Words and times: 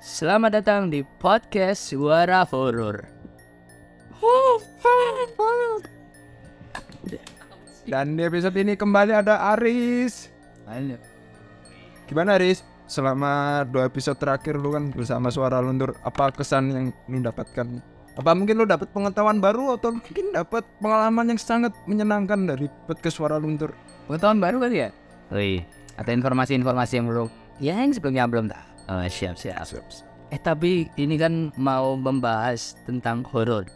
Selamat 0.00 0.56
datang 0.56 0.88
di 0.88 1.04
podcast 1.04 1.92
Suara 1.92 2.40
Horor. 2.48 3.04
Dan 7.84 8.16
di 8.16 8.24
episode 8.24 8.56
ini 8.56 8.80
kembali 8.80 9.12
ada 9.12 9.52
Aris. 9.52 10.32
Halo. 10.64 10.96
Gimana 12.08 12.40
Aris? 12.40 12.64
Selama 12.88 13.60
dua 13.68 13.92
episode 13.92 14.16
terakhir 14.16 14.56
lu 14.56 14.72
kan 14.72 14.88
bersama 14.88 15.28
suara 15.28 15.60
luntur, 15.60 15.92
apa 16.00 16.32
kesan 16.32 16.72
yang 16.72 16.86
lu 17.04 17.20
dapatkan? 17.20 17.84
Apa 18.16 18.32
mungkin 18.32 18.56
lu 18.56 18.64
dapat 18.64 18.88
pengetahuan 18.96 19.36
baru 19.36 19.76
atau 19.76 20.00
mungkin 20.00 20.32
dapat 20.32 20.64
pengalaman 20.80 21.36
yang 21.36 21.40
sangat 21.44 21.76
menyenangkan 21.84 22.48
dari 22.48 22.72
podcast 22.88 23.20
suara 23.20 23.36
luntur? 23.36 23.76
Pengetahuan 24.08 24.40
baru 24.40 24.64
kali 24.64 24.80
ya? 24.80 24.88
Wih, 25.28 25.60
ada 26.00 26.08
informasi-informasi 26.08 27.04
yang 27.04 27.06
belum 27.12 27.28
ya 27.60 27.76
yang 27.76 27.92
sebelumnya 27.92 28.24
belum 28.24 28.48
tahu. 28.48 28.69
Oh, 28.90 29.06
siap, 29.06 29.38
siap. 29.38 29.62
Eh 30.34 30.40
tapi 30.42 30.90
ini 30.98 31.14
kan 31.14 31.54
mau 31.54 31.94
membahas 31.94 32.74
tentang 32.82 33.22
horor. 33.30 33.70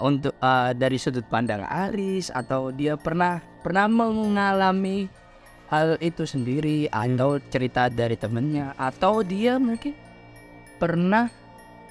Untuk 0.00 0.32
eh, 0.40 0.72
dari 0.72 0.96
sudut 0.96 1.28
pandang 1.28 1.60
Aris 1.60 2.32
atau 2.32 2.72
dia 2.72 2.96
pernah 2.96 3.44
pernah 3.60 3.84
mengalami 3.84 5.06
hal 5.68 6.00
itu 6.00 6.24
sendiri 6.24 6.88
atau 6.88 7.36
cerita 7.52 7.92
dari 7.92 8.16
temennya 8.16 8.72
atau 8.80 9.20
dia 9.20 9.60
mungkin 9.60 9.92
pernah 10.80 11.28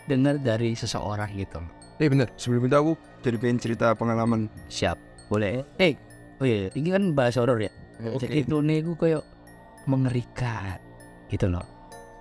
dengar 0.10 0.42
dari 0.42 0.74
seseorang 0.74 1.32
gitu. 1.38 1.62
Eh 2.02 2.10
bener, 2.10 2.34
sebelum 2.36 2.66
itu 2.66 2.76
aku 2.76 2.94
jadi 3.22 3.38
pengen 3.38 3.60
cerita 3.62 3.94
pengalaman. 3.94 4.50
Siap, 4.68 4.98
boleh. 5.30 5.64
Eh, 5.78 5.94
oh 6.42 6.46
iya, 6.46 6.74
ini 6.74 6.90
kan 6.90 7.14
bahas 7.14 7.38
horor 7.38 7.62
ya. 7.62 7.72
Jadi 8.02 8.42
itu 8.42 8.58
nih 8.60 8.84
gue 8.84 8.98
kayak 8.98 9.24
mengerikan 9.86 10.82
gitu 11.30 11.48
loh. 11.48 11.73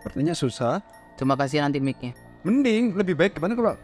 Sepertinya 0.02 0.34
susah. 0.34 0.82
Cuma 1.14 1.38
kasih 1.38 1.62
nanti 1.62 1.78
mic-nya. 1.78 2.10
Mending 2.42 2.98
lebih 2.98 3.14
baik 3.14 3.38
gimana 3.38 3.54
kalau 3.54 3.78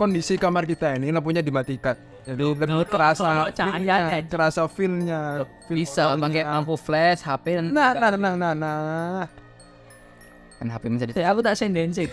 kondisi 0.00 0.40
kamar 0.40 0.64
kita 0.64 0.96
ini 0.96 1.12
lampunya 1.12 1.44
dimatikan. 1.44 1.92
Jadi 2.24 2.40
lebih 2.40 2.88
terasa 2.88 3.52
cahaya 3.52 4.24
terasa 4.24 4.64
feel-nya. 4.64 5.44
Feel 5.68 5.76
Bisa 5.76 6.16
pakai 6.16 6.48
lampu 6.48 6.80
flash, 6.80 7.20
HP 7.20 7.60
dan 7.60 7.64
Nah, 7.68 7.92
nah, 7.92 8.08
nah, 8.16 8.32
nah, 8.32 8.52
nah. 8.56 9.28
kan 10.56 10.66
HP 10.72 10.82
bisa 10.94 11.04
di. 11.10 11.12
Aku 11.20 11.44
tak 11.44 11.58
sender 11.58 11.84
sih. 11.92 12.08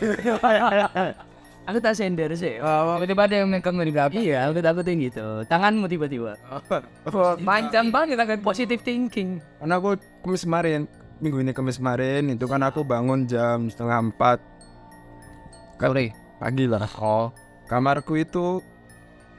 aku 1.70 1.78
tak 1.78 1.94
sender 1.96 2.34
sih. 2.34 2.60
Oh, 2.60 2.98
tiba-tiba 3.00 3.24
ada 3.30 3.36
yang 3.46 3.48
megang 3.54 3.78
di 3.78 3.94
belakang 3.94 4.26
ya. 4.26 4.50
Aku 4.52 4.60
takutin 4.60 5.00
gitu. 5.00 5.46
Tanganmu 5.48 5.86
tiba-tiba. 5.86 6.34
Panjang 7.46 7.88
banget 7.94 8.18
kan 8.18 8.42
positive 8.42 8.82
thinking. 8.82 9.38
Karena 9.62 9.78
aku 9.78 10.02
kemis 10.26 10.44
kemarin, 10.44 10.90
minggu 11.20 11.44
ini 11.44 11.52
kemis 11.52 11.80
kemarin 11.80 12.32
itu 12.32 12.46
kan 12.48 12.64
aku 12.64 12.84
bangun 12.84 13.28
jam 13.28 13.68
setengah 13.68 14.12
empat 14.12 14.40
Sore. 15.80 16.12
pagi 16.40 16.68
lah. 16.68 16.84
Oh, 17.00 17.32
Kamarku 17.70 18.20
itu 18.20 18.60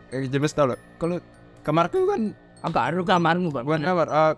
kayak 0.08 0.31
jelas 0.31 0.55
tau 0.55 0.73
loh. 0.73 0.78
Kalau 0.97 1.19
kamarku 1.67 2.06
kan 2.06 2.33
agak 2.62 2.83
aru 2.95 3.03
kamarmu 3.05 3.48
bang. 3.51 3.64
bukan 3.67 3.83
kamar. 3.83 4.08
eh, 4.08 4.33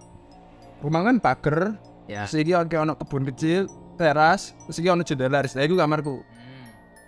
rumah 0.82 1.00
kan 1.06 1.16
pagar. 1.22 1.76
Ya. 2.10 2.26
Terus 2.26 2.42
iki 2.42 2.52
kayak 2.56 2.82
ono 2.82 2.94
kebun 2.98 3.22
kecil, 3.30 3.70
teras, 4.00 4.56
terus 4.66 4.78
iki 4.82 4.88
ono 4.90 5.06
jendela. 5.06 5.44
Nah, 5.44 5.62
itu 5.62 5.76
kamarku. 5.78 6.14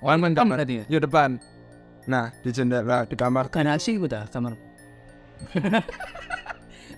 Kan 0.05 0.21
kan 0.21 0.33
kamar. 0.37 0.57
berarti 0.63 0.85
ya? 0.85 1.01
Depan. 1.01 1.41
Nah, 2.05 2.31
di 2.45 2.51
jendela 2.53 3.09
di 3.09 3.17
kamar 3.17 3.49
Garasi 3.49 3.97
gue 3.97 4.07
dah 4.11 4.29
kamar. 4.29 4.55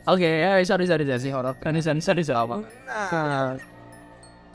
Oke, 0.06 0.22
ya 0.22 0.62
sorry 0.62 0.86
sorry 0.86 1.02
sorry 1.02 1.30
horor. 1.34 1.54
Kan 1.58 1.74
sorry 1.82 1.98
sorry 1.98 2.22
sorry. 2.22 2.62
Nah, 2.86 3.58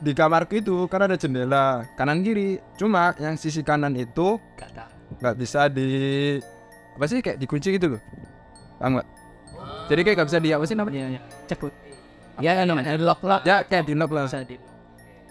di 0.00 0.12
kamarku 0.16 0.58
itu 0.58 0.88
kan 0.88 1.04
ada 1.04 1.14
jendela 1.20 1.84
kanan 1.94 2.24
kiri. 2.24 2.56
Cuma 2.80 3.12
yang 3.20 3.36
sisi 3.36 3.60
kanan 3.60 3.92
itu 3.92 4.40
nggak 5.20 5.36
bisa 5.36 5.68
di 5.68 6.40
apa 6.96 7.04
sih 7.04 7.20
kayak 7.20 7.36
dikunci 7.36 7.76
gitu 7.76 7.96
loh. 7.96 8.00
Paham 8.80 8.96
nggak? 8.96 9.08
Jadi 9.92 10.00
kayak 10.08 10.16
nggak 10.16 10.28
bisa 10.32 10.40
di 10.40 10.50
apa 10.56 10.64
sih 10.64 10.76
namanya? 10.76 10.96
Iya, 10.96 11.08
iya. 11.14 11.20
Cek 11.46 11.58
Bu. 11.60 11.68
Ya, 12.40 12.52
ya, 12.56 12.62
namanya 12.64 12.96
lock 12.96 13.20
lock. 13.20 13.44
Ya 13.44 13.60
kayak 13.60 13.84
di 13.84 13.92
lock 13.92 14.08
lah 14.08 14.24
Bisa 14.24 14.40
di. 14.48 14.56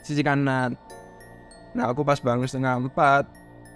sisi 0.06 0.22
kanan. 0.22 0.78
Nah 1.74 1.90
aku 1.90 2.06
pas 2.06 2.22
bangun 2.22 2.46
setengah 2.46 2.78
empat 2.78 3.26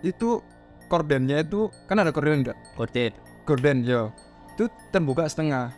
itu 0.06 0.46
kordennya 0.86 1.42
itu 1.42 1.74
kan 1.90 1.98
ada 1.98 2.14
korden 2.14 2.46
enggak? 2.46 2.58
Kode. 2.78 3.18
Korden 3.50 3.82
yo 3.82 4.14
itu 4.54 4.70
terbuka 4.94 5.26
setengah. 5.26 5.74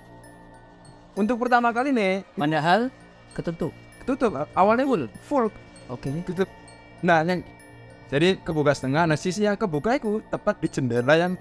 Untuk 1.17 1.41
pertama 1.41 1.73
kali 1.73 1.89
nih 1.89 2.22
Padahal 2.38 2.94
ketutup. 3.33 3.73
tutup 4.07 4.31
awalnya 4.55 4.88
full 4.88 5.03
full 5.25 5.45
Oke. 5.91 6.07
tutup. 6.23 6.47
Nah 7.03 7.25
yang 7.25 7.44
jadi 8.07 8.39
kebuka 8.39 8.72
setengah. 8.72 9.03
Nah 9.09 9.17
sisi 9.19 9.44
yang 9.44 9.59
kebuka 9.59 10.00
itu 10.00 10.23
tepat 10.31 10.61
di 10.63 10.67
jendela 10.72 11.17
yang 11.17 11.33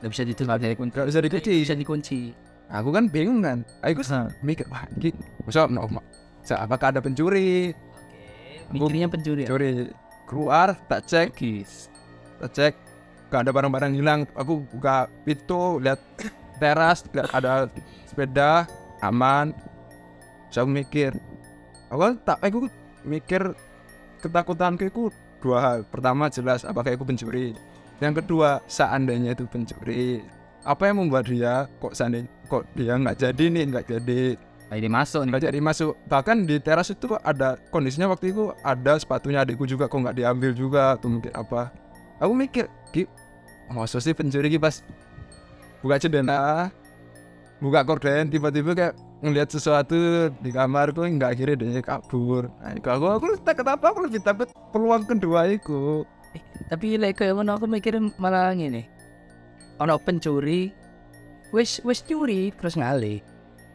Gak 0.00 0.16
bisa 0.16 0.24
ditutup 0.24 0.56
nggak 0.56 1.08
bisa 1.12 1.20
dikunci. 1.20 1.52
Bisa 1.60 1.76
dikunci. 1.76 2.20
Aku 2.72 2.88
kan 2.88 3.04
bingung 3.12 3.44
kan. 3.44 3.60
Aku 3.84 4.00
mikir 4.40 4.64
wah 4.72 4.88
ini 4.96 5.12
masa 5.44 5.68
no, 5.68 5.84
apakah 6.56 6.88
ada 6.88 7.04
pencuri? 7.04 7.76
Mikirnya 8.72 9.12
pencuri. 9.12 9.44
ya? 9.44 9.48
Pencuri 9.52 9.92
keluar 10.24 10.78
tak 10.88 11.04
cek 11.04 11.36
Gis. 11.36 11.92
tak 12.40 12.50
cek 12.56 12.74
gak 13.28 13.44
ada 13.44 13.52
barang-barang 13.52 13.92
hilang. 13.92 14.20
Aku 14.32 14.64
buka 14.72 15.12
pintu 15.28 15.76
lihat 15.84 16.00
teras 16.56 17.04
lihat 17.12 17.28
ada 17.36 17.68
sepeda 18.08 18.64
aman. 19.02 19.56
Saya 20.50 20.66
mikir 20.66 21.14
aku 21.88 22.18
tak 22.22 22.38
aku 22.42 22.66
mikir 23.04 23.54
ketakutanku 24.20 24.86
itu 24.86 25.02
dua 25.40 25.58
hal. 25.60 25.78
Pertama 25.88 26.28
jelas 26.28 26.62
apakah 26.62 26.92
aku 26.92 27.08
pencuri. 27.08 27.56
Yang 28.00 28.24
kedua 28.24 28.64
seandainya 28.64 29.36
itu 29.36 29.44
pencuri 29.44 30.24
apa 30.64 30.92
yang 30.92 31.04
membuat 31.04 31.24
dia 31.24 31.64
kok 31.80 31.96
seandainya 31.96 32.28
kok 32.48 32.68
dia 32.76 32.92
nggak 32.96 33.16
jadi 33.16 33.44
nih 33.48 33.64
nggak 33.72 33.86
jadi 33.88 34.20
ini 34.70 34.88
masuk 34.92 35.26
nih. 35.26 35.40
jadi 35.40 35.58
masuk 35.58 35.96
bahkan 36.06 36.46
di 36.46 36.60
teras 36.60 36.92
itu 36.92 37.16
ada 37.24 37.58
kondisinya 37.72 38.12
waktu 38.12 38.30
itu 38.30 38.52
ada 38.62 39.00
sepatunya 39.00 39.42
adikku 39.42 39.64
juga 39.64 39.88
kok 39.88 39.98
nggak 39.98 40.16
diambil 40.20 40.52
juga 40.52 40.94
atau 40.94 41.08
mungkin 41.10 41.32
apa 41.32 41.72
aku 42.20 42.32
mikir 42.36 42.64
ki 42.92 43.08
masa 43.72 43.98
sih 43.98 44.12
pencuri 44.12 44.52
ki 44.52 44.60
pas 44.60 44.84
buka 45.80 45.96
jendela 45.96 46.68
buka 47.60 47.84
korden 47.84 48.32
tiba-tiba 48.32 48.72
kayak 48.72 48.94
ngelihat 49.20 49.52
sesuatu 49.52 50.32
di 50.40 50.50
kamar 50.50 50.96
tuh 50.96 51.04
nggak 51.04 51.36
akhirnya 51.36 51.56
dia 51.60 51.84
kabur 51.84 52.48
nah, 52.60 52.72
aku 52.72 53.06
aku 53.20 53.26
takut 53.44 53.68
apa 53.68 53.84
aku 53.92 53.98
lebih 54.08 54.20
takut 54.24 54.48
peluang 54.72 55.04
kedua 55.04 55.44
itu 55.52 56.08
Eh, 56.34 56.42
tapi 56.70 56.94
like 56.94 57.18
kayak 57.18 57.34
ngono 57.34 57.58
aku 57.58 57.66
mikirin 57.66 58.14
malah 58.14 58.54
gini. 58.54 58.86
Ono 59.82 59.96
pencuri 59.98 60.70
wis 61.50 61.82
wis 61.82 62.06
curi 62.06 62.54
terus 62.54 62.78
ngalih. 62.78 63.18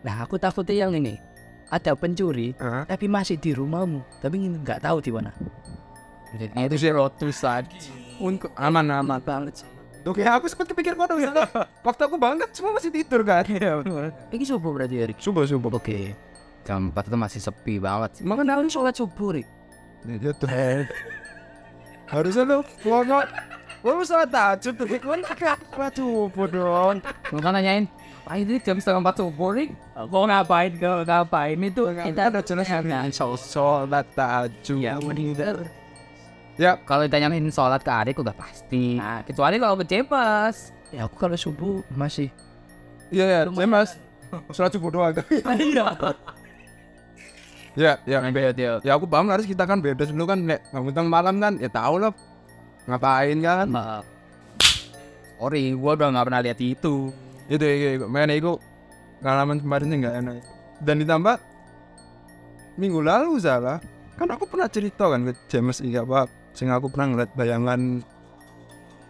Nah, 0.06 0.24
aku 0.24 0.40
takutnya 0.40 0.86
yang 0.88 0.96
ini. 0.96 1.18
Ada 1.66 1.98
pencuri 1.98 2.54
Hah? 2.62 2.86
tapi 2.86 3.10
masih 3.10 3.42
di 3.42 3.50
rumahmu, 3.52 4.22
tapi 4.22 4.38
nggak 4.38 4.86
tahu 4.86 5.02
di 5.02 5.10
mana. 5.10 5.34
Nah, 6.54 6.62
itu 6.70 6.78
sih 6.78 6.94
rotusan 6.94 7.66
untuk 8.22 8.54
aman 8.54 8.86
aman 8.92 9.18
banget 9.18 9.66
sih. 9.66 9.70
Oke, 10.06 10.22
aku 10.22 10.46
sempat 10.46 10.70
kepikir 10.70 10.94
kono 10.94 11.18
ya. 11.18 11.34
Waktu 11.82 12.02
aku 12.06 12.16
banget 12.22 12.54
semua 12.54 12.78
masih 12.78 12.94
tidur 12.94 13.26
kan. 13.26 13.42
Iya, 13.50 13.82
Ini 14.30 14.46
subuh 14.46 14.70
berarti 14.70 15.02
Erik. 15.02 15.18
Subuh 15.18 15.50
subuh. 15.50 15.74
Oke. 15.74 16.14
Jam 16.66 16.90
4 16.94 17.10
itu 17.10 17.18
masih 17.18 17.40
sepi 17.42 17.78
banget 17.78 18.22
sih. 18.22 18.24
Makanya 18.26 18.58
Makanya 18.58 18.70
sholat 18.74 18.94
subuh, 18.98 19.38
Rik. 19.38 19.46
Ya 20.06 20.34
tuh. 20.34 20.50
Harusnya 22.10 22.46
lu 22.46 22.58
ngomong. 22.86 23.26
Lu 23.86 24.02
salah 24.02 24.26
tahajud 24.26 24.74
tuh. 24.74 24.86
Lu 24.86 25.22
Waduh, 25.78 26.30
bodoh. 26.34 26.98
Mereka 27.30 27.50
nanyain, 27.54 27.86
Pak 28.26 28.36
ini 28.42 28.58
jam 28.62 28.82
setengah 28.82 29.02
empat 29.06 29.22
subuh, 29.22 29.54
Rik. 29.54 29.78
Kok 29.94 30.26
ngapain, 30.26 30.72
kok 30.78 31.06
ngapain 31.06 31.58
itu? 31.62 31.82
Kita 31.86 32.22
udah 32.34 32.44
jelas 32.46 32.66
kan. 32.66 33.10
Sholat 33.14 34.06
tahajud. 34.18 34.82
Ya, 34.82 34.98
bener. 34.98 35.85
Ya, 36.56 36.80
Kalau 36.88 37.04
ditanyain 37.04 37.44
sholat 37.52 37.84
ke 37.84 37.92
adik 37.92 38.24
udah 38.24 38.32
pasti. 38.32 38.96
Nah, 38.96 39.28
kecuali 39.28 39.60
kalau 39.60 39.76
ke 39.76 39.86
Cepas. 39.88 40.72
Ya 40.94 41.04
aku 41.04 41.20
kalau 41.20 41.36
subuh 41.36 41.84
masih. 41.92 42.32
iya 43.12 43.26
ya, 43.28 43.40
saya 43.52 43.68
mas. 43.68 44.00
Sholat 44.56 44.72
subuh 44.72 44.90
doang. 44.90 45.12
Iya. 45.28 45.84
ya, 47.76 47.92
ya. 48.08 48.18
Beda. 48.32 48.80
Ya 48.80 48.92
aku 48.96 49.04
paham 49.04 49.28
harus 49.28 49.44
kita 49.44 49.68
kan 49.68 49.84
bebas 49.84 50.08
dulu 50.16 50.32
kan 50.32 50.40
nek 50.40 50.64
bangun 50.72 50.96
tengah 50.96 51.12
malam 51.12 51.36
kan 51.44 51.54
ya 51.60 51.68
tahu 51.68 52.00
lah 52.00 52.16
ngapain 52.88 53.38
kan 53.44 53.68
Maaf. 53.68 54.06
Sorry, 55.36 55.76
gua 55.76 56.00
udah 56.00 56.08
nggak 56.16 56.26
pernah 56.32 56.42
lihat 56.42 56.60
itu. 56.64 57.12
itu 57.46 57.62
itu, 57.62 57.88
itu. 58.00 58.06
makanya 58.10 58.42
itu 58.42 58.52
pengalaman 59.22 59.58
kemarin 59.62 59.88
sih 59.92 59.98
nggak 60.02 60.16
enak 60.18 60.36
dan 60.82 60.96
ditambah 60.98 61.36
minggu 62.76 63.00
lalu 63.06 63.38
salah 63.40 63.78
kan 64.16 64.28
aku 64.32 64.48
pernah 64.48 64.68
cerita 64.72 65.08
kan 65.08 65.28
ke 65.28 65.34
James 65.48 65.80
ini 65.84 66.00
apa 66.00 66.26
sing 66.56 66.72
aku 66.72 66.88
pernah 66.90 67.14
ngeliat 67.14 67.32
bayangan 67.36 68.02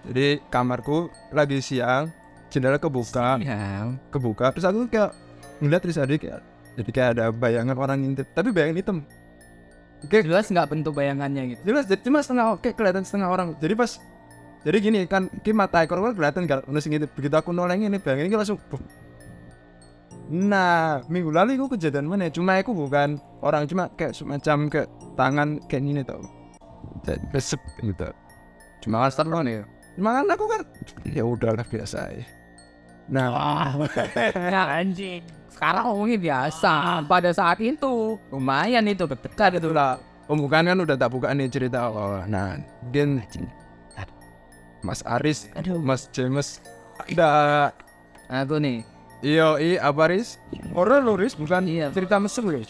jadi 0.05 0.41
kamarku 0.49 1.09
lagi 1.33 1.61
siang 1.61 2.11
jendela 2.49 2.77
kebuka. 2.77 3.41
Ya. 3.41 3.89
kebuka 4.13 4.53
terus 4.53 4.65
aku 4.65 4.89
kayak 4.89 5.13
ngeliat 5.61 5.81
terus 5.81 5.97
ada 5.97 6.13
kayak 6.13 6.41
jadi 6.75 6.89
kayak 6.91 7.09
ada 7.17 7.25
bayangan 7.31 7.75
orang 7.79 8.03
ngintip 8.03 8.27
tapi 8.35 8.51
bayangan 8.51 8.77
hitam. 8.77 8.97
Oke, 10.03 10.21
jelas 10.21 10.51
nggak 10.51 10.69
bentuk 10.69 10.93
bayangannya 10.93 11.55
gitu? 11.55 11.73
Jelas 11.73 11.89
jadi 11.89 12.01
cuma 12.03 12.21
setengah 12.21 12.59
oke 12.59 12.69
kelihatan 12.75 13.01
setengah 13.07 13.29
orang. 13.31 13.47
Jadi 13.57 13.73
pas 13.73 13.97
jadi 14.65 14.77
gini 14.81 14.99
kan 15.05 15.29
ki 15.45 15.53
mata 15.53 15.85
ekor 15.85 16.01
kan 16.01 16.17
kelihatan 16.17 16.43
kan 16.49 16.65
udah 16.65 16.81
gitu 16.81 17.05
begitu 17.13 17.35
aku 17.37 17.53
noleng 17.53 17.85
ini 17.85 18.01
bayangin 18.01 18.33
ini 18.33 18.35
langsung 18.35 18.57
buh. 18.57 18.81
nah 20.25 21.05
minggu 21.05 21.29
lalu 21.29 21.53
itu 21.53 21.69
kejadian 21.77 22.09
mana 22.09 22.33
cuma 22.33 22.57
aku 22.57 22.73
bukan 22.73 23.21
orang 23.45 23.69
cuma 23.69 23.93
kayak 23.93 24.17
semacam 24.17 24.57
ke 24.73 24.81
tangan 25.13 25.61
kayak 25.69 25.83
gini 25.85 26.01
tau 26.01 26.17
besep 27.31 27.61
gitu 27.79 28.09
cuma 28.83 29.05
kan 29.05 29.11
seru 29.13 29.39
nih 29.45 29.61
cuma 29.95 30.21
kan 30.21 30.25
aku 30.27 30.45
kan 30.49 30.61
ya 31.07 31.23
udahlah 31.23 31.65
biasa 31.65 32.11
ya 32.13 32.25
nah 33.05 33.27
wah. 33.29 33.69
Ya 34.53 34.81
anjing. 34.81 35.21
Sekarang 35.53 35.93
ngomongin 35.93 36.19
biasa. 36.25 37.05
Pada 37.05 37.29
saat 37.37 37.61
itu 37.61 38.17
lumayan 38.33 38.81
itu 38.89 39.05
dekat 39.05 39.61
itu 39.61 39.69
itulah 39.69 40.01
pembukaan 40.25 40.65
kan 40.65 40.81
udah 40.81 40.97
tak 40.97 41.13
buka 41.13 41.29
nih 41.37 41.45
cerita. 41.45 41.85
Oh 41.85 42.25
nah 42.25 42.57
mungkin 42.81 43.21
Mas 44.81 45.05
Aris 45.05 45.49
Aduh. 45.53 45.77
Mas 45.77 46.09
James 46.09 46.61
ada. 46.97 47.69
Aku 48.25 48.57
nih. 48.57 48.81
Iyo, 49.21 49.57
i 49.61 49.77
apa 49.77 50.09
Riz? 50.09 50.37
Horor 50.73 51.01
lo 51.01 51.13
Riz, 51.17 51.33
bukan 51.37 51.65
Iya. 51.65 51.89
cerita 51.93 52.17
mesum 52.17 52.45
Riz. 52.49 52.69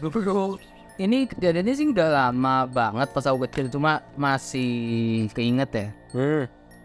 dulu 0.00 0.60
ini 0.94 1.26
kejadiannya 1.26 1.74
sih 1.74 1.90
udah 1.90 2.08
lama 2.10 2.70
banget 2.70 3.10
pas 3.10 3.26
aku 3.26 3.50
kecil 3.50 3.66
cuma 3.66 4.06
masih 4.14 5.26
keinget 5.34 5.70
ya. 5.74 5.86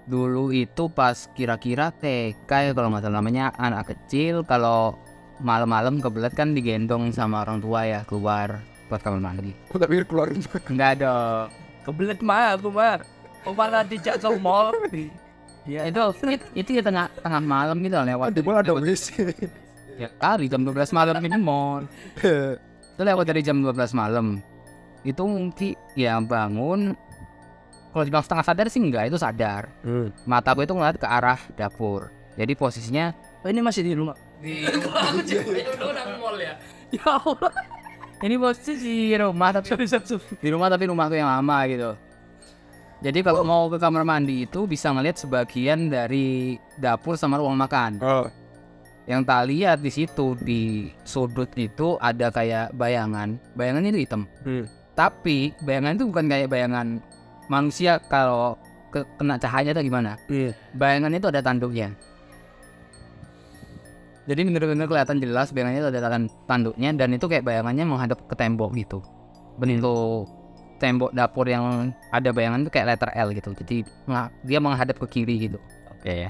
Dulu 0.09 0.49
itu 0.49 0.89
pas 0.89 1.29
kira-kira 1.37 1.93
TK 1.93 2.49
ya 2.49 2.71
kalau 2.73 2.89
nggak 2.89 3.05
salah. 3.05 3.21
Namanya 3.21 3.53
anak 3.61 3.93
kecil 3.93 4.41
kalau 4.41 4.97
malam-malam 5.39 6.01
kebelet 6.01 6.33
kan 6.33 6.57
digendong 6.57 7.13
sama 7.13 7.45
orang 7.45 7.61
tua 7.61 7.85
ya 7.85 8.01
keluar 8.09 8.65
buat 8.89 9.01
kamar 9.05 9.21
mandi. 9.21 9.53
Aku 9.69 9.77
tak 9.77 9.93
pikir 9.93 10.09
keluarin 10.09 10.41
nggak 10.41 10.89
ada. 11.01 11.45
Kebelet 11.85 12.19
mah 12.25 12.57
aku 12.57 12.73
mah 12.73 13.05
oh 13.45 13.53
malah 13.53 13.85
dijak 13.85 14.17
ke 14.17 14.29
mall. 14.41 14.73
Ya 15.69 15.85
itu 15.85 16.01
itu, 16.25 16.45
itu 16.57 16.69
ya 16.81 16.81
tengah 16.81 17.13
tengah 17.21 17.41
malam 17.45 17.77
gitu 17.85 17.93
lewat 17.93 18.33
Di 18.33 18.41
mana 18.41 18.65
ada 18.65 18.73
WC. 18.73 19.21
ya 19.99 20.07
kali 20.15 20.47
jam 20.47 20.63
12 20.63 20.95
malam 20.95 21.19
ini 21.19 21.35
mall 21.35 21.83
itu 22.99 23.07
lewat 23.07 23.31
dari 23.31 23.39
jam 23.39 23.63
12 23.63 23.95
malam. 23.95 24.43
Itu 25.07 25.23
mungkin 25.23 25.71
ya 25.95 26.19
bangun. 26.19 26.99
Kalau 27.95 28.03
dibilang 28.03 28.27
setengah 28.27 28.43
sadar 28.43 28.67
sih 28.67 28.83
enggak 28.83 29.07
itu 29.07 29.15
sadar. 29.15 29.71
Mata 30.27 30.51
gue 30.51 30.67
itu 30.67 30.75
ngeliat 30.75 30.99
ke 30.99 31.07
arah 31.07 31.39
dapur. 31.55 32.11
Jadi 32.35 32.59
posisinya 32.59 33.15
oh, 33.39 33.47
ini 33.47 33.63
masih 33.63 33.87
di 33.87 33.95
rumah? 33.95 34.19
Di 34.43 34.67
ya. 36.43 36.59
Allah. 37.07 37.51
Ini 38.19 38.35
posisi 38.35 38.83
di 38.83 39.15
rumah 39.15 39.55
tapi 39.55 39.79
di 40.43 40.49
rumah 40.51 40.67
tapi 40.67 40.83
rumahku 40.91 41.15
yang 41.15 41.31
lama 41.31 41.57
gitu. 41.71 41.95
Jadi 42.99 43.23
kalau 43.23 43.47
mau 43.47 43.71
ke 43.71 43.79
kamar 43.79 44.03
mandi 44.03 44.43
itu 44.43 44.67
bisa 44.67 44.91
ngeliat 44.91 45.15
sebagian 45.15 45.87
dari 45.87 46.59
dapur 46.75 47.15
sama 47.15 47.39
ruang 47.39 47.55
makan. 47.55 48.03
Oh, 48.03 48.27
yang 49.09 49.25
tak 49.25 49.49
lihat 49.49 49.81
di 49.81 49.89
situ 49.89 50.37
di 50.37 50.93
sudut 51.01 51.49
itu 51.57 51.97
ada 51.97 52.29
kayak 52.29 52.77
bayangan. 52.77 53.41
Bayangan 53.57 53.89
itu 53.89 54.05
hitam. 54.05 54.29
Tapi 54.93 55.49
bayangan 55.65 55.97
itu 55.97 56.05
bukan 56.13 56.29
kayak 56.29 56.47
bayangan 56.53 57.01
manusia 57.49 57.97
kalau 58.05 58.53
ke- 58.93 59.09
kena 59.17 59.41
cahaya 59.41 59.73
atau 59.73 59.81
gimana. 59.81 60.13
Iya. 60.29 60.53
bayangan 60.77 61.09
itu 61.17 61.25
ada 61.25 61.41
tanduknya. 61.41 61.89
Jadi 64.29 64.45
bener-bener 64.45 64.85
kelihatan 64.85 65.17
jelas 65.17 65.49
bayangannya 65.49 65.81
itu 65.81 65.89
ada 65.89 66.01
tan- 66.05 66.33
tanduknya 66.45 66.93
dan 66.93 67.09
itu 67.09 67.25
kayak 67.25 67.41
bayangannya 67.41 67.89
menghadap 67.89 68.21
ke 68.29 68.37
tembok 68.37 68.77
gitu. 68.77 69.01
Bentuk 69.57 70.29
tembok 70.77 71.17
dapur 71.17 71.49
yang 71.49 71.89
ada 72.13 72.29
bayangan 72.29 72.61
itu 72.61 72.69
kayak 72.69 72.93
letter 72.93 73.09
L 73.17 73.33
gitu. 73.33 73.57
Jadi 73.57 73.77
dia 74.45 74.61
menghadap 74.61 75.01
ke 75.01 75.07
kiri 75.09 75.49
gitu. 75.49 75.57
Oke. 75.97 76.29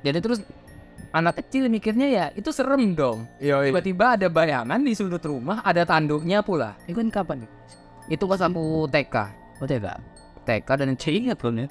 jadi 0.00 0.18
terus 0.24 0.40
anak 1.10 1.42
kecil 1.42 1.66
mikirnya 1.66 2.06
ya 2.06 2.26
itu 2.34 2.50
serem 2.54 2.94
dong. 2.94 3.26
Iya, 3.42 3.66
iya. 3.66 3.74
tiba-tiba 3.74 4.14
ada 4.18 4.26
bayangan 4.30 4.80
di 4.82 4.92
sudut 4.94 5.22
rumah 5.22 5.62
ada 5.66 5.82
tanduknya 5.82 6.42
pula. 6.42 6.78
Itu 6.86 7.02
kan 7.02 7.10
kapan 7.10 7.38
nih? 7.46 7.52
itu 8.10 8.26
pas 8.26 8.42
aku 8.42 8.90
TK 8.90 9.16
oh 9.62 9.66
TK 9.70 9.86
TK 10.42 10.68
dan 10.74 10.90
C 10.98 11.04
ingat 11.14 11.38
belum 11.38 11.62
ya? 11.62 11.68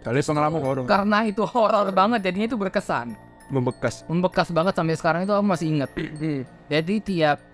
Kali 0.00 0.20
pengalaman 0.20 0.60
horor 0.64 0.84
karena 0.88 1.28
itu 1.28 1.44
horor 1.44 1.88
banget 1.92 2.24
jadinya 2.24 2.48
itu 2.48 2.56
berkesan. 2.60 3.16
Membekas. 3.52 4.08
membekas 4.08 4.48
banget 4.48 4.72
sampai 4.72 4.96
sekarang 4.96 5.20
itu 5.28 5.32
aku 5.36 5.44
masih 5.44 5.68
ingat. 5.76 5.92
Jadi 6.72 6.94
tiap 7.04 7.44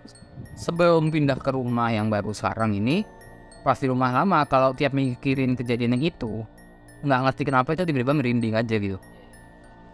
sebelum 0.54 1.10
pindah 1.10 1.38
ke 1.42 1.50
rumah 1.50 1.90
yang 1.90 2.06
baru 2.06 2.30
sekarang 2.30 2.78
ini 2.78 3.02
pas 3.66 3.76
di 3.76 3.90
rumah 3.90 4.14
lama 4.14 4.46
kalau 4.46 4.72
tiap 4.72 4.94
mikirin 4.94 5.58
kejadian 5.58 5.98
yang 5.98 6.14
itu 6.14 6.46
nggak 7.02 7.20
ngerti 7.26 7.42
kenapa 7.42 7.74
itu 7.74 7.82
tiba-tiba 7.82 8.14
merinding 8.14 8.54
aja 8.54 8.74
gitu. 8.78 8.98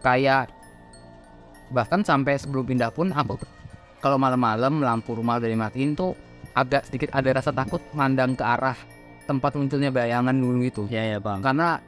Kayak 0.05 0.53
bahkan 1.69 2.01
sampai 2.01 2.37
sebelum 2.37 2.63
pindah 2.63 2.89
pun 2.89 3.11
aku 3.11 3.37
kalau 3.99 4.15
malam-malam 4.15 4.79
lampu 4.79 5.13
rumah 5.13 5.37
udah 5.37 5.49
dimatiin 5.49 5.93
tuh 5.93 6.13
agak 6.53 6.85
sedikit 6.85 7.09
ada 7.11 7.29
rasa 7.33 7.51
takut 7.51 7.81
mandang 7.91 8.33
ke 8.33 8.41
arah 8.41 8.77
tempat 9.25 9.53
munculnya 9.53 9.91
bayangan 9.91 10.31
dulu 10.31 10.63
itu 10.63 10.83
Ya 10.87 11.03
ya 11.03 11.19
bang. 11.19 11.43
karena 11.43 11.83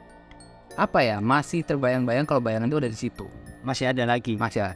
apa 0.76 1.00
ya 1.00 1.18
masih 1.18 1.64
terbayang-bayang 1.64 2.24
kalau 2.24 2.38
bayangan 2.38 2.68
itu 2.68 2.78
ada 2.78 2.90
di 2.90 2.98
situ 2.98 3.26
Masih 3.60 3.92
ada 3.92 4.04
lagi. 4.04 4.36
masih 4.36 4.72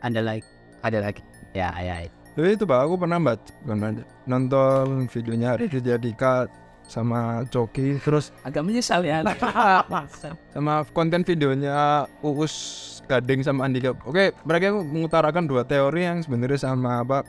Ada 0.00 0.20
lagi. 0.20 0.44
ada 0.80 0.98
lagi 1.00 1.22
Ya 1.52 1.72
ya. 1.76 2.04
ya. 2.04 2.10
Jadi 2.30 2.54
itu 2.54 2.64
bang, 2.64 2.86
aku 2.86 2.94
pernah 2.94 3.18
baca, 3.18 3.50
nonton 4.24 5.10
videonya 5.10 5.58
Raditya 5.58 5.98
Dika 5.98 6.46
sama 6.86 7.42
Coki, 7.46 7.98
terus 7.98 8.30
Agak 8.42 8.62
menyesal 8.62 9.02
ya. 9.02 9.20
sama 10.54 10.86
konten 10.90 11.22
videonya 11.22 12.06
Uus 12.22 12.99
Gading 13.10 13.42
sama 13.42 13.66
Andika. 13.66 13.98
Oke, 14.06 14.30
mereka 14.46 14.70
mengutarakan 14.70 15.50
dua 15.50 15.66
teori 15.66 16.06
yang 16.06 16.22
sebenarnya 16.22 16.62
sama 16.62 17.02
apa. 17.02 17.26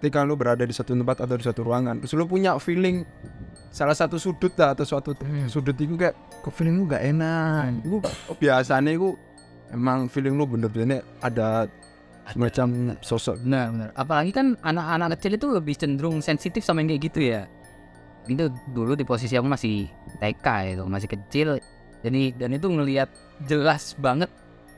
Ketika 0.00 0.24
lu 0.24 0.34
berada 0.34 0.64
di 0.64 0.74
satu 0.74 0.96
tempat 0.96 1.20
atau 1.20 1.36
di 1.36 1.44
satu 1.44 1.62
ruangan, 1.62 2.00
terus 2.02 2.16
lu 2.16 2.26
punya 2.26 2.56
feeling 2.58 3.06
salah 3.70 3.94
satu 3.94 4.18
sudut 4.18 4.50
lah 4.58 4.74
atau 4.74 4.82
suatu 4.82 5.14
sudut 5.46 5.76
itu 5.78 5.94
kayak 5.94 6.16
kok 6.42 6.50
feeling 6.56 6.80
lu 6.80 6.88
gak 6.88 7.04
enak. 7.04 7.84
Itu 7.86 8.00
biasanya 8.40 8.90
itu 8.90 9.14
emang 9.70 10.10
feeling 10.10 10.34
lu 10.34 10.48
bener-bener 10.48 11.06
ada 11.22 11.70
semacam 12.30 12.94
sosok. 13.02 13.42
benar 13.42 13.74
benar 13.74 13.88
apalagi 13.98 14.30
kan 14.30 14.54
anak-anak 14.62 15.18
kecil 15.18 15.32
itu 15.34 15.46
lebih 15.50 15.74
cenderung 15.74 16.22
sensitif 16.22 16.62
sama 16.62 16.80
yang 16.82 16.94
kayak 16.94 17.02
gitu 17.10 17.20
ya 17.34 17.42
itu 18.30 18.46
dulu 18.70 18.94
di 18.94 19.02
posisi 19.02 19.34
aku 19.34 19.50
masih 19.50 19.90
TK 20.22 20.46
itu 20.78 20.84
masih 20.86 21.08
kecil 21.10 21.48
jadi 22.06 22.22
dan 22.38 22.54
itu 22.54 22.66
ngelihat 22.70 23.10
jelas 23.50 23.98
banget 23.98 24.30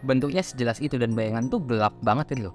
bentuknya 0.04 0.44
sejelas 0.44 0.78
itu 0.78 0.94
dan 0.96 1.12
bayangan 1.12 1.48
tuh 1.48 1.60
gelap 1.64 1.96
banget 2.00 2.36
itu 2.36 2.48
loh 2.48 2.54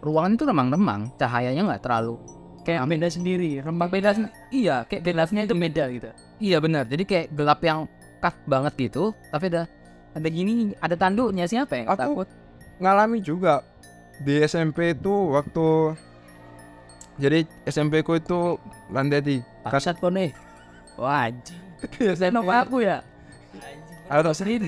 ruangan 0.00 0.32
itu 0.34 0.44
remang-remang 0.48 1.12
cahayanya 1.16 1.62
nggak 1.68 1.82
terlalu 1.84 2.16
kayak 2.60 2.84
Beda 2.84 3.08
sendiri. 3.08 3.60
Rembang 3.64 3.88
beda 3.88 4.10
sen- 4.12 4.32
iya 4.52 4.84
kayak 4.84 5.02
jelasnya 5.04 5.48
itu 5.48 5.54
beda 5.56 5.84
gitu. 5.92 6.08
iya 6.40 6.56
benar 6.60 6.84
jadi 6.84 7.04
kayak 7.04 7.26
gelap 7.32 7.60
yang 7.60 7.88
cut 8.20 8.36
banget 8.44 8.72
gitu 8.76 9.16
tapi 9.32 9.48
ada 9.48 9.64
ada 10.12 10.28
gini 10.28 10.76
ada 10.76 10.92
tanduknya 10.92 11.48
siapa 11.48 11.72
yang 11.80 11.88
Aku- 11.88 12.00
takut 12.00 12.28
ngalami 12.80 13.20
juga 13.20 13.64
di 14.20 14.40
SMP 14.40 14.92
itu 14.92 15.12
waktu 15.32 15.96
jadi 17.20 17.44
SMP 17.64 18.00
ku 18.00 18.16
itu 18.16 18.56
lantai 18.88 19.20
kok 20.00 20.08
nih. 20.08 20.32
Wah 20.96 21.28
anjing. 21.28 21.60
SMP 22.16 22.32
Kenapa 22.32 22.64
aku 22.64 22.80
ya? 22.80 23.04
atau 24.08 24.32
sering 24.32 24.64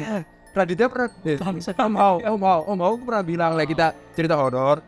Raditya 0.53 0.87
pernah 0.87 1.09
eh, 1.25 1.41
oh, 1.81 1.89
mau 1.89 2.21
oh 2.21 2.37
mau 2.37 2.61
oh 2.63 2.75
mau 2.75 2.93
aku 2.93 3.05
pernah 3.05 3.25
bilang 3.25 3.53
lah 3.53 3.65
kita 3.65 3.87
cerita 4.13 4.37
horor 4.37 4.85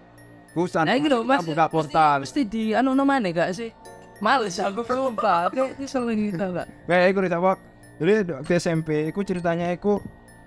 sana 0.65 0.87
Nah 0.87 0.97
gitu 0.97 1.19
mas. 1.21 1.41
buka 1.43 1.67
portal 1.67 2.23
Mesti 2.23 2.41
di 2.45 2.63
anu 2.71 2.93
namanya 2.93 3.33
gak 3.35 3.57
sih? 3.57 3.71
Males 4.21 4.55
aku 4.57 4.87
lupa. 4.87 5.49
Oke, 5.49 5.75
ini 5.75 5.85
sering 5.85 6.31
gitu 6.31 6.45
gak? 6.47 6.69
kayak 6.85 7.05
aku 7.09 7.19
cerita 7.19 7.39
Wak. 7.39 7.59
jadi 7.95 8.13
waktu 8.31 8.53
SMP 8.55 8.89
aku 9.09 9.21
ceritanya 9.21 9.67
aku 9.71 9.99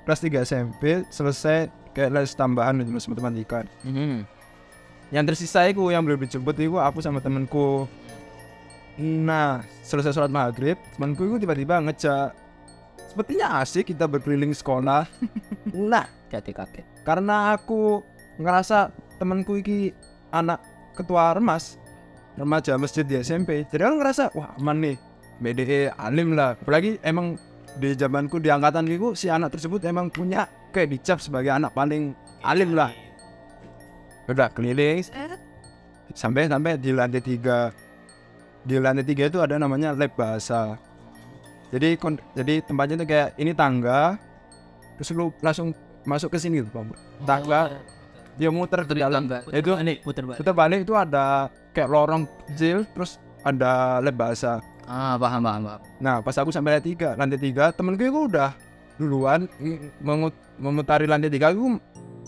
kelas 0.03 0.19
3 0.21 0.45
SMP 0.45 0.83
selesai 1.09 1.67
kayak 1.91 2.09
les 2.13 2.31
tambahan 2.31 2.77
gitu 2.77 2.93
sama 2.95 3.17
matematika 3.17 3.65
Hmm. 3.81 4.23
yang 5.09 5.25
tersisa 5.25 5.65
aku 5.65 5.89
yang 5.89 6.03
belum 6.03 6.21
dijemput 6.21 6.55
itu 6.55 6.77
aku 6.77 6.99
sama 6.99 7.17
temenku 7.17 7.89
nah 8.97 9.61
selesai 9.81 10.11
sholat 10.11 10.29
maghrib 10.29 10.77
temanku 10.93 11.25
itu 11.25 11.37
tiba-tiba 11.39 11.77
ngejak 11.79 12.31
sepertinya 13.07 13.63
asik 13.63 13.95
kita 13.95 14.05
berkeliling 14.05 14.51
sekolah. 14.53 15.07
Nah 15.67 16.07
jadi 16.31 16.51
kaget. 16.51 16.85
karena 17.03 17.55
aku 17.55 18.03
ngerasa 18.39 18.91
temanku 19.19 19.59
iki 19.59 19.91
anak 20.31 20.59
ketua 20.95 21.35
remas 21.35 21.79
remaja 22.35 22.75
masjid 22.79 23.03
di 23.03 23.19
SMP 23.19 23.67
jadi 23.67 23.87
aku 23.87 23.95
ngerasa 23.99 24.31
wah 24.35 24.55
aman 24.59 24.79
nih. 24.83 24.97
BDE 25.37 25.93
alim 25.93 26.33
lah. 26.33 26.57
Apalagi 26.57 26.97
emang 27.05 27.37
di 27.77 27.93
zamanku 27.93 28.41
di 28.41 28.49
angkatan 28.49 28.89
itu 28.89 29.13
si 29.13 29.29
anak 29.29 29.53
tersebut 29.53 29.85
emang 29.85 30.09
punya 30.09 30.49
kayak 30.73 30.97
dicap 30.97 31.21
sebagai 31.21 31.53
anak 31.53 31.77
paling 31.77 32.17
alim 32.41 32.73
lah. 32.73 32.89
Udah 34.25 34.49
keliling. 34.51 35.05
Sampai 36.17 36.49
sampai 36.49 36.81
di 36.81 36.89
lantai 36.89 37.21
tiga. 37.21 37.69
Di 38.65 38.81
lantai 38.81 39.05
tiga 39.05 39.29
itu 39.29 39.39
ada 39.39 39.61
namanya 39.61 39.93
lab 39.93 40.11
bahasa 40.17 40.75
jadi 41.67 41.99
jadi 42.33 42.53
tempatnya 42.63 42.95
itu 43.03 43.05
kayak 43.05 43.29
ini 43.35 43.51
tangga 43.51 44.15
terus 44.95 45.11
lu 45.11 45.29
langsung 45.43 45.75
masuk 46.07 46.31
ke 46.31 46.37
sini 46.39 46.63
gitu 46.63 46.71
Bang. 46.71 46.95
tangga 47.27 47.75
dia 48.37 48.53
muter 48.53 48.85
ke 48.85 48.93
dalam. 48.93 49.25
itu 49.49 49.71
nih 49.81 49.97
puter 50.05 50.23
balik. 50.23 50.37
kita 50.39 50.51
balik 50.53 50.79
itu 50.85 50.93
ada 50.93 51.49
kayak 51.73 51.89
lorong 51.89 52.23
kecil 52.47 52.85
terus 52.95 53.19
ada 53.43 53.99
lab 53.99 54.15
bahasa 54.15 54.61
Ah, 54.87 55.19
paham, 55.19 55.43
paham, 55.43 55.61
paham. 55.67 55.81
nah 55.99 56.23
pas 56.23 56.31
aku 56.39 56.47
sampai 56.47 56.79
lantai 56.79 56.95
tiga 56.95 57.09
lantai 57.19 57.35
tiga 57.35 57.75
temen 57.75 57.99
gue 57.99 58.07
udah 58.07 58.55
duluan 58.95 59.51
ng- 59.59 59.91
mengut- 59.99 60.39
memutari 60.55 61.03
lantai 61.03 61.27
tiga 61.27 61.51
aku 61.51 61.75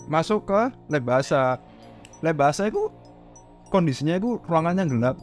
masuk 0.06 0.44
ke 0.44 0.60
lab 0.92 1.02
bahasa 1.02 1.56
lab 2.20 2.36
bahasa 2.36 2.68
itu 2.68 2.92
kondisinya 3.72 4.18
itu 4.18 4.36
ruangannya 4.44 4.84
gelap. 4.84 5.16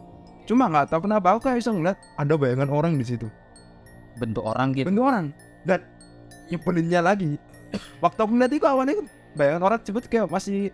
Cuma 0.48 0.72
nggak 0.72 0.88
tahu 0.90 1.06
kenapa 1.06 1.36
aku 1.36 1.46
kayak 1.46 1.60
bisa 1.60 1.70
ngeliat 1.76 2.00
ada 2.16 2.34
bayangan 2.40 2.72
orang 2.72 2.96
di 2.96 3.04
situ 3.04 3.28
Bentuk 4.18 4.44
orang 4.44 4.74
gitu. 4.74 4.88
bentuk 4.90 5.06
orang. 5.06 5.26
Dan 5.64 5.80
nyebelinnya 6.50 7.02
lagi. 7.02 7.38
Waktu 8.04 8.20
aku 8.22 8.32
ngeliat 8.34 8.52
itu 8.54 8.66
awalnya 8.66 8.94
itu 8.98 9.04
bayangan 9.38 9.62
orang 9.64 9.80
cepet 9.86 10.04
kayak 10.10 10.28
masih 10.28 10.74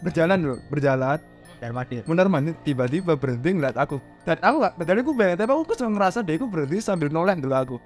berjalan 0.00 0.38
loh 0.40 0.58
berjalan. 0.72 1.18
Dan 1.58 1.74
mati 1.74 1.98
benar 2.06 2.30
mandir 2.30 2.54
tiba-tiba 2.62 3.18
berhenti 3.18 3.50
ngeliat 3.50 3.74
aku. 3.74 3.98
Dan 4.22 4.38
aku 4.38 4.56
gak 4.62 4.72
tadi 4.78 5.00
aku 5.02 5.12
bayangin 5.12 5.38
tapi 5.42 5.52
aku 5.58 5.74
cuma 5.74 5.90
ngerasa 5.98 6.18
dia 6.22 6.38
aku 6.38 6.46
berhenti 6.46 6.78
sambil 6.78 7.10
noleh 7.10 7.34
dulu 7.34 7.54
aku. 7.54 7.76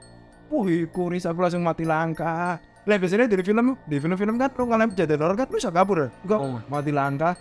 Wih 0.53 0.85
kuris 0.93 1.25
aku 1.25 1.41
langsung 1.41 1.65
mati 1.65 1.89
langkah. 1.89 2.61
Lah 2.61 2.97
biasanya 2.99 3.31
dari 3.31 3.41
film 3.41 3.79
di 3.89 3.97
film-film 3.97 4.37
kan 4.37 4.51
lu 4.53 4.65
ngalamin 4.69 4.93
kejadian 4.93 5.25
horor 5.25 5.37
kan 5.41 5.47
lu 5.49 5.57
bisa 5.57 5.73
kabur. 5.73 5.99
Ya 6.05 6.09
enggak 6.13 6.39
Oh. 6.43 6.61
mati 6.69 6.93
langkah 6.93 7.33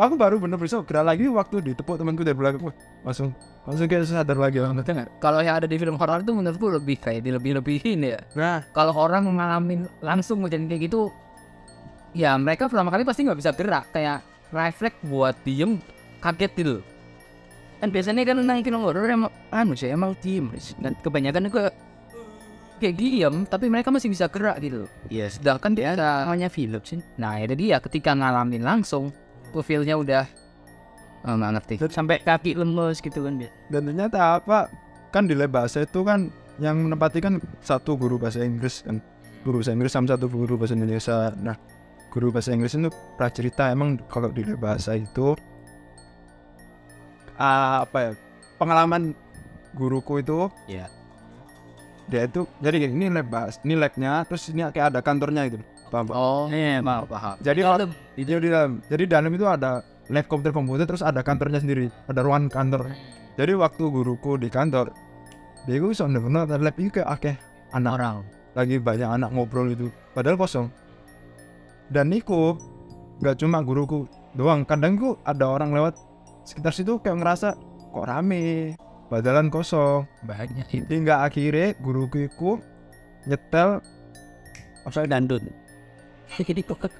aku 0.00 0.14
baru 0.16 0.40
bener 0.40 0.56
bisa 0.56 0.80
gerak 0.80 1.04
lagi 1.12 1.28
waktu 1.28 1.60
ditepuk 1.60 2.00
temanku 2.00 2.24
dari 2.24 2.32
belakang 2.32 2.64
Wah, 2.64 2.74
langsung 3.04 3.36
langsung 3.68 3.86
kayak 3.86 4.08
sadar 4.08 4.38
lagi 4.40 4.56
langsung. 4.56 4.80
Dengar, 4.80 5.12
kalau 5.20 5.44
yang 5.44 5.60
ada 5.60 5.68
di 5.68 5.76
film 5.76 6.00
horor 6.00 6.24
itu 6.24 6.32
menurutku 6.32 6.72
lebih 6.72 6.96
kayak 6.96 7.20
dilebih-lebihin 7.20 8.00
ya. 8.00 8.18
nah 8.32 8.64
Kalau 8.72 8.96
orang 8.96 9.28
mengalami 9.28 9.84
langsung 10.00 10.40
kejadian 10.48 10.72
kayak 10.72 10.82
gitu, 10.88 11.12
ya 12.16 12.34
mereka 12.40 12.66
pertama 12.72 12.88
kali 12.88 13.04
pasti 13.04 13.28
nggak 13.28 13.38
bisa 13.38 13.52
gerak, 13.52 13.84
kayak 13.92 14.24
refleks 14.50 14.98
buat 15.04 15.36
diem, 15.44 15.76
kaget 16.24 16.52
gitu. 16.56 16.76
Dan 17.80 17.88
biasanya 17.92 18.22
kan 18.28 18.36
nang 18.40 18.60
film 18.60 18.80
horor 18.84 19.08
emang 19.08 19.32
anu 19.48 19.72
sih 19.72 19.88
emang 19.88 20.12
diem 20.20 20.52
dan 20.84 20.92
kebanyakan 21.00 21.48
juga 21.48 21.72
kayak 22.80 22.96
diem, 22.96 23.34
tapi 23.44 23.68
mereka 23.68 23.92
masih 23.92 24.08
bisa 24.08 24.28
gerak 24.32 24.56
gitu. 24.64 24.88
Ya 25.12 25.28
sedangkan 25.28 25.76
dia 25.76 25.92
namanya 25.96 26.48
film 26.48 26.80
sih. 26.80 27.04
Nah 27.20 27.36
itu 27.40 27.52
dia 27.56 27.76
ketika 27.80 28.16
ngalamin 28.16 28.64
langsung, 28.64 29.12
tuh 29.50 29.62
feel-nya 29.66 29.98
udah 29.98 30.24
oh, 31.26 31.34
nggak 31.36 31.52
ngerti. 31.58 31.74
Sampai 31.90 32.22
kaki 32.22 32.56
lemes 32.56 33.02
gitu 33.02 33.26
kan 33.26 33.36
dia. 33.36 33.50
dan 33.68 33.84
ternyata 33.90 34.40
apa 34.40 34.70
kan 35.10 35.26
di 35.26 35.34
lab 35.34 35.50
bahasa 35.50 35.82
itu 35.82 36.00
kan 36.06 36.30
yang 36.62 36.76
menempati 36.86 37.18
kan 37.18 37.42
satu 37.64 37.98
guru 37.98 38.16
bahasa 38.20 38.44
Inggris 38.46 38.86
kan 38.86 39.02
guru 39.42 39.58
bahasa 39.60 39.72
Inggris 39.74 39.92
sama 39.92 40.06
satu 40.06 40.30
guru 40.30 40.54
bahasa 40.60 40.76
Indonesia 40.76 41.34
nah 41.40 41.56
guru 42.14 42.30
bahasa 42.30 42.54
Inggris 42.54 42.76
itu 42.78 42.90
pernah 43.18 43.32
cerita 43.32 43.62
emang 43.72 43.98
kalau 44.06 44.30
di 44.30 44.46
lab 44.46 44.60
bahasa 44.62 44.94
itu 44.94 45.34
ah, 47.40 47.82
apa 47.88 47.98
ya 47.98 48.10
pengalaman 48.60 49.16
guruku 49.74 50.20
itu 50.20 50.50
Iya. 50.68 50.86
dia 52.10 52.26
itu 52.26 52.42
jadi 52.58 52.76
gini, 52.86 52.92
ini 52.94 53.06
lab 53.10 53.26
bahasa 53.30 53.58
ini 53.62 53.74
labnya 53.78 54.26
terus 54.26 54.46
ini 54.50 54.66
kayak 54.70 54.94
ada 54.94 55.00
kantornya 55.00 55.46
gitu 55.48 55.64
paham 55.90 56.06
Pak? 56.06 56.14
Oh, 56.14 56.46
iya, 56.54 56.78
paham, 56.78 57.02
paham. 57.10 57.34
jadi 57.42 57.60
kalau 57.66 57.76
di 58.24 58.32
di 58.36 58.48
dalam. 58.52 58.84
Jadi 58.88 59.04
dalam 59.08 59.30
itu 59.32 59.46
ada 59.48 59.80
lab 60.10 60.26
komputer 60.26 60.52
komputer 60.52 60.84
terus 60.84 61.00
ada 61.00 61.24
kantornya 61.24 61.62
sendiri. 61.62 61.88
Ada 62.10 62.20
ruangan 62.20 62.50
kantor. 62.50 62.92
Jadi 63.38 63.52
waktu 63.56 63.82
guruku 63.88 64.36
di 64.36 64.52
kantor 64.52 64.92
dia 65.68 65.76
itu 65.76 65.92
bisa 65.92 66.08
bener 66.08 66.48
lab 66.48 66.76
itu 66.76 67.00
kayak 67.00 67.08
akeh. 67.20 67.36
Anak. 67.70 67.92
Orang. 68.00 68.26
lagi 68.50 68.82
banyak 68.82 69.06
anak 69.06 69.30
ngobrol 69.30 69.70
itu. 69.70 69.94
Padahal 70.10 70.34
kosong. 70.34 70.74
Dan 71.86 72.10
niku 72.10 72.58
nggak 73.22 73.38
cuma 73.38 73.62
guruku 73.62 74.10
doang. 74.34 74.66
Kadang 74.66 74.98
ku 74.98 75.14
ada 75.22 75.46
orang 75.46 75.70
lewat 75.70 75.94
sekitar 76.42 76.74
situ 76.74 76.98
kayak 76.98 77.22
ngerasa 77.22 77.54
kok 77.94 78.06
rame? 78.10 78.74
Padahalan 79.06 79.54
kosong. 79.54 80.02
Banyak. 80.26 80.66
Itu. 80.66 80.90
hingga 80.90 81.22
akhirnya 81.22 81.78
guruku 81.78 82.26
itu 82.26 82.58
nyetel 83.30 83.78
Apa 84.82 85.06
dandut? 85.06 85.44
Jadi 86.48 86.66
kok 86.66 86.90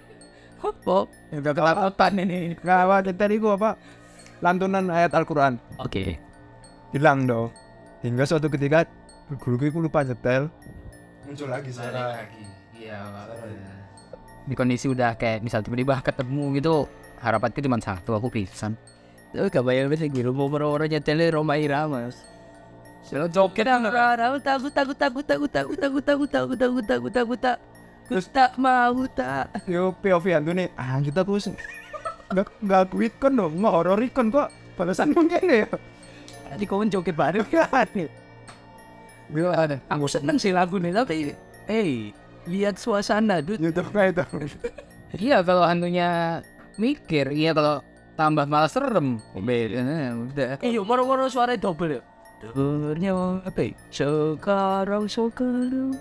apa? 0.60 1.08
Udah 1.32 1.52
kelapatan 1.56 2.12
ini. 2.22 2.40
nggak 2.60 3.10
nyetel 3.10 3.30
itu 3.32 3.48
apa 3.48 3.80
lantunan 4.40 4.88
ayat 4.88 5.12
Al-Quran 5.12 5.60
Oke. 5.76 6.16
hilang 6.96 7.28
dong 7.28 7.52
hingga 8.00 8.24
suatu 8.24 8.48
ketika 8.48 8.88
guruku 9.36 9.68
itu 9.68 9.78
lupa 9.78 10.00
nyetel 10.00 10.48
muncul 11.28 11.48
lagi 11.52 11.70
Iya. 12.80 12.96
Di 14.48 14.54
kondisi 14.56 14.88
udah 14.88 15.14
kayak 15.20 15.44
misal 15.44 15.60
tiba-tiba 15.60 16.00
ketemu 16.00 16.56
gitu 16.56 16.88
harapanku 17.20 17.60
cuma 17.60 17.76
satu 17.76 18.16
aku 18.16 18.32
pingsan. 18.32 18.72
Tapi 19.30 19.52
gak 19.52 19.62
bayar 19.62 19.86
bisa 19.92 20.08
gitu 20.08 20.32
mau 20.32 20.48
orang 20.48 20.88
nyetelnya 20.88 21.36
Roma 21.36 21.60
Irama. 21.60 22.08
Selalu 23.04 23.28
joget 23.30 23.68
aku 23.68 24.40
takut 24.40 24.72
takut 24.72 24.96
takut 24.96 25.24
takut 25.28 25.50
takut 25.52 25.76
takut 25.76 26.02
takut 26.02 26.28
takut 26.32 26.56
takut 26.56 26.84
takut 26.88 27.12
takut 27.12 27.38
tak 27.38 27.56
Terus 28.10 28.26
tak 28.34 28.58
mau 28.58 29.06
tak. 29.14 29.54
Yo 29.70 29.94
POV 30.02 30.34
hantu 30.34 30.50
nih. 30.50 30.66
Ah 30.74 30.98
kita 30.98 31.22
tuh 31.22 31.38
sih. 31.38 31.54
Nggak 32.34 32.50
nggak 32.58 32.82
kuit 32.90 33.14
kan 33.22 33.38
dong. 33.38 33.62
Nggak 33.62 33.70
horor 33.70 34.02
kan 34.10 34.26
kok. 34.34 34.50
Balasan 34.74 35.14
mungkin 35.14 35.46
ya. 35.46 35.70
Tadi 36.50 36.64
kau 36.66 36.82
joget 36.82 37.14
bareng. 37.14 37.46
Kan 37.46 38.10
Bila 39.30 39.54
ada. 39.54 39.78
Aku 39.86 40.10
seneng 40.10 40.42
sih 40.42 40.50
lagu 40.50 40.82
nih 40.82 40.90
tapi 40.90 41.38
Hey 41.70 42.10
Lihat 42.50 42.82
suasana 42.82 43.38
dude. 43.38 43.62
YouTube 43.62 43.94
kayak 43.94 44.26
itu. 44.42 44.58
Iya 45.14 45.46
kalau 45.46 45.62
hantunya 45.62 46.42
mikir 46.82 47.30
Iya 47.30 47.54
kalau 47.54 47.78
tambah 48.18 48.42
malah 48.50 48.66
serem. 48.66 49.22
Beda 49.38 49.86
udah. 50.18 50.58
Iya 50.66 50.82
moro-moro 50.82 51.30
suara 51.30 51.54
double 51.54 52.02
ya 52.02 52.02
Dengarnya 52.40 53.12
apa 53.46 53.70
ya? 53.70 53.72
Sekarang 53.92 55.06
sekarang 55.06 55.94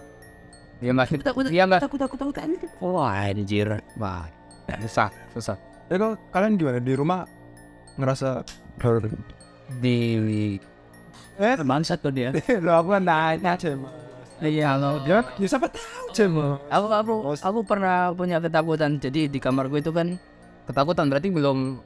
Iya 0.80 0.92
mas 0.96 1.12
takut 1.12 1.44
Iya 1.52 1.64
mas 1.68 1.84
takut 1.84 2.00
takut 2.00 2.18
takut 2.18 2.34
takut. 2.36 2.70
Wah 2.80 3.28
anjir. 3.28 3.68
Wah 4.00 4.28
Susah 4.80 5.10
Susah. 5.36 5.58
Ya 5.92 5.96
kalau 6.00 6.16
kalian 6.32 6.56
gimana? 6.56 6.80
Di 6.80 6.94
rumah 6.96 7.28
ngerasa 8.00 8.48
Di 9.84 9.98
eh? 11.40 11.56
Bangsat 11.60 12.00
tuh 12.00 12.12
dia. 12.16 12.32
Lo 12.66 12.80
aku 12.80 12.96
kan 12.96 13.04
nanya 13.04 13.60
cema 13.60 13.92
Iya 14.40 14.80
kalau 14.80 15.04
ya 15.04 15.20
ya 15.36 15.48
siapa 15.52 15.68
tahu 15.68 16.16
cema 16.16 16.56
aku 16.72 16.88
aku 16.96 17.14
aku 17.36 17.60
pernah 17.68 18.16
punya 18.16 18.40
ketakutan. 18.40 18.96
Jadi 18.96 19.28
di 19.28 19.40
kamar 19.40 19.68
gue 19.68 19.84
itu 19.84 19.92
kan 19.92 20.16
ketakutan 20.64 21.12
berarti 21.12 21.28
belum 21.28 21.84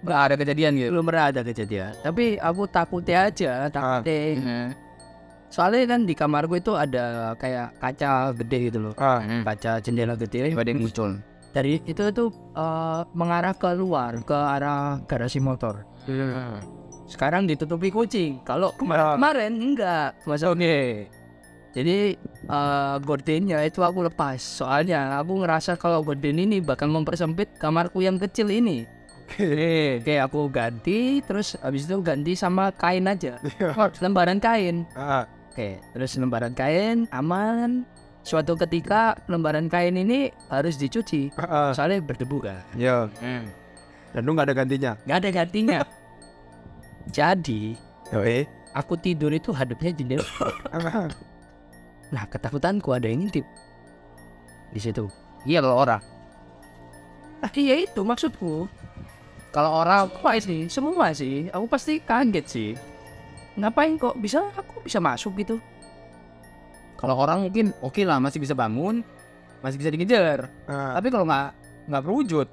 nggak 0.00 0.20
ada 0.24 0.34
kejadian 0.40 0.72
gitu. 0.80 0.88
Belum 0.88 1.04
pernah 1.04 1.24
ada 1.28 1.40
kejadian. 1.44 1.92
Tapi 2.00 2.40
aku 2.40 2.64
takutnya 2.64 3.28
aja 3.28 3.68
takutnya 3.68 4.72
soalnya 5.52 5.84
kan 5.84 6.08
di 6.08 6.16
kamar 6.16 6.48
gue 6.48 6.58
itu 6.58 6.72
ada 6.72 7.36
kayak 7.36 7.76
kaca 7.76 8.32
gede 8.40 8.72
gitu 8.72 8.78
loh. 8.88 8.94
Ah 8.96 9.20
kaca 9.44 9.78
jendela 9.84 10.16
gede. 10.16 10.50
Ada 10.50 10.72
yang 10.72 10.80
muncul. 10.80 11.20
Dari 11.52 11.84
itu 11.84 12.02
tuh 12.16 12.32
eh, 12.56 13.00
mengarah 13.12 13.52
ke 13.52 13.68
luar 13.76 14.16
ke 14.24 14.32
arah 14.32 15.04
garasi 15.04 15.36
motor. 15.38 15.84
Sekarang 17.04 17.44
ditutupi 17.44 17.92
kucing. 17.92 18.40
Kalau 18.40 18.72
kemar- 18.80 19.20
kemarin 19.20 19.52
enggak 19.60 20.16
masa 20.24 20.48
oke. 20.48 21.12
Jadi 21.76 22.16
eh, 22.48 22.96
gordennya 23.04 23.60
itu 23.68 23.84
aku 23.84 24.08
lepas. 24.08 24.40
Soalnya 24.40 25.20
aku 25.20 25.44
ngerasa 25.44 25.76
kalau 25.76 26.00
gorden 26.00 26.40
ini 26.40 26.64
bakal 26.64 26.88
mempersempit 26.88 27.60
kamarku 27.60 28.00
yang 28.00 28.16
kecil 28.16 28.48
ini. 28.48 28.88
Oke. 29.28 30.00
Oke 30.00 30.14
aku 30.20 30.48
ganti 30.48 31.20
terus 31.24 31.56
habis 31.60 31.84
itu 31.84 32.00
ganti 32.00 32.32
sama 32.32 32.72
kain 32.72 33.04
aja. 33.04 33.36
Lembaran 34.00 34.40
kain. 34.40 34.88
Ah 34.96 35.28
oke 35.52 35.76
terus 35.92 36.16
lembaran 36.16 36.56
kain 36.56 37.04
aman. 37.12 37.84
Suatu 38.22 38.54
ketika 38.54 39.18
lembaran 39.26 39.66
kain 39.66 39.98
ini 39.98 40.30
harus 40.46 40.78
dicuci. 40.78 41.34
Ah, 41.36 41.44
ah. 41.44 41.70
soalnya 41.74 42.00
berdebu 42.00 42.38
kan 42.40 42.62
ya 42.78 43.10
dan 44.12 44.22
lu 44.24 44.32
nggak 44.32 44.48
ada 44.48 44.56
gantinya? 44.56 44.92
Nggak 45.04 45.18
ada 45.20 45.30
gantinya. 45.32 45.78
Jadi 47.16 47.76
yo 48.08 48.24
eh 48.24 48.48
aku 48.72 48.96
tidur 48.96 49.36
itu 49.36 49.52
hadapnya 49.52 49.92
jendela. 49.92 50.24
Nah 52.12 52.28
ketakutanku 52.28 52.92
ada 52.92 53.08
yang 53.08 53.24
ngintip. 53.24 53.44
Di 54.68 54.80
situ. 54.80 55.08
Iya 55.44 55.64
kalau 55.64 55.80
orang 55.84 56.02
nah 57.42 57.50
iya 57.58 57.82
itu 57.82 58.00
maksudku. 58.06 58.70
Kalau 59.50 59.82
orang 59.82 60.06
apa 60.06 60.38
sih. 60.38 60.70
Semua 60.70 61.10
sih. 61.10 61.50
Aku 61.50 61.66
pasti 61.66 61.98
kaget 61.98 62.46
sih 62.46 62.70
ngapain 63.54 63.96
kok 63.96 64.16
bisa 64.16 64.48
aku 64.52 64.80
bisa 64.82 64.98
masuk 64.98 65.36
gitu 65.36 65.56
kalau 66.96 67.18
orang 67.18 67.44
mungkin 67.48 67.74
oke 67.82 68.00
lah 68.02 68.16
masih 68.16 68.38
bisa 68.38 68.54
bangun 68.54 69.02
masih 69.60 69.78
bisa 69.78 69.90
dikejar 69.90 70.48
Ah, 70.66 70.96
tapi 70.96 71.10
kalau 71.10 71.26
nggak 71.26 71.48
nggak 71.90 72.02
berwujud 72.02 72.46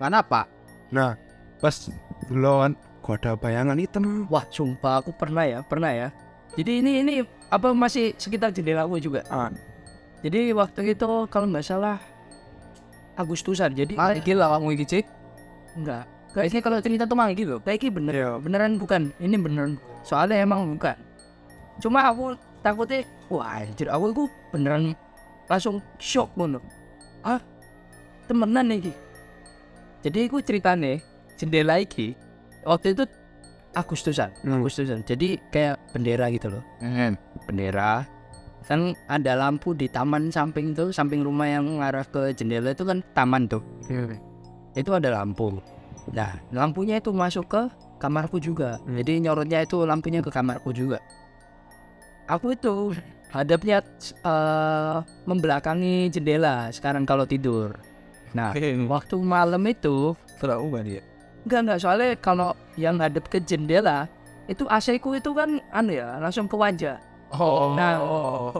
nggak 0.00 0.10
apa 0.18 0.48
nah 0.90 1.14
pas 1.60 1.88
duluan 2.26 2.74
kok 3.02 3.18
ada 3.22 3.34
bayangan 3.34 3.78
hitam 3.78 4.26
Wah, 4.30 4.46
sumpah 4.46 5.02
aku 5.02 5.10
pernah 5.10 5.42
ya, 5.42 5.58
pernah 5.66 5.90
ya. 5.90 6.08
Jadi 6.54 6.78
ini 6.78 7.02
ini 7.02 7.14
apa 7.50 7.74
masih 7.74 8.14
sekitar 8.14 8.54
jendela 8.54 8.86
aku 8.86 9.02
juga. 9.02 9.26
ah 9.26 9.50
Jadi 10.22 10.54
waktu 10.54 10.94
itu 10.94 11.10
kalau 11.26 11.50
nggak 11.50 11.66
salah 11.66 11.98
Agustusan. 13.18 13.74
Jadi 13.74 13.98
gila 14.22 14.54
kamu 14.54 14.78
iki 14.78 14.86
cik 14.86 15.06
enggak. 15.74 16.06
kayaknya 16.32 16.60
kalau 16.64 16.78
cerita 16.80 17.04
tuh 17.04 17.12
manggil 17.12 17.44
loh 17.44 17.60
Kayak 17.60 17.84
ini 17.84 17.90
bener, 17.90 18.12
Iya. 18.14 18.30
beneran 18.38 18.72
bukan. 18.78 19.02
Ini 19.18 19.36
beneran. 19.36 19.72
Soalnya 20.02 20.42
emang 20.42 20.76
bukan. 20.76 20.98
Cuma 21.78 22.06
aku 22.06 22.36
takutnya, 22.62 23.06
wah 23.32 23.62
anjir, 23.62 23.88
aku 23.90 24.04
itu 24.12 24.24
beneran 24.50 24.94
langsung 25.50 25.82
shock 25.98 26.30
ngono. 26.38 26.58
Ah, 27.22 27.40
temenan 28.26 28.70
nih. 28.70 28.94
Jadi 30.02 30.18
aku 30.26 30.42
ceritanya 30.42 30.98
jendela 31.38 31.78
iki 31.78 32.14
waktu 32.66 32.94
itu 32.94 33.06
Agustusan, 33.72 34.28
Hmm. 34.44 34.60
Agustusan. 34.60 35.00
Jadi 35.00 35.40
kayak 35.48 35.80
bendera 35.96 36.28
gitu 36.28 36.52
loh. 36.52 36.60
Hmm, 36.84 37.16
bendera 37.48 38.04
kan 38.66 38.94
ada 39.10 39.34
lampu 39.34 39.74
di 39.74 39.90
taman 39.90 40.30
samping 40.30 40.72
tuh 40.72 40.94
samping 40.94 41.26
rumah 41.26 41.50
yang 41.50 41.82
ngarah 41.82 42.06
ke 42.06 42.30
jendela 42.32 42.70
itu 42.70 42.86
kan 42.86 43.02
taman 43.12 43.50
tuh 43.50 43.62
itu 44.78 44.90
ada 44.94 45.18
lampu 45.18 45.58
nah 46.14 46.38
lampunya 46.54 47.02
itu 47.02 47.10
masuk 47.10 47.46
ke 47.50 47.62
kamarku 48.02 48.42
juga. 48.42 48.82
Hmm. 48.82 48.98
jadi 48.98 49.22
nyorotnya 49.22 49.62
itu 49.62 49.86
lampunya 49.86 50.18
ke 50.18 50.34
kamarku 50.34 50.74
juga. 50.74 50.98
Aku 52.26 52.58
itu 52.58 52.90
hadapnya 53.30 53.86
eh, 54.26 54.96
membelakangi 55.30 56.10
jendela 56.10 56.74
sekarang 56.74 57.06
kalau 57.06 57.22
tidur. 57.22 57.78
Nah 58.34 58.50
waktu 58.90 59.14
malam 59.22 59.62
itu 59.70 60.18
terlalu 60.42 60.62
ubah 60.66 60.82
dia 60.82 61.02
enggak 61.46 61.60
enggak 61.66 61.78
soalnya 61.82 62.08
kalau 62.18 62.50
yang 62.78 62.96
hadap 63.02 63.26
ke 63.26 63.42
jendela 63.42 64.06
itu 64.46 64.66
AC 64.66 64.98
ku 64.98 65.14
itu 65.14 65.30
kan 65.34 65.58
anu 65.70 65.94
ya 65.94 66.18
langsung 66.18 66.46
ke 66.50 66.54
wajah. 66.58 66.98
Oh. 67.32 67.72
Nah, 67.72 67.96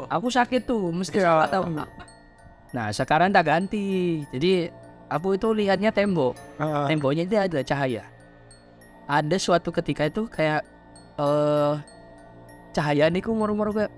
aku 0.09 0.33
sakit 0.33 0.65
tuh 0.65 0.89
mesti 0.89 1.21
nggak 1.21 1.53
tahu 1.53 1.77
nah 2.73 2.89
sekarang 2.89 3.29
tak 3.29 3.45
ganti. 3.53 4.25
Jadi 4.33 4.73
aku 5.13 5.37
itu 5.37 5.53
lihatnya 5.53 5.93
tembok. 5.93 6.33
Ah, 6.57 6.89
temboknya 6.89 7.29
itu 7.29 7.37
ada 7.37 7.61
cahaya 7.61 8.12
ada 9.07 9.37
suatu 9.39 9.75
ketika 9.75 10.07
itu 10.07 10.27
kayak 10.31 10.63
eh 11.19 11.75
cahaya 12.73 13.13
nih 13.13 13.21
ku 13.21 13.37
moro-moro 13.37 13.71
kayak 13.75 13.93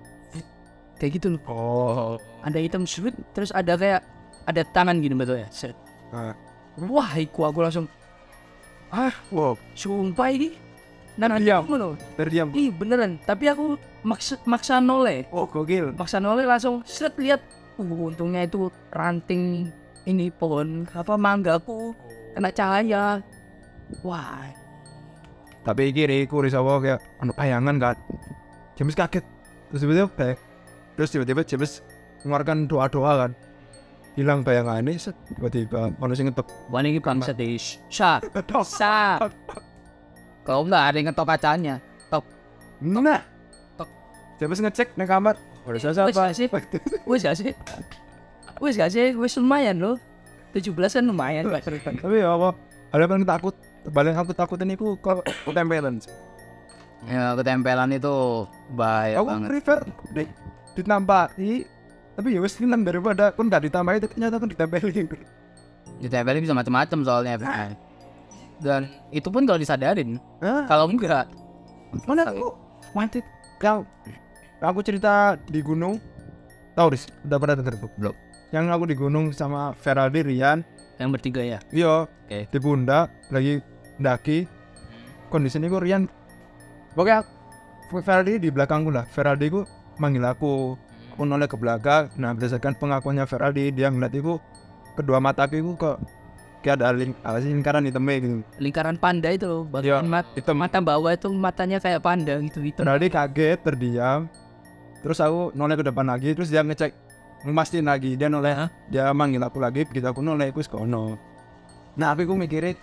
kayak 0.99 1.11
gitu 1.19 1.27
loh. 1.35 1.41
Oh. 1.47 2.13
Ada 2.43 2.59
hitam 2.61 2.83
sweet 2.87 3.15
terus 3.31 3.51
ada 3.55 3.75
kayak 3.75 4.01
ada 4.45 4.61
tangan 4.75 4.99
gini 5.01 5.15
betul 5.15 5.41
ya 5.41 5.49
set. 5.49 5.75
Ah. 6.13 6.37
wah 6.75 7.17
iku 7.17 7.49
aku 7.49 7.65
langsung 7.65 7.89
wow. 9.33 9.57
sumpah 9.73 10.29
ini 10.31 10.53
nah 11.15 11.39
Diam. 11.39 11.63
loh 11.71 11.95
terdiam. 12.19 12.51
Ih 12.51 12.71
beneran. 12.71 13.15
Tapi 13.23 13.47
aku 13.47 13.79
maksa 14.03 14.35
maksa 14.43 14.83
noleh. 14.83 15.23
Oh 15.31 15.47
gokil. 15.47 15.95
Maksa 15.95 16.19
noleh 16.19 16.43
langsung 16.43 16.83
set 16.83 17.15
lihat. 17.15 17.39
Uh, 17.75 18.07
untungnya 18.07 18.47
itu 18.47 18.71
ranting 18.95 19.67
ini 20.07 20.31
pohon 20.31 20.87
apa 20.91 21.15
manggaku 21.15 21.95
kena 22.35 22.51
cahaya. 22.51 23.23
Wah 24.03 24.64
tapi 25.65 25.89
kiri 25.89 26.29
ku 26.29 26.45
risawa 26.45 26.77
kayak 26.77 27.01
anu 27.19 27.33
bayangan 27.33 27.75
kan 27.81 27.95
James 28.77 28.93
kaget. 28.93 29.25
Terus 29.73 29.81
tiba-tiba 29.81 30.07
kayak 30.13 30.37
terus 30.93 31.09
tiba-tiba 31.09 31.41
James 31.41 31.81
mengeluarkan 32.21 32.69
doa-doa 32.69 33.11
kan. 33.25 33.31
Hilang 34.15 34.47
bayangan 34.47 34.85
ini 34.85 34.95
set. 34.95 35.17
Tiba-tiba 35.33 35.91
manusia 35.97 36.23
ngetok. 36.23 36.47
Wah 36.69 36.79
ini 36.85 37.01
bangsat 37.01 37.35
deh 37.35 37.57
Sa 37.91 38.21
Sa 38.63 39.19
Kau 40.45 40.61
nggak 40.61 40.83
ada 40.93 40.95
yang 41.01 41.09
ngetop 41.09 41.25
kacanya 41.25 41.81
nah. 42.81 43.21
Tok. 43.79 43.89
James 44.37 44.59
ngecek 44.61 44.93
di 44.93 45.05
kamar. 45.07 45.35
Udah 45.65 45.79
selesai 45.81 46.11
apa 46.11 46.33
sih? 46.35 46.47
Wes 47.09 47.25
gak 47.25 47.35
sih? 47.39 47.51
Wes 48.63 48.75
gak 48.77 48.91
sih? 48.93 49.15
Wes 49.17 49.33
lumayan 49.39 49.81
loh 49.81 49.95
17 50.55 50.71
kan 50.77 51.03
lumayan 51.03 51.51
tapi 51.51 52.23
ya 52.23 52.31
apa? 52.31 52.55
Ada 52.95 53.11
yang 53.11 53.27
takut 53.27 53.55
paling 53.93 54.15
aku 54.17 54.31
takut 54.33 54.57
ini 54.61 54.73
ku 54.73 54.97
kalau 54.97 55.21
tempelan 55.53 56.01
ya 57.05 57.37
ketempelan 57.37 57.93
itu 57.93 58.49
bahaya 58.73 59.21
aku 59.21 59.29
banget. 59.29 59.49
prefer 59.53 59.79
di, 60.13 60.23
ditambahi 60.73 61.53
tapi 62.15 62.27
ya 62.33 62.39
wes 62.41 62.55
hilang 62.57 62.81
daripada 62.81 63.29
aku 63.35 63.45
nggak 63.45 63.63
ditambahi 63.69 63.97
ternyata 64.01 64.39
aku 64.39 64.47
ditempelin. 64.49 65.07
Ditempelin 65.99 66.41
bisa 66.43 66.55
macam-macam 66.55 66.99
soalnya 67.03 67.35
dan 68.63 68.87
itu 69.11 69.27
pun 69.27 69.43
kalau 69.43 69.59
disadarin 69.59 70.15
Hah? 70.39 70.63
kalau 70.63 70.87
enggak 70.87 71.27
mana 72.07 72.31
aku 72.31 72.55
mati 72.95 73.19
yang 73.59 73.83
aku 74.63 74.79
cerita 74.81 75.35
di 75.51 75.59
gunung. 75.59 75.99
Tahu 76.75 76.87
Riz? 76.91 77.07
Udah 77.23 77.37
pernah 77.39 77.55
denger 77.55 77.75
Belum. 77.95 78.15
yang 78.51 78.67
aku 78.71 78.83
di 78.87 78.95
gunung 78.95 79.31
sama 79.31 79.71
Feraldi 79.75 80.23
Rian. 80.23 80.63
Yang 80.99 81.09
bertiga 81.11 81.41
ya? 81.43 81.59
Iya. 81.71 82.07
Oke. 82.07 82.39
di 82.51 82.59
pundak 82.59 83.11
lagi 83.31 83.59
daki. 83.99 84.45
Kondisi 85.29 85.57
ini 85.57 85.67
ku 85.67 85.79
Rian. 85.81 86.07
Pokoknya 86.95 87.25
Feraldi 87.91 88.39
di 88.39 88.49
belakangku 88.49 88.89
lah. 88.91 89.05
Feraldi 89.09 89.47
ku 89.51 89.61
manggil 89.99 90.23
aku. 90.23 90.75
Aku 91.15 91.23
noleh 91.23 91.47
ke 91.47 91.55
belakang. 91.55 92.11
Nah 92.19 92.35
berdasarkan 92.35 92.75
pengakuannya 92.75 93.25
Feraldi 93.27 93.71
dia 93.71 93.87
ngeliat 93.87 94.13
itu 94.15 94.35
kedua 94.95 95.19
mataku 95.19 95.59
itu 95.59 95.75
kok 95.75 95.99
kayak 96.63 96.81
ada 96.81 96.95
ling 96.95 97.13
apa 97.21 97.37
sih 97.43 97.51
lingkaran 97.51 97.83
hitamnya 97.87 98.15
gitu. 98.19 98.35
Lingkaran 98.59 98.95
panda 98.99 99.29
itu 99.31 99.45
loh 99.45 99.63
Bagian 99.67 100.07
mat 100.07 100.27
hitam. 100.35 100.59
Mata 100.59 100.79
bawah 100.83 101.11
itu 101.13 101.27
matanya 101.31 101.79
kayak 101.79 102.03
panda 102.03 102.39
gitu 102.43 102.59
gitu 102.63 102.83
Feraldi 102.83 103.07
kaget 103.11 103.59
terdiam. 103.63 104.27
Terus 105.03 105.21
aku 105.21 105.53
noleh 105.53 105.77
ke 105.77 105.85
depan 105.85 106.09
lagi 106.09 106.33
terus 106.33 106.49
dia 106.51 106.65
ngecek 106.65 106.91
ngemastiin 107.47 107.85
lagi. 107.85 108.17
Dia 108.19 108.27
noleh 108.27 108.67
dia 108.91 109.11
manggil 109.15 109.41
aku 109.43 109.59
lagi 109.59 109.87
begitu 109.87 110.07
aku 110.07 110.19
noleh 110.19 110.51
aku 110.51 110.61
sekono 110.63 111.35
nah 111.95 112.11
aku 112.11 112.27
ku 112.27 112.35
mikirin 112.35 112.75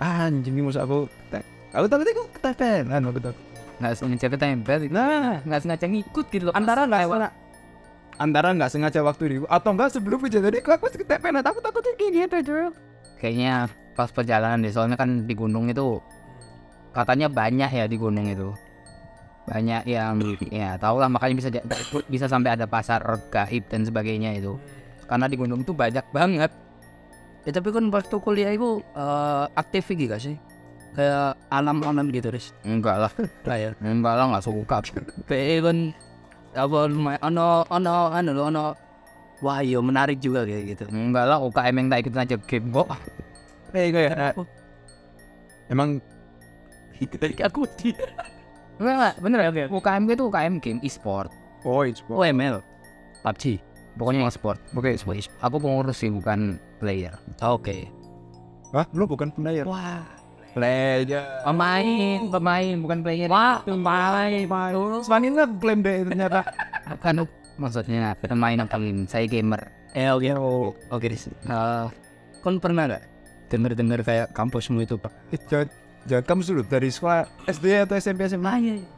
anjing 0.00 0.56
ini 0.56 0.64
musuh 0.64 0.82
aku. 0.82 1.06
Aku 1.70 1.86
takut 1.86 2.06
aku 2.08 2.22
ketepelan 2.40 3.02
aku 3.06 3.20
takut. 3.20 3.44
Nggak 3.80 3.92
sengaja 3.96 4.26
ketempel 4.28 4.78
nah 4.92 5.40
Nggak 5.44 5.60
sengaja 5.64 5.86
ngikut 5.86 6.26
gitu 6.32 6.44
loh. 6.50 6.54
Antara 6.56 6.88
nggak 6.88 7.04
sengaja 7.06 7.30
antara 8.20 8.52
nggak 8.52 8.68
sengaja 8.68 9.00
waktu 9.00 9.22
itu 9.32 9.48
atau 9.48 9.72
enggak 9.72 9.96
sebelum 9.96 10.20
kejadian 10.20 10.60
itu 10.60 10.68
aku 10.68 10.92
masih 10.92 11.00
ketepelan 11.00 11.40
aku 11.40 11.64
takutnya 11.64 11.92
gini 11.96 12.28
aja 12.28 12.68
kayaknya 13.16 13.72
pas 13.96 14.12
perjalanan 14.12 14.60
deh 14.60 14.68
soalnya 14.68 15.00
kan 15.00 15.24
di 15.24 15.32
gunung 15.32 15.72
itu 15.72 16.04
katanya 16.90 17.30
banyak 17.30 17.70
ya 17.70 17.84
di 17.86 17.96
gunung 17.96 18.26
itu. 18.26 18.50
Banyak 19.50 19.82
yang 19.88 20.20
ya 20.52 20.78
tau 20.78 21.00
lah 21.00 21.10
makanya 21.10 21.34
bisa 21.38 21.48
bisa 22.06 22.26
sampai 22.30 22.54
ada 22.54 22.70
pasar 22.70 23.02
gaib 23.30 23.66
dan 23.66 23.82
sebagainya 23.82 24.38
itu. 24.38 24.58
Karena 25.10 25.26
di 25.26 25.34
gunung 25.34 25.66
tuh 25.66 25.74
banyak 25.74 26.06
banget 26.14 26.50
Ya 27.48 27.50
tapi 27.56 27.72
kan 27.72 27.88
waktu 27.88 28.16
kuliah 28.20 28.52
itu 28.52 28.84
eh, 28.96 29.44
aktif 29.56 29.88
gitu 29.88 30.12
gak 30.12 30.20
sih? 30.20 30.36
Kayak 30.90 31.38
alam-alam 31.54 32.10
gitu 32.10 32.28
Riz? 32.34 32.50
Enggak 32.66 32.96
lah. 33.06 33.12
Kayak 33.46 33.78
enggak 33.78 34.14
lah 34.18 34.24
nggak 34.34 34.44
suka. 34.44 34.76
PE 35.30 35.56
kan 35.62 35.78
apa 36.50 36.78
lumayan 36.90 37.22
ono 37.22 37.62
ono 37.70 38.10
anu 38.10 38.30
loh 38.34 38.50
ono 38.50 38.64
wah 39.38 39.62
iya 39.62 39.78
menarik 39.78 40.18
juga 40.18 40.42
kayak 40.42 40.64
gitu. 40.74 40.84
Enggak 40.90 41.30
lah 41.30 41.38
UKM 41.38 41.74
yang 41.78 41.88
tak 41.88 42.00
ikut 42.02 42.14
aja 42.18 42.36
game 42.42 42.68
kok. 42.74 42.88
Kayak 43.70 43.90
kayak 43.94 44.34
emang 45.70 46.02
aku 47.46 47.60
di 47.78 47.94
enggak 48.82 48.94
enggak 48.98 49.14
bener 49.22 49.38
ya. 49.46 49.66
UKM 49.70 50.02
itu 50.10 50.24
UKM 50.26 50.54
game 50.58 50.80
e-sport. 50.82 51.30
Oh 51.62 51.86
it's 51.86 52.02
oh 52.10 52.26
ML 52.26 52.64
PUBG 53.22 53.62
pokoknya 53.96 54.26
yang 54.26 54.34
sport. 54.34 54.58
Oke 54.76 54.94
aku 55.40 55.56
pengurus 55.58 56.02
sih 56.02 56.10
bukan 56.10 56.58
player. 56.78 57.14
Oke. 57.42 57.90
Hah? 58.70 58.86
lu 58.94 59.06
bukan 59.06 59.34
player? 59.34 59.66
Wah. 59.66 60.06
Player. 60.50 61.22
Pemain 61.46 62.18
pemain 62.26 62.74
bukan 62.78 62.98
player. 63.06 63.28
Wah 63.30 63.62
pemain. 63.62 64.42
Semakin 65.02 65.30
nggak 65.34 65.50
klaim 65.62 65.80
deh 65.82 66.02
ternyata. 66.06 66.40
Kan 66.98 67.22
maksudnya 67.60 68.16
pemain 68.18 68.58
apa 68.58 68.76
game 68.78 69.06
saya 69.06 69.26
gamer. 69.30 69.62
Eh 69.94 70.10
oke 70.10 70.26
oke 70.90 71.06
Eh, 71.10 71.86
kon 72.40 72.62
pernah 72.62 72.86
gak 72.86 73.04
denger 73.50 73.74
denger 73.74 74.00
kayak 74.06 74.26
kampusmu 74.30 74.86
itu 74.86 74.94
pak? 74.96 75.12
Eh, 75.34 75.40
jangan 75.50 75.68
jangan. 76.06 76.24
Kamu 76.24 76.40
dulu 76.46 76.62
dari 76.64 76.88
sekolah 76.88 77.26
SD 77.50 77.66
atau 77.84 77.94
SMP 77.98 78.30
SMA 78.30 78.46
ah, 78.46 78.58
iya, 78.58 78.74
iya. 78.80 78.88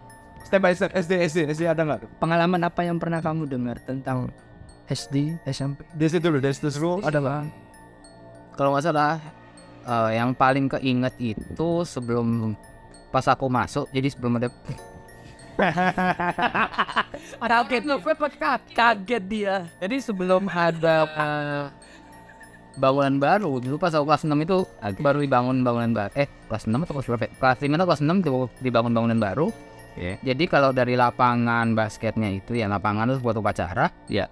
step 0.45 0.61
by 0.61 0.73
step 0.77 0.93
SD 0.93 1.13
SD 1.33 1.39
SD 1.57 1.63
ada 1.65 1.83
nggak? 1.83 2.21
Pengalaman 2.21 2.61
apa 2.63 2.85
yang 2.85 3.01
pernah 3.01 3.25
kamu 3.25 3.49
dengar 3.49 3.81
tentang 3.83 4.29
SD 4.93 5.41
SMP 5.49 5.83
dari 5.97 6.11
situ 6.13 6.25
dulu 6.29 6.39
dari 6.39 6.55
situ 6.55 6.69
dulu 6.77 7.01
ada 7.01 7.19
nggak 7.19 7.43
kalau 8.55 8.77
nggak 8.77 8.85
salah 8.85 9.17
eh, 9.89 10.11
yang 10.21 10.37
paling 10.37 10.69
keinget 10.69 11.15
itu 11.19 11.69
sebelum 11.89 12.55
pas 13.09 13.27
aku 13.29 13.49
masuk 13.49 13.89
jadi 13.93 14.09
sebelum 14.09 14.41
ada 14.41 14.49
kaget 17.43 17.83
kaget 18.73 19.25
dia 19.29 19.55
jadi 19.81 19.97
sebelum 20.01 20.49
ada 20.49 20.97
eh, 21.05 21.65
bangunan 22.77 23.21
baru 23.21 23.61
dulu 23.61 23.77
pas 23.77 23.93
aku 23.93 24.09
kelas 24.09 24.25
6 24.25 24.33
itu 24.45 24.65
baru 24.97 25.19
dibangun 25.21 25.61
bangunan 25.61 25.93
baru 25.93 26.13
eh 26.17 26.29
kelas 26.49 26.65
6 26.65 26.73
atau 26.73 26.93
kelas 26.97 27.07
berapa 27.13 27.25
ya? 27.29 27.31
kelas 27.37 27.59
5 27.61 27.77
atau 27.77 27.87
kelas 27.89 28.01
6 28.01 28.23
itu 28.25 28.31
dibangun 28.65 28.93
bangunan 28.97 29.21
baru 29.21 29.49
Iya. 29.93 30.17
jadi 30.25 30.45
kalau 30.49 30.73
dari 30.73 30.97
lapangan 30.97 31.77
basketnya 31.77 32.33
itu 32.33 32.57
ya 32.57 32.65
lapangan 32.65 33.13
itu 33.13 33.21
buat 33.21 33.37
upacara 33.37 33.93
Iya. 34.09 34.25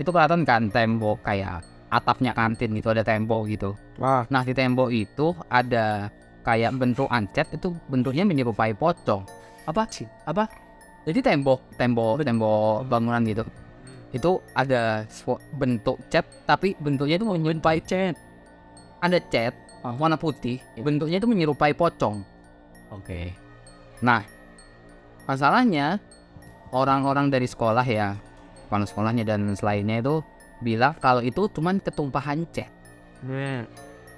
Itu 0.00 0.08
kelihatan 0.08 0.42
kan 0.48 0.72
tembok 0.72 1.20
kayak 1.24 1.64
atapnya 1.92 2.32
kantin 2.32 2.72
gitu 2.72 2.88
ada 2.92 3.04
tembok 3.04 3.44
gitu. 3.52 3.76
Wah, 4.00 4.24
nah 4.32 4.40
di 4.40 4.56
tembok 4.56 4.88
itu 4.88 5.36
ada 5.52 6.08
kayak 6.42 6.72
bentuk 6.80 7.06
ancet 7.12 7.46
itu 7.52 7.76
bentuknya 7.92 8.24
menyerupai 8.24 8.72
pocong. 8.72 9.28
Apa? 9.68 9.84
Sih 9.92 10.08
apa? 10.24 10.48
Jadi 11.04 11.20
tembok 11.20 11.60
tembok 11.76 12.24
tembok 12.24 12.88
bangunan 12.88 13.20
gitu. 13.28 13.44
Itu 14.12 14.40
ada 14.56 15.04
bentuk 15.56 16.00
cat 16.08 16.24
tapi 16.48 16.72
bentuknya 16.80 17.20
itu 17.20 17.28
menyerupai 17.28 17.78
cat. 17.84 18.16
Ada 19.04 19.18
cat 19.28 19.54
warna 19.82 20.14
putih 20.16 20.62
bentuknya 20.80 21.20
itu 21.20 21.28
menyerupai 21.28 21.74
pocong. 21.76 22.24
Oke. 22.92 23.32
nah 24.02 24.26
masalahnya 25.30 26.02
orang-orang 26.74 27.30
dari 27.30 27.46
sekolah 27.46 27.86
ya 27.86 28.18
kepala 28.72 28.88
sekolahnya 28.88 29.28
dan 29.28 29.52
selainnya 29.52 30.00
itu 30.00 30.24
bilang 30.64 30.96
kalau 30.96 31.20
itu 31.20 31.44
cuman 31.52 31.76
ketumpahan 31.76 32.48
cat 32.56 32.72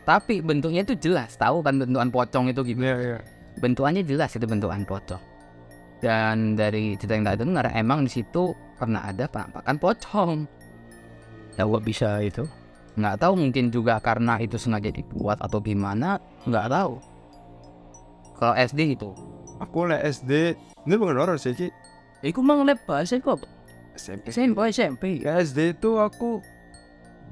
tapi 0.06 0.38
bentuknya 0.38 0.86
itu 0.86 0.94
jelas 0.94 1.34
tahu 1.34 1.58
kan 1.58 1.74
bentukan 1.74 2.14
pocong 2.14 2.54
itu 2.54 2.62
gimana 2.62 2.86
iya 2.86 2.96
iya. 3.02 3.18
bentukannya 3.58 4.06
jelas 4.06 4.30
itu 4.38 4.46
bentukan 4.46 4.86
pocong 4.86 5.18
dan 5.98 6.54
dari 6.54 6.94
cerita 6.94 7.18
yang 7.18 7.26
tadi 7.26 7.38
dengar 7.42 7.66
emang 7.74 8.06
di 8.06 8.14
situ 8.14 8.54
pernah 8.78 9.02
ada 9.02 9.26
penampakan 9.26 9.76
pocong 9.82 10.32
Ya 11.54 11.62
gua 11.66 11.78
bisa 11.78 12.18
itu. 12.18 12.46
nggak 12.94 13.18
tahu 13.22 13.34
mungkin 13.38 13.70
juga 13.74 13.98
karena 13.98 14.38
itu 14.38 14.54
sengaja 14.54 14.90
dibuat 14.90 15.42
atau 15.42 15.58
gimana 15.58 16.22
nggak 16.46 16.66
tahu 16.70 17.02
kalau 18.38 18.54
SD 18.54 18.94
itu 18.94 19.10
Aku 19.62 19.86
le 19.86 20.02
SD, 20.02 20.58
ini 20.82 20.94
bukan 20.98 21.14
horor 21.14 21.38
sih, 21.38 21.54
Ci. 21.54 21.70
Iku 22.26 22.42
mang 22.42 22.66
lab 22.66 22.74
bahasa 22.90 23.22
kok. 23.22 23.46
SMP. 23.94 24.30
SMP 24.30 24.58
SMP. 24.70 25.02
SD 25.22 25.78
itu 25.78 25.98
aku 25.98 26.42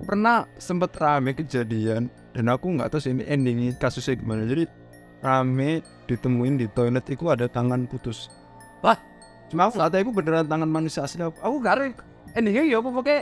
pernah 0.02 0.48
sempet 0.56 0.94
rame 0.98 1.36
kejadian 1.36 2.08
dan 2.32 2.44
aku 2.48 2.72
nggak 2.74 2.90
tahu 2.90 3.00
sih 3.02 3.12
ini 3.12 3.22
endingnya 3.28 3.76
kasusnya 3.76 4.18
gimana. 4.18 4.48
Jadi 4.48 4.66
rame 5.22 5.84
ditemuin 6.10 6.58
di 6.58 6.66
toilet 6.72 7.06
itu 7.06 7.28
ada 7.30 7.46
tangan 7.46 7.86
putus. 7.86 8.32
Wah. 8.82 8.98
Cuma 9.52 9.68
aku 9.68 9.76
nggak 9.76 9.90
tahu 9.92 10.00
itu 10.00 10.12
beneran 10.16 10.46
tangan 10.48 10.70
manusia 10.70 11.04
asli 11.04 11.20
apa. 11.20 11.36
Aku 11.44 11.60
gak 11.60 11.74
ada 11.76 11.84
endingnya 12.32 12.64
ya 12.64 12.80
apa 12.80 12.88
pakai 12.88 13.18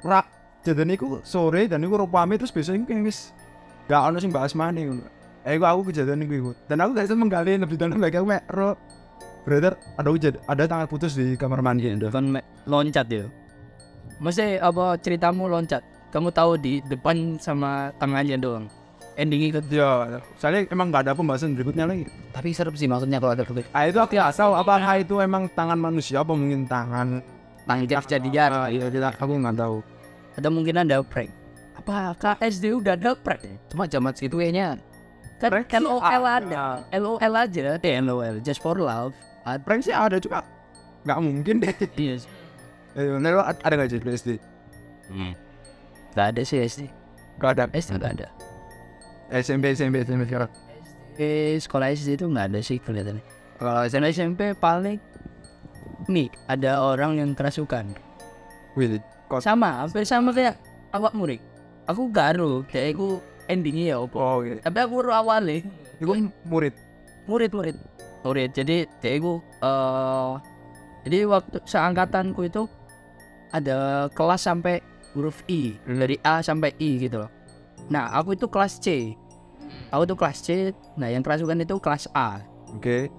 rak. 0.00 0.26
Jadi 0.64 0.96
itu 0.96 1.20
sore 1.20 1.68
dan 1.68 1.84
itu 1.84 1.92
rupame 1.92 2.40
terus 2.40 2.48
biasanya 2.48 2.88
kayak 2.88 3.04
wis 3.04 3.36
gak 3.84 4.00
ono 4.00 4.16
sing 4.16 4.32
bahas 4.32 4.56
mana. 4.56 4.80
Eh 5.44 5.60
aku 5.60 5.92
kejadian 5.92 6.24
ikut. 6.24 6.56
Dan 6.64 6.80
aku 6.80 6.96
gak 6.96 7.12
bisa 7.12 7.16
menggali 7.20 7.60
lebih 7.60 7.76
dalam 7.76 8.00
lagi 8.00 8.16
aku 8.16 8.24
mek 8.24 8.48
ro. 8.48 8.72
Brother, 9.44 9.76
ada 9.94 10.08
kejad- 10.10 10.40
ada 10.42 10.62
tangan 10.64 10.86
putus 10.86 11.12
di 11.12 11.36
kamar 11.36 11.60
mandi. 11.60 11.84
Ada. 11.90 12.08
Kan 12.08 12.32
loncat 12.64 13.06
ya. 13.06 13.28
Mesti 14.16 14.56
apa 14.58 14.96
ceritamu 14.96 15.46
loncat? 15.46 15.84
Kamu 16.08 16.30
tahu 16.30 16.56
di 16.56 16.80
depan 16.82 17.36
sama 17.36 17.70
tangannya 17.94 18.38
doang. 18.38 18.66
Endingnya 19.14 19.52
itu 19.52 19.78
Ya, 19.78 20.18
soalnya 20.34 20.66
emang 20.68 20.90
nggak 20.90 21.04
ada 21.04 21.12
pembahasan 21.12 21.54
berikutnya 21.54 21.84
lagi. 21.84 22.02
tapi 22.30 22.50
serem 22.50 22.74
sih 22.74 22.86
maksudnya 22.86 23.18
kalau 23.18 23.30
ada 23.32 23.46
begitu 23.46 23.70
Ah 23.70 23.86
itu 23.86 23.94
aku 23.94 24.10
tahu 24.16 24.52
apakah 24.52 24.98
itu 24.98 25.14
emang 25.20 25.46
tangan 25.48 25.78
manusia 25.78 26.18
apa 26.18 26.34
mungkin 26.34 26.66
tangan 26.66 27.22
jawab 27.86 28.04
kejadian 28.04 28.50
Ah, 28.50 28.66
iya 28.66 28.90
tidak 28.90 29.14
aku 29.14 29.38
nggak 29.38 29.54
tahu. 29.54 29.76
ada 30.34 30.48
mungkin 30.50 30.74
ada 30.76 30.98
prank. 31.00 31.30
Apakah 31.74 32.34
SD 32.40 32.74
udah 32.74 32.94
ada 32.94 33.14
prank? 33.14 33.42
cuma 33.68 33.86
zaman 33.86 34.10
segitu 34.10 34.34
kayaknya 34.36 34.82
Kan 35.34 35.50
Prank 35.50 35.66
sih 35.68 35.78
LOL 35.80 36.24
ada. 36.24 36.82
LOL 36.90 37.34
aja. 37.36 37.62
Eh 37.76 37.98
LOL 38.00 38.38
just 38.40 38.58
for 38.58 38.74
love. 38.74 39.14
Prank 39.44 39.84
sih 39.84 39.92
ada 39.92 40.16
juga. 40.16 40.42
Nggak 41.04 41.18
mungkin 41.20 41.54
deh. 41.60 41.74
Yes. 42.00 42.24
Eh, 42.94 43.04
bener, 43.10 43.36
lo 43.36 43.42
ada 43.44 43.74
nggak 43.74 43.90
jadi 43.90 44.04
SD? 44.14 44.30
Gak 46.14 46.26
ada 46.32 46.40
sih 46.46 46.62
SD. 46.62 46.86
Gak 47.42 47.58
ada. 47.58 47.64
SD 47.74 47.98
gak 47.98 48.12
ada. 48.22 48.28
SMP 49.34 49.74
SMP 49.74 50.06
SMP 50.06 50.24
sekarang. 50.30 50.50
Eh 51.18 51.58
sekolah 51.58 51.90
SD 51.90 52.22
itu 52.22 52.26
nggak 52.30 52.46
ada 52.54 52.60
sih 52.62 52.78
kelihatannya. 52.78 53.22
Kalau 53.58 53.82
SMP 53.86 54.06
SMP 54.14 54.40
paling 54.54 54.98
nih 56.06 56.30
ada 56.46 56.78
orang 56.80 57.18
yang 57.18 57.30
kerasukan. 57.34 57.94
Wih, 58.78 58.98
kok? 59.26 59.42
Sama, 59.42 59.82
hampir 59.86 60.06
sama 60.06 60.30
kayak 60.34 60.58
awak 60.90 61.14
murid. 61.14 61.40
Aku 61.90 62.10
garu, 62.10 62.62
kayak 62.70 62.94
aku 62.98 63.18
endingnya 63.46 63.94
ya 63.94 63.96
opo. 64.02 64.16
Oh, 64.18 64.38
iya. 64.42 64.58
Tapi 64.62 64.78
aku 64.82 65.02
baru 65.02 65.12
awalnya 65.20 65.62
Itu 65.98 66.10
murid. 66.46 66.74
murid 67.28 67.50
murid 67.54 67.76
murid. 68.24 68.50
Jadi 68.56 68.88
kayak 68.98 69.20
aku 69.20 69.32
eh 69.62 70.32
jadi 71.04 71.28
waktu 71.28 71.60
seangkatanku 71.68 72.48
itu 72.48 72.64
ada 73.52 74.08
kelas 74.16 74.48
sampai 74.48 74.80
huruf 75.12 75.44
I 75.46 75.76
dari 75.84 76.16
A 76.24 76.40
sampai 76.40 76.72
I 76.80 76.98
gitu 76.98 77.22
loh. 77.22 77.30
Nah 77.92 78.10
aku 78.16 78.34
itu 78.34 78.48
kelas 78.48 78.80
C. 78.80 79.12
Aku 79.92 80.08
tuh 80.08 80.16
kelas 80.16 80.40
C. 80.42 80.72
Nah 80.96 81.12
yang 81.12 81.20
kerasukan 81.22 81.60
itu 81.60 81.76
kelas 81.78 82.08
A. 82.16 82.40
Oke. 82.74 83.12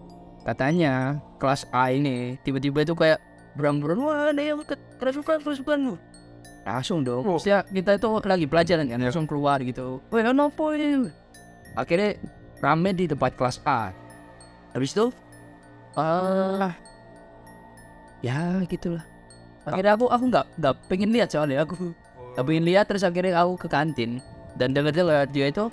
katanya 0.46 1.18
kelas 1.42 1.66
A 1.74 1.90
ini 1.90 2.38
tiba-tiba 2.46 2.86
itu 2.86 2.94
kayak 2.94 3.18
berang-berang 3.58 3.98
wah 3.98 4.30
ada 4.30 4.38
yang 4.38 4.62
ke- 4.62 4.78
kerasukan 5.02 5.42
kerasukan 5.42 5.98
langsung 6.62 7.02
dong 7.02 7.26
Oh. 7.26 7.42
Maksudnya 7.42 7.66
kita 7.66 7.98
itu 7.98 8.08
lagi 8.22 8.46
pelajaran 8.46 8.86
kan 8.86 9.02
langsung 9.02 9.26
keluar 9.26 9.58
gitu 9.66 10.06
wah 10.14 10.22
kenapa 10.22 10.64
ini 10.78 11.10
akhirnya 11.74 12.22
rame 12.62 12.94
di 12.94 13.10
tempat 13.10 13.34
kelas 13.34 13.58
A 13.66 13.90
habis 14.76 14.92
itu? 14.92 15.08
Ah 15.96 16.76
ya 18.20 18.60
gitulah. 18.68 19.08
Akhirnya 19.64 19.96
aku 19.96 20.06
aku 20.12 20.24
nggak 20.28 20.46
nggak 20.60 20.76
pengen 20.92 21.16
lihat 21.16 21.32
soalnya 21.32 21.64
aku. 21.64 21.96
Nggak 22.36 22.46
pengen 22.46 22.66
lihat 22.68 22.86
terus 22.92 23.08
akhirnya 23.08 23.40
aku 23.40 23.56
ke 23.56 23.68
kantin. 23.72 24.20
Dan 24.60 24.76
dengar-dengar 24.76 25.32
dia 25.32 25.48
itu 25.48 25.72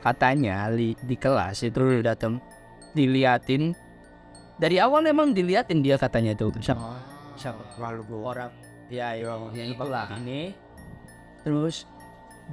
katanya 0.00 0.72
li- 0.72 0.96
di 1.04 1.16
kelas 1.20 1.60
itu 1.60 2.00
datang 2.00 2.40
diliatin. 2.96 3.76
Dari 4.56 4.80
awal 4.80 5.06
emang 5.06 5.36
diliatin 5.36 5.84
dia 5.84 6.00
katanya 6.00 6.32
tuh 6.32 6.50
sama 6.64 6.98
sama 7.36 7.62
orang. 8.10 8.50
Ya 8.88 9.12
yang 9.12 9.52
yang 9.52 9.76
pelah 9.76 10.16
ini. 10.16 10.56
Terus 11.44 11.84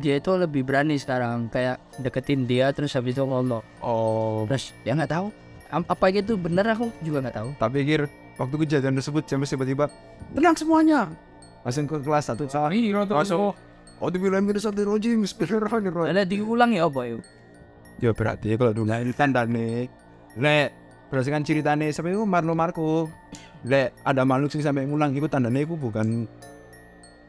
dia 0.03 0.19
itu 0.19 0.35
lebih 0.35 0.67
berani 0.67 0.99
sekarang. 0.99 1.47
Kayak 1.47 1.79
deketin 2.03 2.43
dia 2.43 2.75
terus 2.75 2.91
habis 2.93 3.15
itu 3.15 3.23
ngomong 3.23 3.63
Oh, 3.79 4.43
terus 4.51 4.75
ya 4.83 4.91
nggak 4.93 5.15
tahu 5.15 5.44
apa 5.73 6.05
gitu 6.13 6.37
bener 6.37 6.63
aku 6.71 6.93
juga 7.01 7.25
nggak 7.25 7.35
tahu 7.35 7.49
tak 7.57 7.69
pikir 7.73 8.05
waktu 8.35 8.55
kejadian 8.67 8.93
tersebut 8.99 9.23
sampai 9.25 9.47
tiba-tiba 9.47 9.85
tenang 10.35 10.55
semuanya. 10.55 10.99
Langsung 11.65 11.89
ke 11.89 11.97
kelas 11.97 12.29
satu 12.29 12.45
salah. 12.45 12.69
Langsung. 12.69 13.57
Oh, 14.03 14.11
dibilang 14.11 14.43
minus 14.43 14.67
satu 14.67 14.83
rojim, 14.83 15.23
bismillahirrahmanirrahim. 15.23 16.11
ada 16.11 16.27
diulang 16.27 16.75
ya 16.75 16.83
apa 16.83 17.07
ya 17.07 17.17
Ya 18.03 18.11
berarti 18.11 18.59
kalau 18.59 18.75
dulu 18.75 18.91
ini 18.91 19.15
tanda 19.15 19.47
nih. 19.47 19.87
Lek 20.35 20.75
berdasarkan 21.07 21.47
ceritanya 21.47 21.87
sampai 21.95 22.11
itu 22.11 22.27
Marlo 22.27 22.51
Marco. 22.51 23.07
Lek 23.63 23.95
ada 24.03 24.27
makhluk 24.27 24.51
sing 24.51 24.61
sampai 24.61 24.83
ngulang 24.83 25.15
itu 25.15 25.31
tandanya 25.31 25.63
itu 25.63 25.79
bukan 25.79 26.27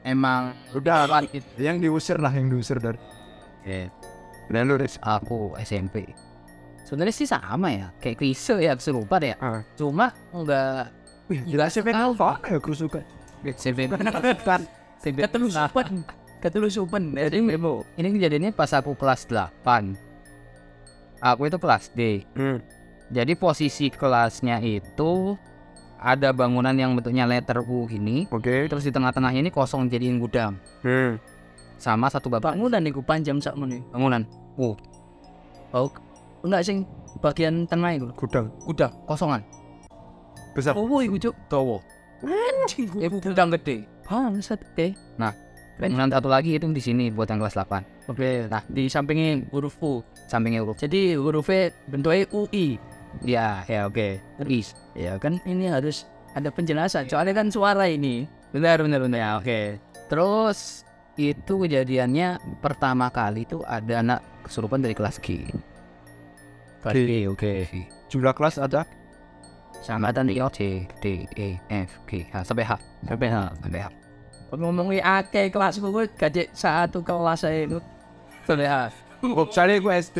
emang 0.03 0.59
udah 0.75 1.07
yang 1.55 1.79
diusir 1.79 2.18
lah 2.18 2.35
yang 2.35 2.51
diusir 2.51 2.83
dari. 2.83 2.99
eh, 3.62 3.87
Dan 4.51 4.66
lu 4.70 4.79
aku 5.03 5.55
SMP 5.62 6.25
sebenarnya 6.87 7.14
sih 7.14 7.27
sama 7.27 7.68
ya 7.75 7.90
kayak 7.99 8.16
klise 8.22 8.57
ya 8.62 8.72
serupa 8.79 9.18
deh. 9.18 9.35
Ah. 9.42 9.66
cuma 9.75 10.14
enggak 10.31 10.94
Wih, 11.27 11.42
gila 11.42 11.66
SMP 11.66 11.90
kan 11.90 12.14
apa 12.14 12.38
ya 12.46 12.59
kerusukan? 12.62 13.03
SMP 13.42 13.90
Kan. 13.90 14.62
Ketelusupan. 15.03 15.90
Ketelusupan. 16.42 17.03
Jadi 17.18 17.42
Bebo, 17.42 17.83
ini 17.99 18.14
kejadiannya 18.14 18.55
pas 18.55 18.70
aku 18.70 18.94
kelas 18.94 19.27
8 19.27 20.07
aku 21.18 21.49
itu 21.51 21.59
kelas 21.59 21.90
D. 21.96 22.22
Hmm. 22.37 22.61
jadi 23.09 23.33
posisi 23.35 23.88
kelasnya 23.88 24.61
itu 24.61 25.35
ada 25.96 26.29
bangunan 26.31 26.77
yang 26.77 26.92
bentuknya 26.92 27.25
letter 27.25 27.64
U 27.64 27.88
ini 27.88 28.29
Oke. 28.29 28.68
terus 28.68 28.85
di 28.85 28.92
tengah-tengahnya 28.92 29.40
ini 29.40 29.51
kosong 29.51 29.88
jadiin 29.90 30.20
gudang. 30.22 30.61
Hmm. 30.87 31.18
sama 31.77 32.09
satu 32.09 32.33
bapak. 32.33 32.57
Bangunan 32.57 32.81
nih 32.81 32.92
panjang 33.05 33.37
sak 33.37 33.53
bangunan. 33.92 34.25
Oh 34.57 34.77
enggak 36.44 36.62
sing 36.64 36.85
bagian 37.25 37.64
tengah 37.64 37.96
itu 37.96 38.09
Gudang. 38.16 38.53
Gudang 38.64 38.92
kosongan. 39.09 39.40
Besar. 40.57 40.72
oh 40.77 41.01
iku 41.01 41.16
cuk. 41.20 41.35
Towo 41.49 41.81
anjing 42.25 42.88
gudang. 43.20 43.53
Gede. 43.55 43.85
Bangsat 44.09 44.61
oke 44.62 44.96
bangunan 45.77 46.09
satu 46.09 46.33
lagi 46.33 46.57
itu 46.57 46.64
di 46.72 46.81
sini 46.81 47.12
buat 47.12 47.29
yang 47.29 47.37
kelas 47.37 47.53
8 47.53 48.09
oke 48.09 48.49
nah 48.49 48.64
di 48.72 48.88
sampingnya 48.88 49.44
huruf 49.53 49.77
U 49.85 50.01
sampingnya 50.27 50.62
huruf. 50.66 50.77
Jadi 50.77 51.14
hurufnya 51.14 51.70
bentuknya 51.87 52.27
UI 52.35 52.77
ya 53.25 53.62
ya 53.70 53.87
oke. 53.87 54.20
Is 54.51 54.75
ya 54.92 55.16
kan? 55.16 55.38
ini 55.46 55.70
harus 55.70 56.05
ada 56.37 56.53
penjelasan. 56.53 57.09
Soalnya 57.09 57.33
kan 57.33 57.49
suara 57.49 57.88
ini. 57.88 58.29
Benar 58.53 58.85
benar 58.85 59.01
benar. 59.01 59.18
Ya 59.18 59.31
oke. 59.38 59.61
Terus 60.11 60.85
itu 61.16 61.53
kejadiannya 61.57 62.61
pertama 62.61 63.09
kali 63.09 63.49
itu 63.49 63.64
ada 63.64 64.05
anak 64.05 64.20
kesurupan 64.44 64.85
dari 64.85 64.92
kelas 64.92 65.16
G. 65.22 65.49
G, 66.94 67.27
oke. 67.27 67.55
Jumlah 68.07 68.35
kelas 68.37 68.62
ada? 68.62 68.87
Sambatan 69.83 70.31
I, 70.31 70.38
C, 70.55 70.87
D, 71.03 71.27
E, 71.38 71.59
F, 71.70 71.90
G, 72.07 72.27
H, 72.31 72.46
sampai 72.46 72.64
H. 72.66 72.79
Sampai 73.07 73.29
H, 73.31 73.37
sampai 73.62 73.81
H. 73.83 73.88
ngomongin 74.57 75.03
akeh 75.03 75.51
kelas 75.51 75.83
gue 75.83 76.07
gajek 76.14 76.49
satu 76.55 77.03
kelas 77.03 77.42
saya 77.42 77.66
itu 77.66 77.79
Sampai 78.46 78.66
H. 78.70 78.75
Saya 79.51 79.77
gue 79.83 79.92
SD. 80.07 80.18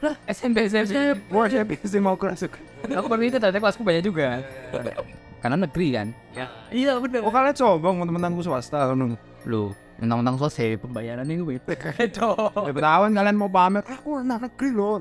lah 0.00 0.16
SMP 0.26 0.66
SMP 0.66 0.96
Gue 1.28 1.42
SMP 1.46 1.70
SD 1.78 2.02
mau 2.02 2.18
kelas. 2.18 2.48
Aku 2.90 3.06
baru 3.06 3.22
itu 3.22 3.38
ternyata 3.38 3.60
kelasku 3.62 3.82
banyak 3.86 4.02
juga. 4.02 4.42
Karena 5.40 5.56
negeri 5.56 5.88
kan. 5.96 6.08
iya 6.68 7.00
bener 7.00 7.24
Oh 7.24 7.32
kalian 7.32 7.56
sombong 7.56 8.02
teman-temanku 8.04 8.42
swasta 8.44 8.92
kan. 8.92 9.16
Lu, 9.48 9.72
tentang-tentang 9.96 10.36
sosial. 10.36 10.76
pembayaran 10.76 11.24
ini 11.24 11.40
gue 11.40 11.54
itu 11.60 11.72
Ketahuan 12.74 13.12
kalian 13.14 13.36
mau 13.38 13.48
pamer. 13.48 13.84
Aku 13.86 14.20
anak 14.20 14.50
negeri 14.50 14.70
loh. 14.74 15.00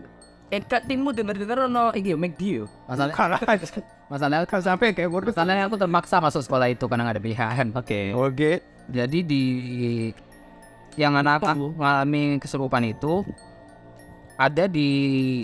Eh 0.50 0.62
timmu 0.62 1.14
denger 1.14 1.38
denger 1.38 1.70
no 1.70 1.94
iki 1.94 2.14
make 2.14 2.34
deal 2.34 2.66
aja. 2.90 3.10
masalahnya, 4.10 4.46
Kan 4.50 4.62
sampai 4.62 4.92
kayak 4.92 5.08
gue. 5.08 5.22
masalahnya 5.30 5.70
aku 5.70 5.78
terpaksa 5.78 6.18
masuk 6.18 6.42
sekolah 6.42 6.68
itu 6.68 6.90
karena 6.90 7.06
nggak 7.06 7.16
ada 7.16 7.24
pilihan. 7.24 7.66
Oke. 7.78 8.02
Oke. 8.12 8.52
Jadi 8.90 9.20
di 9.22 9.44
yang 10.98 11.14
anak 11.14 11.46
aku 11.46 11.78
mengalami 11.78 12.42
kesurupan 12.42 12.82
itu 12.84 13.22
ada 14.36 14.66
di 14.66 14.90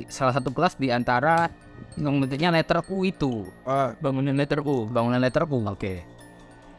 salah 0.09 0.33
satu 0.33 0.49
kelas 0.49 0.73
di 0.75 0.89
antara 0.89 1.47
bentuknya 1.93 2.49
letter 2.49 2.81
U 2.89 3.05
itu 3.05 3.45
Ah, 3.63 3.93
bangunan 3.95 4.33
letter 4.33 4.65
U 4.65 4.89
bangunan 4.89 5.21
letter 5.21 5.45
U 5.45 5.61
oke 5.61 6.01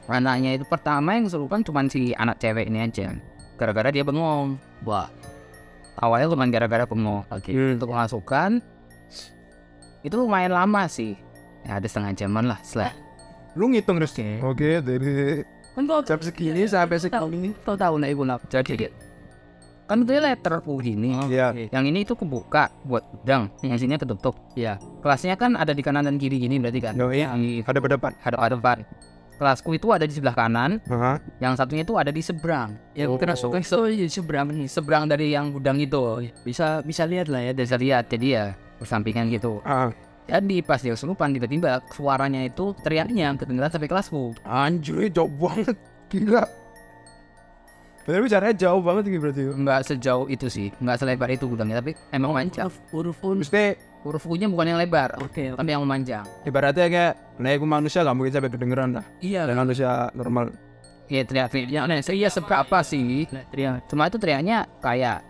anaknya 0.07 0.57
itu 0.57 0.65
pertama 0.65 1.15
yang 1.15 1.31
kesurupan 1.31 1.62
cuma 1.62 1.87
si 1.87 2.12
anak 2.12 2.37
cewek 2.37 2.67
ini 2.67 2.85
aja 2.85 3.15
gara-gara 3.57 3.89
dia 3.89 4.03
bengong 4.03 4.57
wah 4.83 5.09
awalnya 5.97 6.29
cuma 6.29 6.47
gara-gara 6.47 6.85
bengong 6.85 7.25
oke 7.27 7.51
Hmm. 7.51 7.77
untuk 7.77 7.91
masukan 7.91 8.51
itu 10.01 10.15
lumayan 10.15 10.53
lama 10.53 10.87
sih 10.87 11.17
ya 11.63 11.77
ada 11.77 11.87
setengah 11.87 12.15
jaman 12.15 12.47
lah 12.47 12.59
setelah 12.63 12.95
lu 13.57 13.73
ngitung 13.73 13.97
terus. 13.97 14.13
Oke. 14.13 14.37
Oke, 14.45 14.71
dari 14.85 15.41
kan 15.73 15.89
kok 15.89 16.05
jam 16.05 16.21
segini 16.21 16.69
sampai 16.69 17.01
segini. 17.01 17.57
tahu 17.57 17.97
lah 17.97 18.09
ibu 18.13 18.21
nak 18.21 18.45
jadi 18.53 18.93
kan 19.89 20.03
itu 20.03 20.13
letter 20.13 20.61
U 20.67 20.77
ini 20.79 21.17
Iya. 21.25 21.57
Yang 21.73 21.85
ini 21.89 21.99
itu 22.05 22.13
kebuka 22.13 22.69
buat 22.85 23.01
gudang, 23.07 23.49
yang 23.65 23.81
sini 23.81 23.97
ketutup. 23.97 24.37
Ya. 24.53 24.77
Kelasnya 25.01 25.39
kan 25.39 25.57
ada 25.57 25.71
di 25.71 25.81
kanan 25.81 26.05
dan 26.05 26.19
kiri 26.19 26.37
gini 26.37 26.61
berarti 26.61 26.85
kan. 26.85 26.99
Oh 27.01 27.09
iya. 27.09 27.33
Yang 27.33 27.65
Ada 27.65 27.79
berdepan. 27.81 28.13
hadap 28.21 28.41
hadapan. 28.45 28.77
Kelasku 29.37 29.77
itu 29.77 29.92
ada 29.92 30.03
di 30.03 30.12
sebelah 30.12 30.33
kanan, 30.33 30.81
Hah? 30.88 31.20
yang 31.38 31.53
satunya 31.53 31.85
itu 31.85 31.92
ada 31.94 32.09
di 32.09 32.20
seberang. 32.20 32.72
Ya 32.92 33.05
Oh. 33.05 33.20
terus 33.20 33.44
oh 33.44 33.85
iya 33.85 34.09
seberang 34.09 34.49
nih 34.49 34.64
seberang 34.64 35.05
dari 35.05 35.31
yang 35.31 35.53
gudang 35.53 35.77
itu. 35.77 36.25
bisa 36.40 36.81
bisa 36.81 37.05
lihat 37.05 37.29
lah 37.29 37.40
ya 37.40 37.53
Bisa 37.53 37.77
lihat 37.77 38.09
jadi 38.09 38.27
ya 38.27 38.44
bersampingan 38.77 39.29
gitu. 39.29 39.61
Ah, 39.62 39.92
Jadi 40.27 40.59
pas 40.59 40.83
dia 40.83 40.90
kesurupan 40.90 41.31
tiba-tiba 41.31 41.79
suaranya 41.92 42.42
itu 42.42 42.75
teriaknya 42.83 43.37
kedengeran 43.37 43.70
sampai 43.70 43.87
kelasku. 43.87 44.35
anjir 44.42 45.07
jauh 45.09 45.31
banget. 45.31 45.77
Gila. 46.09 46.42
Tapi 48.07 48.31
caranya 48.31 48.55
jauh 48.55 48.79
banget 48.81 49.03
gitu 49.11 49.19
berarti. 49.19 49.42
Enggak 49.51 49.79
sejauh 49.83 50.31
itu 50.31 50.47
sih, 50.47 50.71
enggak 50.79 51.03
selebar 51.03 51.27
itu 51.27 51.51
gudangnya, 51.51 51.83
tapi 51.83 51.99
emang 52.14 52.31
panjang. 52.33 52.71
huruf 52.95 53.19
Mesti 53.19 53.75
Huruf 54.07 54.23
U-nya 54.23 54.47
bukan 54.47 54.71
yang 54.71 54.79
lebar, 54.79 55.19
oke 55.19 55.59
tapi 55.59 55.75
yang 55.75 55.83
memanjang. 55.83 56.23
ibaratnya 56.47 56.87
kayak 56.87 57.12
nah 57.42 57.51
aku 57.51 57.66
manusia 57.66 58.07
gak 58.07 58.14
mungkin 58.14 58.31
sampai 58.31 58.55
kedengeran 58.55 58.95
lah. 58.95 59.05
iya 59.19 59.51
Dan 59.51 59.59
manusia 59.59 60.14
normal. 60.14 60.55
Ya 61.11 61.27
teriak-teriaknya, 61.27 61.90
nah, 61.90 61.99
iya 61.99 62.31
seberapa 62.31 62.79
sih? 62.87 63.27
teriak 63.51 63.90
Cuma 63.90 64.07
itu 64.07 64.14
teriaknya 64.23 64.71
kayak 64.79 65.27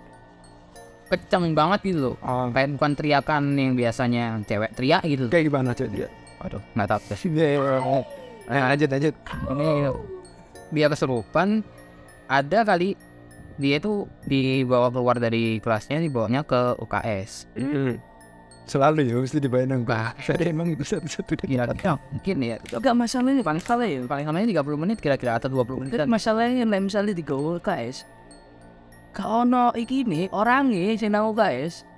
kenceng 1.09 1.57
banget 1.57 1.81
gitu 1.89 1.99
loh. 2.13 2.17
Ah, 2.21 2.53
Kayak 2.53 2.77
bukan 2.77 2.93
teriakan 2.93 3.43
yang 3.57 3.73
biasanya 3.73 4.45
cewek 4.45 4.77
teriak 4.77 5.03
gitu. 5.09 5.25
kayak 5.33 5.45
gimana 5.49 5.73
cek 5.73 5.89
dia? 5.89 6.09
Waduh, 6.45 6.61
nggak 6.77 6.89
tahu 6.93 7.01
deh. 7.09 7.19
Iya. 7.33 7.49
Ayo 8.47 8.61
lanjut 8.63 8.89
lanjut. 8.93 9.15
Ini 9.57 9.69
dia 10.69 10.87
kesurupan 10.93 11.65
ada 12.27 12.63
kali 12.67 12.95
dia 13.57 13.81
itu 13.81 14.05
dibawa 14.29 14.93
keluar 14.93 15.17
dari 15.17 15.59
kelasnya 15.65 16.01
dibawanya 16.05 16.45
ke 16.45 16.77
UKS. 16.77 17.49
Hmm. 17.57 17.97
Selalu 18.67 19.07
ya 19.07 19.15
mesti 19.23 19.39
dibayangin 19.39 19.87
Bah, 19.87 20.13
saya 20.27 20.51
emang 20.51 20.69
itu 20.75 20.83
satu-satu 20.83 21.39
deh. 21.39 21.47
Kira-kira 21.55 21.97
mungkin 22.11 22.37
ya. 22.43 22.57
Enggak 22.75 22.95
masalahnya 22.99 23.43
paling 23.47 23.63
salah 23.63 23.87
ya. 23.87 24.03
Paling 24.05 24.27
lamanya 24.27 24.61
30 24.61 24.83
menit 24.83 24.99
kira-kira 24.99 25.39
atau 25.39 25.49
20 25.49 25.87
menit. 25.87 25.91
Kan 25.95 26.11
masalahnya 26.11 26.67
lah 26.67 26.83
misalnya 26.83 27.15
di 27.15 27.25
gaul 27.25 27.63
KS 27.63 28.05
Kau 29.17 29.49
ono 29.49 29.73
iki 29.73 30.05
nih 30.05 30.29
orangnya 30.29 30.93
sing 31.01 31.09
nang 31.17 31.33
UKS 31.33 31.89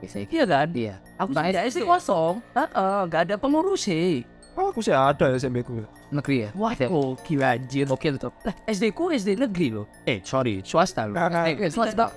Bisa 0.00 0.24
iya 0.24 0.48
kan? 0.48 0.72
Iya. 0.72 0.96
aku 1.20 1.36
UKS 1.36 1.52
UKS 1.52 1.72
itu 1.76 1.84
kosong. 1.84 2.34
Heeh 2.56 2.98
nggak 3.04 3.20
ada 3.28 3.36
pengurus 3.36 3.84
sih 3.84 4.24
Oh, 4.60 4.68
aku 4.68 4.84
sih 4.84 4.92
ada 4.92 5.32
ya 5.32 5.40
SMP 5.40 5.64
ku. 5.64 5.80
Negeri 6.12 6.44
ya? 6.44 6.48
wah 6.52 6.76
oh 6.92 7.16
gila 7.24 7.56
anjir 7.56 7.88
Oke 7.88 8.12
tuh. 8.12 8.28
Lah, 8.44 8.52
SD 8.68 8.92
ku 8.92 9.08
SD 9.08 9.40
negeri 9.40 9.72
loh 9.72 9.88
Eh, 10.04 10.20
sorry, 10.20 10.60
swasta 10.60 11.08
loh. 11.08 11.16
Nah, 11.16 11.48
Eh, 11.48 11.72
swasta. 11.72 12.12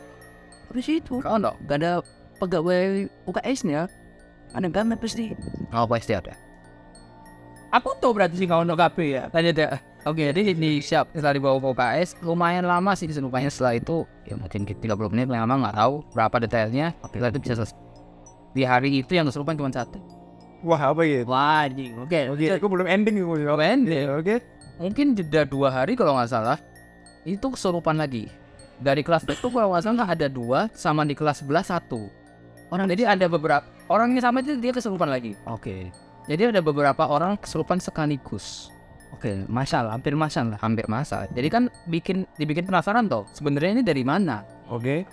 Terus 0.68 0.88
itu 0.92 1.24
Kau 1.24 1.40
no? 1.40 1.56
nggak 1.64 1.78
ada 1.80 1.92
pegawai 2.38 3.08
UKS 3.24 3.64
nya 3.64 3.88
ada 4.52 4.68
banget 4.68 5.00
pasti 5.00 5.32
Oh, 5.72 5.88
pasti 5.88 6.12
ada. 6.12 6.36
aku 7.72 7.96
tuh 7.98 8.12
berarti 8.12 8.38
sih 8.38 8.46
kau 8.46 8.62
ono 8.62 8.76
KB 8.76 8.98
ya 9.02 9.24
Lanjut 9.32 9.56
ya. 9.56 9.80
Oke, 10.04 10.30
jadi 10.30 10.52
ini 10.52 10.78
siap 10.78 11.10
setelah 11.10 11.32
dibawa 11.32 11.58
ke 11.58 11.68
UKS 11.72 12.10
lumayan 12.22 12.68
lama 12.68 12.92
sih 12.92 13.08
kesurupannya 13.08 13.48
setelah 13.48 13.80
itu 13.80 14.04
ya 14.28 14.36
mungkin 14.36 14.68
30 14.68 14.84
menit 15.10 15.32
lama 15.32 15.48
nggak 15.64 15.74
tahu 15.74 16.04
berapa 16.12 16.36
detailnya 16.44 16.92
setelah 17.02 17.32
itu 17.32 17.40
bisa 17.40 17.54
selesai 17.56 17.78
di 18.52 18.62
hari 18.62 19.00
itu 19.00 19.10
yang 19.10 19.26
kesurupan 19.26 19.56
cuma 19.56 19.72
satu 19.72 19.96
Wah, 20.64 20.96
apa 20.96 21.04
ya? 21.04 21.28
wah 21.28 21.68
anjing. 21.68 22.00
Oke 22.00 22.32
Oke, 22.32 22.48
aku 22.56 22.68
belum 22.72 22.88
ending 22.88 23.20
aku. 23.20 23.36
Keren 23.36 23.80
Iya, 23.84 24.16
Oke. 24.16 24.40
mungkin 24.80 25.12
jeda 25.14 25.44
dua 25.44 25.70
hari 25.70 26.00
kalau 26.00 26.16
nggak 26.16 26.32
salah. 26.32 26.58
Itu 27.28 27.52
kesurupan 27.52 28.00
lagi. 28.00 28.32
Dari 28.80 29.04
kelas 29.04 29.28
itu 29.28 29.48
kalau 29.52 29.76
nggak 29.76 29.84
salah 29.84 30.08
ada 30.08 30.28
dua 30.32 30.72
sama 30.72 31.04
di 31.04 31.14
kelas 31.14 31.44
sebelah 31.44 31.68
satu. 31.68 32.08
Orang 32.72 32.88
jadi 32.90 33.12
ada 33.12 33.28
beberapa 33.28 33.68
orangnya 33.92 34.24
sama 34.24 34.40
itu 34.40 34.56
dia 34.58 34.72
kesurupan 34.72 35.12
lagi. 35.12 35.36
Oke. 35.46 35.92
Jadi 36.32 36.56
ada 36.56 36.64
beberapa 36.64 37.04
orang 37.12 37.36
kesurupan 37.36 37.84
sekaligus. 37.84 38.72
Oke 39.14 39.46
masal 39.52 39.92
hampir 39.92 40.16
masal 40.16 40.56
lah. 40.56 40.60
Hampir 40.64 40.88
masa 40.90 41.30
jadi 41.36 41.52
kan 41.52 41.64
bikin 41.86 42.26
dibikin 42.40 42.66
penasaran 42.66 43.06
toh 43.06 43.28
sebenarnya 43.36 43.80
ini 43.80 43.84
dari 43.86 44.02
mana? 44.02 44.48
Oke. 44.72 45.04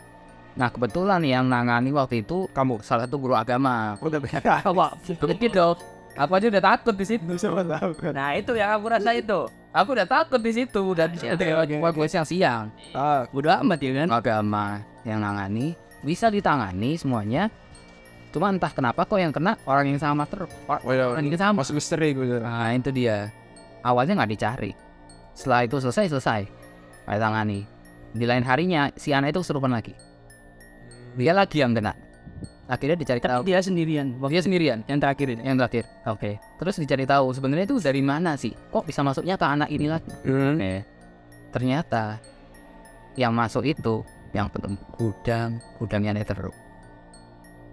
Nah 0.58 0.68
kebetulan 0.68 1.22
yang 1.22 1.46
nangani 1.46 1.94
waktu 1.94 2.26
itu 2.26 2.50
Kamu. 2.50 2.82
salah 2.82 3.06
satu 3.06 3.16
guru 3.22 3.38
agama. 3.38 3.94
Udah 4.02 4.18
banyak. 4.18 4.42
apa 4.42 4.86
begitu 5.30 5.62
aku 6.20 6.32
aja 6.36 6.46
udah 6.50 6.62
takut 6.62 6.94
di 6.96 7.06
situ. 7.06 7.32
Siapa 7.38 7.62
tahu 7.62 7.90
kan. 7.96 8.12
nah 8.12 8.34
itu 8.34 8.52
yang 8.58 8.74
aku 8.76 8.86
rasa 8.90 9.14
itu. 9.14 9.46
Aku 9.70 9.94
udah 9.94 10.06
takut 10.08 10.40
di 10.42 10.50
situ. 10.50 10.82
Dan 10.98 11.14
buat 11.78 11.94
gue 11.94 12.08
siang-siang. 12.10 12.74
Ah, 12.90 13.22
bodo 13.30 13.46
amat 13.46 13.78
ya 13.78 13.90
kan? 14.02 14.08
Agama 14.10 14.82
yang 15.06 15.22
nangani 15.22 15.78
bisa 16.02 16.26
ditangani 16.26 16.98
semuanya. 16.98 17.46
Cuma 18.34 18.50
entah 18.50 18.70
kenapa 18.70 19.06
kok 19.06 19.18
yang 19.18 19.34
kena 19.34 19.58
orang 19.66 19.90
yang 19.90 19.98
sama 20.02 20.22
terus 20.26 20.50
Or- 20.66 20.82
orang 20.86 21.22
yang 21.26 21.38
sama. 21.38 21.62
Masuk 21.62 21.78
misteri 21.78 22.14
gue. 22.14 22.42
nah 22.42 22.70
itu 22.74 22.90
dia. 22.90 23.30
Awalnya 23.86 24.18
nggak 24.18 24.32
dicari. 24.34 24.70
Setelah 25.34 25.64
itu 25.66 25.78
selesai 25.78 26.10
selesai. 26.10 26.40
Ditangani. 27.06 27.66
Di 28.10 28.26
lain 28.26 28.42
harinya 28.42 28.90
si 28.98 29.14
anak 29.14 29.30
itu 29.34 29.46
kesurupan 29.46 29.70
lagi 29.70 29.94
dia 31.18 31.32
lagi 31.34 31.62
yang 31.62 31.72
kena. 31.74 31.94
Akhirnya 32.70 32.94
dicari 32.94 33.18
tahu. 33.18 33.42
dia 33.42 33.58
sendirian. 33.58 34.14
Waktu 34.22 34.38
dia 34.38 34.42
sendirian. 34.46 34.78
yang 34.86 35.02
terakhir 35.02 35.26
ini. 35.26 35.42
Yang 35.42 35.56
terakhir. 35.66 35.84
Oke. 36.06 36.30
Terus 36.38 36.74
dicari 36.78 37.02
tahu 37.02 37.26
sebenarnya 37.34 37.66
itu 37.66 37.76
dari 37.82 37.98
mana 37.98 38.38
sih? 38.38 38.54
Kok 38.54 38.86
bisa 38.86 39.02
masuknya 39.02 39.34
ke 39.34 39.42
anak 39.42 39.68
ini 39.74 39.86
lagi 39.90 40.10
Hmm. 40.22 40.54
Oke. 40.54 40.74
ternyata 41.50 42.22
yang 43.18 43.34
masuk 43.34 43.66
itu 43.66 44.06
yang 44.30 44.46
penuh 44.46 44.78
gudang. 44.94 45.58
Gudangnya 45.82 46.14
Netherrock 46.14 46.70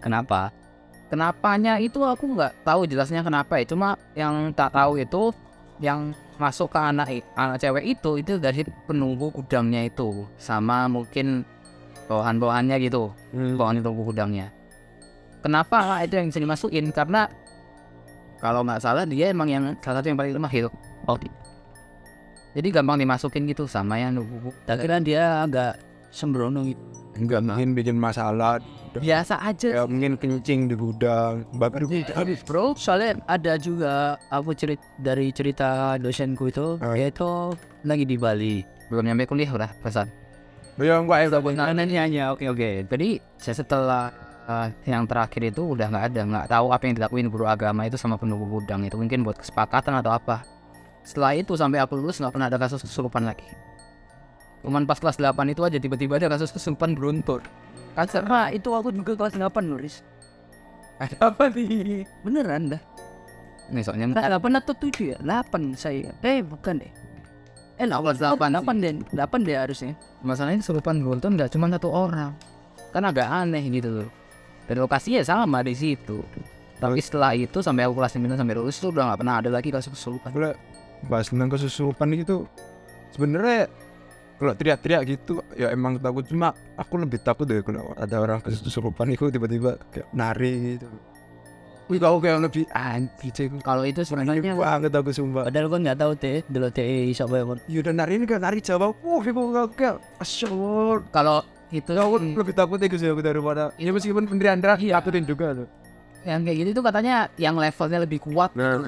kenapa? 0.08 0.54
Kenapanya 1.08 1.80
itu 1.80 2.04
aku 2.04 2.36
nggak 2.36 2.68
tahu 2.68 2.84
jelasnya 2.88 3.24
kenapa 3.24 3.60
ya. 3.60 3.66
Cuma 3.68 3.96
yang 4.16 4.52
tak 4.52 4.76
tahu 4.76 5.00
itu 5.00 5.32
yang 5.80 6.12
masuk 6.38 6.74
ke 6.74 6.80
anak 6.80 7.08
anak 7.34 7.58
cewek 7.62 7.98
itu 7.98 8.20
itu 8.20 8.34
dari 8.38 8.68
penunggu 8.86 9.32
gudangnya 9.32 9.88
itu. 9.88 10.28
Sama 10.36 10.92
mungkin 10.92 11.48
bawahan-bawahannya 12.08 12.76
gitu 12.82 13.12
Hmm. 13.32 13.56
bawahan 13.56 13.80
itu 13.80 13.90
gudangnya 13.94 14.48
kenapa 15.40 16.02
itu 16.02 16.14
yang 16.14 16.28
bisa 16.28 16.40
dimasukin 16.40 16.90
karena 16.90 17.28
kalau 18.38 18.62
nggak 18.62 18.80
salah 18.80 19.04
dia 19.04 19.30
emang 19.30 19.48
yang 19.48 19.64
salah 19.80 20.00
satu 20.00 20.08
yang 20.08 20.18
paling 20.18 20.34
lemah 20.34 20.52
itu 20.52 20.70
oh 21.06 21.18
jadi 22.54 22.68
gampang 22.72 22.98
dimasukin 22.98 23.46
gitu 23.46 23.66
sama 23.66 23.96
yang 23.96 24.14
nunggu 24.14 24.50
tak 24.66 24.82
kira 24.82 24.98
dia 24.98 25.44
agak 25.44 25.78
sembrono 26.10 26.64
gitu 26.64 26.82
Enggak 27.18 27.42
mungkin 27.42 27.74
bikin 27.74 27.98
masalah. 27.98 28.62
biasa 28.94 29.42
aja 29.42 29.70
Ya 29.74 29.84
mungkin 29.84 30.22
kencing 30.22 30.70
di 30.70 30.78
gudang. 30.78 31.50
Bakar 31.52 31.82
di 31.82 32.06
gudang. 32.06 32.30
bro 32.46 32.78
soalnya 32.78 33.18
ada 33.26 33.58
juga 33.58 33.94
aku 34.30 34.54
cerit 34.54 34.78
dari 34.96 35.30
cerita 35.30 35.98
dosenku 35.98 36.46
itu 36.46 36.78
Oh. 36.78 36.94
dia 36.94 37.10
itu 37.10 37.58
lagi 37.82 38.06
di 38.06 38.18
Bali 38.18 38.62
belum 38.88 39.02
nyampe 39.04 39.26
kuliah 39.26 39.50
udah 39.50 39.74
pesan 39.82 40.14
Ya 40.78 41.02
enggak 41.02 41.20
ya 41.26 41.42
nah, 41.58 41.74
nanya 41.74 42.24
oke 42.38 42.46
oke 42.54 42.86
jadi 42.86 43.18
saya 43.42 43.56
setelah 43.66 44.14
eh, 44.46 44.68
yang 44.86 45.10
terakhir 45.10 45.50
itu 45.50 45.74
udah 45.74 45.90
nggak 45.90 46.06
ada 46.14 46.22
nggak 46.22 46.46
tahu 46.54 46.66
apa 46.70 46.84
yang 46.86 46.96
dilakuin 47.02 47.28
guru 47.34 47.50
agama 47.50 47.90
itu 47.90 47.98
sama 47.98 48.14
penunggu 48.22 48.46
gudang 48.46 48.86
itu 48.86 48.94
mungkin 48.94 49.26
buat 49.26 49.42
kesepakatan 49.42 49.98
atau 49.98 50.14
apa 50.14 50.46
setelah 51.02 51.34
itu 51.34 51.58
sampai 51.58 51.82
aku 51.82 51.98
lulus 51.98 52.22
nggak 52.22 52.30
pernah 52.30 52.46
ada 52.46 52.62
kasus 52.62 52.86
kesurupan 52.86 53.26
lagi 53.26 53.50
cuman 54.62 54.86
pas 54.86 55.02
kelas 55.02 55.18
8 55.18 55.34
itu 55.50 55.66
aja 55.66 55.82
tiba-tiba 55.82 56.22
ada 56.22 56.30
kasus 56.30 56.54
kesurupan 56.54 56.94
beruntun 56.94 57.42
Kan 57.98 58.06
karena 58.06 58.54
itu 58.54 58.70
aku 58.78 58.94
juga 58.94 59.18
kelas 59.18 59.34
8 59.42 59.58
Nuris. 59.66 60.06
Ada 61.02 61.34
apa 61.34 61.50
nih? 61.50 62.06
Beneran 62.22 62.78
dah. 62.78 62.82
nih 63.68 63.84
soalnya 63.84 64.16
Kelas 64.16 64.38
8 64.38 64.62
atau 64.62 64.74
7 64.78 65.18
ya? 65.18 65.18
8 65.18 65.74
saya. 65.74 66.14
Eh 66.22 66.46
bukan 66.46 66.78
deh. 66.78 66.94
Eh 67.78 67.86
8, 67.86 68.02
Kelas 68.02 68.18
8 68.18 68.58
8 68.58 68.84
deh. 68.84 68.94
8 69.14 69.46
deh 69.46 69.56
harusnya. 69.58 69.94
masalahnya 70.26 70.66
kesurupan 70.66 70.98
beruntun 71.02 71.38
nggak 71.38 71.54
cuma 71.54 71.70
satu 71.70 71.94
orang 71.94 72.34
kan 72.90 73.06
agak 73.06 73.30
aneh 73.30 73.62
gitu 73.70 74.02
loh 74.02 74.10
dan 74.66 74.82
lokasinya 74.82 75.22
sama 75.22 75.62
di 75.62 75.78
situ 75.78 76.26
tapi 76.82 76.98
setelah 76.98 77.38
itu 77.38 77.62
sampai 77.62 77.86
aku 77.86 78.02
kelas 78.02 78.18
9 78.18 78.34
sampai 78.34 78.56
lulus 78.58 78.82
itu 78.82 78.90
udah 78.90 79.14
nggak 79.14 79.20
pernah 79.22 79.36
ada 79.38 79.50
lagi 79.54 79.70
kasus 79.70 79.94
kesurupan 79.94 80.34
Boleh 80.34 80.58
bahas 81.06 81.30
tentang 81.30 81.50
kesusupan 81.54 82.10
gitu. 82.18 82.50
Sebenarnya 83.14 83.70
kalau 84.38 84.54
teriak-teriak 84.54 85.02
gitu 85.10 85.42
ya 85.58 85.74
emang 85.74 85.98
takut 85.98 86.26
cuma 86.26 86.54
aku 86.78 87.02
lebih 87.02 87.22
takut 87.22 87.50
deh 87.50 87.62
kalau 87.66 87.94
ada 87.98 88.16
orang 88.22 88.42
kesusupan 88.42 89.10
itu 89.14 89.30
tiba-tiba 89.34 89.82
kayak 89.90 90.08
nari 90.14 90.78
gitu. 90.78 90.90
Wih 91.88 91.98
kau 91.98 92.20
kayak 92.20 92.44
lebih 92.44 92.68
anti 92.70 93.32
cek. 93.32 93.64
kalau 93.64 93.88
itu 93.88 94.04
sebenarnya 94.04 94.44
banget 94.54 94.92
aku 94.92 95.12
sumpah. 95.12 95.48
Padahal 95.48 95.68
kan 95.68 95.80
nggak 95.82 95.98
tahu 95.98 96.12
teh 96.14 96.44
dulu 96.46 96.68
teh 96.68 97.12
siapa 97.12 97.34
yang 97.34 97.56
Ya 97.66 97.80
udah 97.80 97.94
nari 97.96 98.14
ini 98.16 98.26
kayak 98.28 98.44
nari 98.44 98.60
Jawa. 98.60 98.92
Wah, 98.92 99.24
aku 99.24 99.42
kayak 99.50 99.70
kayak 99.74 99.96
asyik. 100.20 100.52
kalau 101.10 101.40
itu 101.68 101.92
Ya, 101.92 102.04
aku 102.04 102.16
lebih 102.20 102.56
takut 102.56 102.80
itu 102.80 102.96
sih 102.96 103.08
aku 103.08 103.20
daripada 103.20 103.76
ya 103.76 103.92
meskipun 103.92 104.24
pendirian 104.24 104.56
Andra 104.56 104.80
iya 104.80 105.00
takutin 105.00 105.24
juga 105.24 105.52
tuh. 105.54 105.68
yang 106.24 106.44
kayak 106.44 106.58
gitu 106.60 106.80
tuh 106.80 106.84
katanya 106.84 107.28
yang 107.36 107.56
levelnya 107.56 108.00
lebih 108.04 108.24
kuat 108.24 108.56
Nah, 108.56 108.88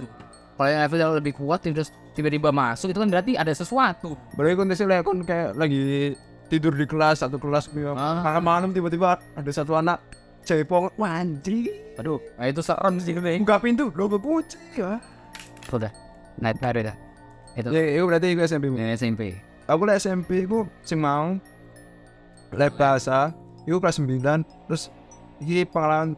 kalau 0.56 0.70
yang 0.70 0.82
levelnya 0.84 1.08
lebih 1.14 1.34
kuat 1.36 1.60
terus 1.60 1.92
tiba-tiba 2.16 2.52
masuk 2.52 2.92
itu 2.92 3.00
kan 3.00 3.08
berarti 3.08 3.36
ada 3.36 3.52
sesuatu 3.52 4.16
berarti 4.32 4.56
konteksnya 4.56 4.88
lah 4.88 5.00
kon 5.04 5.24
kayak 5.24 5.56
lagi 5.56 6.16
tidur 6.48 6.72
di 6.72 6.84
kelas 6.84 7.20
satu 7.20 7.36
kelas 7.36 7.68
Ah. 7.92 8.24
malam-malam 8.24 8.72
tiba-tiba 8.72 9.20
ada 9.20 9.52
satu 9.52 9.76
anak 9.76 10.00
cepong 10.44 10.92
wah 10.96 11.22
anjing. 11.22 11.68
Aduh 12.00 12.20
nah 12.40 12.48
itu 12.48 12.62
serem 12.64 12.96
sih 13.00 13.14
nih 13.16 13.40
buka 13.44 13.60
pintu 13.60 13.92
lo 13.94 14.08
kunci 14.20 14.58
ya. 14.78 14.98
Udah 15.70 15.92
naik 16.40 16.58
naik 16.64 16.92
dah. 16.92 16.96
Itu. 17.58 17.70
Ya 17.74 17.82
itu 18.00 18.04
berarti 18.08 18.28
itu 18.32 18.42
SMP 18.46 18.72
Ini 18.72 18.96
SMP 18.96 19.50
aku 19.70 19.86
lah 19.86 20.02
SMP 20.02 20.50
ku 20.50 20.66
sing 20.82 20.98
mau 20.98 21.38
lab 22.50 22.74
bahasa 22.74 23.30
itu 23.70 23.78
kelas 23.78 24.02
9 24.02 24.42
terus 24.66 24.90
ini 25.38 25.62
pengalaman 25.70 26.18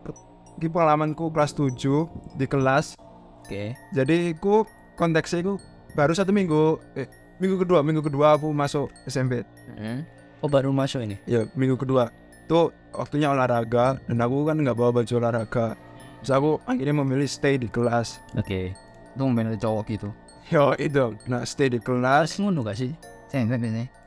ini 0.55 0.67
pengalamanku 0.71 1.27
kelas 1.35 1.51
7 1.51 2.39
di 2.39 2.45
kelas. 2.47 2.95
Oke. 3.43 3.75
Jadi 3.91 4.31
ku 4.39 4.63
konteksnya 4.95 5.43
ku 5.43 5.59
baru 5.91 6.15
satu 6.15 6.31
minggu 6.31 6.79
eh 6.95 7.11
minggu 7.43 7.59
kedua 7.67 7.83
minggu 7.83 7.99
kedua 7.99 8.39
aku 8.39 8.47
masuk 8.55 8.87
SMP 9.03 9.43
Hmm. 9.75 10.03
Oh 10.43 10.49
baru 10.51 10.73
masuk 10.73 10.99
ini. 11.05 11.15
ya 11.23 11.47
minggu 11.55 11.79
kedua 11.79 12.11
tuh 12.51 12.75
waktunya 12.91 13.31
olahraga 13.31 13.95
dan 14.03 14.19
aku 14.19 14.43
kan 14.43 14.59
nggak 14.59 14.75
bawa 14.75 14.91
baju 14.99 15.13
olahraga. 15.15 15.79
Terus 16.19 16.31
aku 16.35 16.59
akhirnya 16.67 16.95
memilih 16.99 17.31
stay 17.31 17.55
di 17.55 17.71
kelas. 17.71 18.19
Oke. 18.35 18.75
Itu 19.15 19.23
main 19.31 19.55
cowok 19.55 19.83
gitu? 19.87 20.09
Yo 20.51 20.75
itu. 20.75 21.15
Nah 21.31 21.47
stay 21.47 21.71
di 21.71 21.79
kelas. 21.79 22.35
Ngono 22.43 22.67
gak 22.67 22.75
sih? 22.75 22.91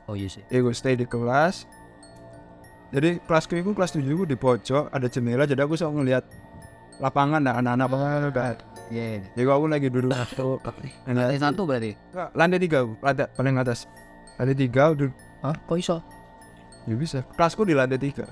Oh 0.05 0.13
iya 0.13 0.29
sih. 0.29 0.45
Ego 0.53 0.69
stay 0.69 0.93
di 0.93 1.09
kelas. 1.09 1.65
Jadi 2.93 3.19
kelasku 3.25 3.57
itu 3.57 3.73
kelas 3.73 3.91
7 3.97 4.05
ku 4.13 4.23
di 4.23 4.37
pojok 4.37 4.93
ada 4.93 5.09
jendela 5.09 5.43
jadi 5.43 5.65
aku 5.67 5.75
selalu 5.75 6.05
ngeliat 6.05 6.23
lapangan 7.01 7.43
nah 7.43 7.59
anak-anak 7.59 7.87
apa 8.31 8.55
Iya. 8.93 9.25
jadi 9.33 9.49
aku 9.49 9.65
lagi 9.65 9.89
duduk. 9.89 10.13
Tuh 10.37 10.61
Lantai 11.09 11.41
satu 11.41 11.65
berarti. 11.65 11.97
Lantai 12.37 12.61
tiga 12.61 12.85
lantai 13.01 13.25
paling 13.33 13.57
atas. 13.57 13.89
Lantai 14.37 14.55
tiga 14.55 14.93
udah 14.93 15.09
Hah? 15.41 15.57
Kok 15.65 15.77
iso? 15.81 15.97
Ya 16.85 16.95
bisa. 16.95 17.19
Kelasku 17.33 17.65
di 17.65 17.73
lantai 17.73 17.97
tiga. 17.97 18.25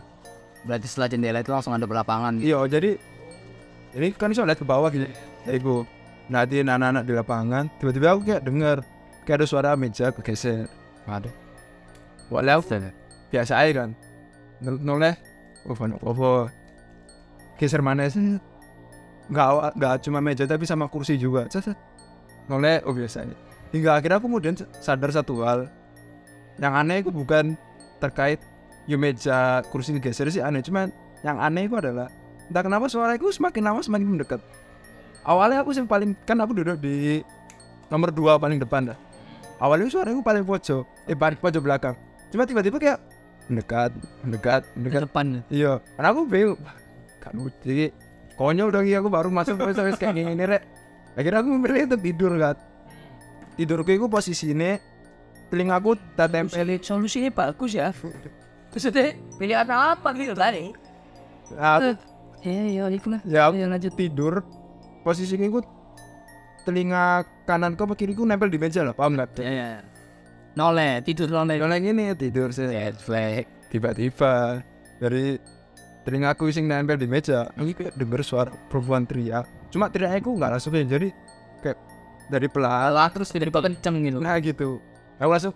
Berarti 0.63 0.87
setelah 0.87 1.09
jendela 1.11 1.39
itu 1.43 1.51
langsung 1.51 1.75
ada 1.75 1.83
lapangan. 1.83 2.39
iya 2.39 2.55
jadi 2.71 2.95
ini 3.93 4.15
kan 4.15 4.31
bisa 4.31 4.47
lihat 4.47 4.57
ke 4.57 4.65
bawah 4.65 4.87
gitu 4.89 5.05
jadi 5.43 5.59
gue 5.59 5.83
nanti 6.31 6.63
anak-anak 6.63 7.03
di 7.03 7.13
lapangan 7.13 7.67
tiba-tiba 7.77 8.15
aku 8.15 8.21
kayak 8.25 8.41
denger 8.47 8.77
kayak 9.27 9.37
ada 9.43 9.45
suara 9.45 9.69
meja 9.75 10.09
kegeser. 10.15 10.71
Ada. 11.03 11.27
walau 12.31 12.63
biasa 13.27 13.59
aja 13.59 13.83
kan. 13.83 13.89
Nol- 14.63 14.79
noleh 14.79 15.13
oh 15.67 15.75
mana 15.75 15.99
apa 15.99 16.47
geser 17.59 17.83
mana 17.83 18.07
sih? 18.07 18.39
Awa- 19.35 19.75
nggak 19.75 20.07
cuma 20.07 20.23
meja 20.23 20.47
tapi 20.47 20.63
sama 20.63 20.87
kursi 20.87 21.19
juga. 21.19 21.51
Cet, 21.51 21.67
cet. 21.67 21.77
noleh 22.47 22.79
oh 22.87 22.95
biasa 22.95 23.27
aja. 23.27 23.35
Hingga 23.75 23.99
akhirnya 23.99 24.17
aku 24.23 24.31
kemudian 24.31 24.55
sadar 24.79 25.11
satu 25.11 25.43
hal. 25.43 25.67
Yang 26.55 26.73
aneh 26.79 26.97
itu 27.03 27.11
bukan 27.11 27.59
terkait 28.03 28.43
ya 28.83 28.99
meja 28.99 29.63
kursi 29.71 29.95
digeser 29.95 30.27
sih 30.27 30.43
aneh. 30.43 30.59
Cuman 30.59 30.91
yang 31.23 31.39
aneh 31.39 31.71
itu 31.71 31.79
adalah 31.79 32.11
entah 32.51 32.63
kenapa 32.63 32.91
suara 32.91 33.15
itu 33.15 33.31
semakin 33.31 33.63
lama 33.63 33.79
semakin 33.79 34.07
mendekat. 34.19 34.43
Awalnya 35.23 35.63
aku 35.63 35.71
yang 35.71 35.87
paling 35.87 36.11
kan 36.27 36.35
aku 36.43 36.51
duduk 36.51 36.83
di 36.83 37.23
nomor 37.87 38.11
dua 38.11 38.35
paling 38.35 38.59
depan 38.59 38.91
dah. 38.91 38.97
Awalnya 39.63 39.87
suara 39.87 40.11
itu 40.11 40.19
paling 40.19 40.43
pojok 40.43 40.83
eh 41.07 41.15
paling 41.15 41.39
pojok 41.39 41.63
belakang. 41.63 41.95
Cuma 42.35 42.43
tiba-tiba 42.43 42.75
kayak 42.75 42.99
mendekat 43.47 43.91
mendekat 44.23 44.61
mendekat. 44.75 45.01
Depan. 45.07 45.25
iya 45.47 45.79
karena 45.95 46.07
aku 46.11 46.21
bingung 46.27 46.59
kan 47.23 47.31
lucu 47.35 47.91
konyol 48.35 48.71
dong 48.71 48.87
iya 48.87 48.99
aku 48.99 49.07
baru 49.07 49.31
masuk 49.31 49.55
wes 49.63 49.95
kayak 49.95 50.15
gini 50.15 50.43
rek. 50.43 50.63
Akhirnya 51.15 51.39
aku 51.45 51.49
memilih 51.55 51.87
untuk 51.87 52.01
tidur 52.03 52.33
kan. 52.35 52.57
Tidurku 53.53 53.93
itu 53.93 54.09
posisi 54.09 54.49
ini 54.49 54.81
telingaku 55.53 55.93
tak 56.17 56.33
tempel 56.33 56.65
Solusinya 56.81 57.29
bagus 57.29 57.77
ya. 57.77 57.93
Maksudnya 58.73 59.13
pilihan 59.37 59.69
apa 59.69 60.09
gitu 60.17 60.33
tadi? 60.33 60.73
nah, 61.53 61.93
Ya 62.41 62.65
ya 62.65 62.83
itu 62.89 63.07
lah. 63.07 63.21
ya 63.23 63.47
aku 63.47 63.55
Ya 63.61 63.69
lanjut. 63.69 63.93
tidur 63.93 64.41
posisinya 65.05 65.45
itu 65.45 65.61
telinga 66.65 67.21
kananku 67.45 67.85
apa 67.85 67.93
kiriku 67.93 68.25
nempel 68.25 68.49
di 68.49 68.57
meja 68.57 68.81
lah 68.81 68.97
paham 68.97 69.13
nggak 69.13 69.37
Ya 69.37 69.51
ya. 69.53 69.69
Noleh, 70.57 71.05
tidur 71.05 71.29
noleh. 71.29 71.61
yang 71.61 71.85
ini 71.85 72.17
tidur 72.17 72.49
sih 72.49 72.65
flag. 72.97 73.45
tiba-tiba 73.69 74.61
dari 74.97 75.37
telingaku 76.03 76.49
sing 76.49 76.65
nempel 76.65 76.97
di 76.97 77.05
meja 77.05 77.47
ini 77.61 77.77
kayak 77.77 77.93
denger 77.95 78.21
suara 78.25 78.51
perempuan 78.73 79.05
teriak 79.05 79.45
cuma 79.69 79.87
teriaknya 79.89 80.19
aku 80.21 80.29
nggak 80.35 80.51
langsung 80.53 80.73
ya 80.75 80.83
jadi 80.85 81.09
kayak 81.63 81.77
dari 82.29 82.47
pelan 82.51 82.91
terus 83.13 83.29
tiba-tiba 83.31 83.59
kenceng 83.65 83.95
gitu. 84.03 84.17
nah 84.19 84.35
gitu 84.41 84.77
aku 85.23 85.31
langsung 85.31 85.55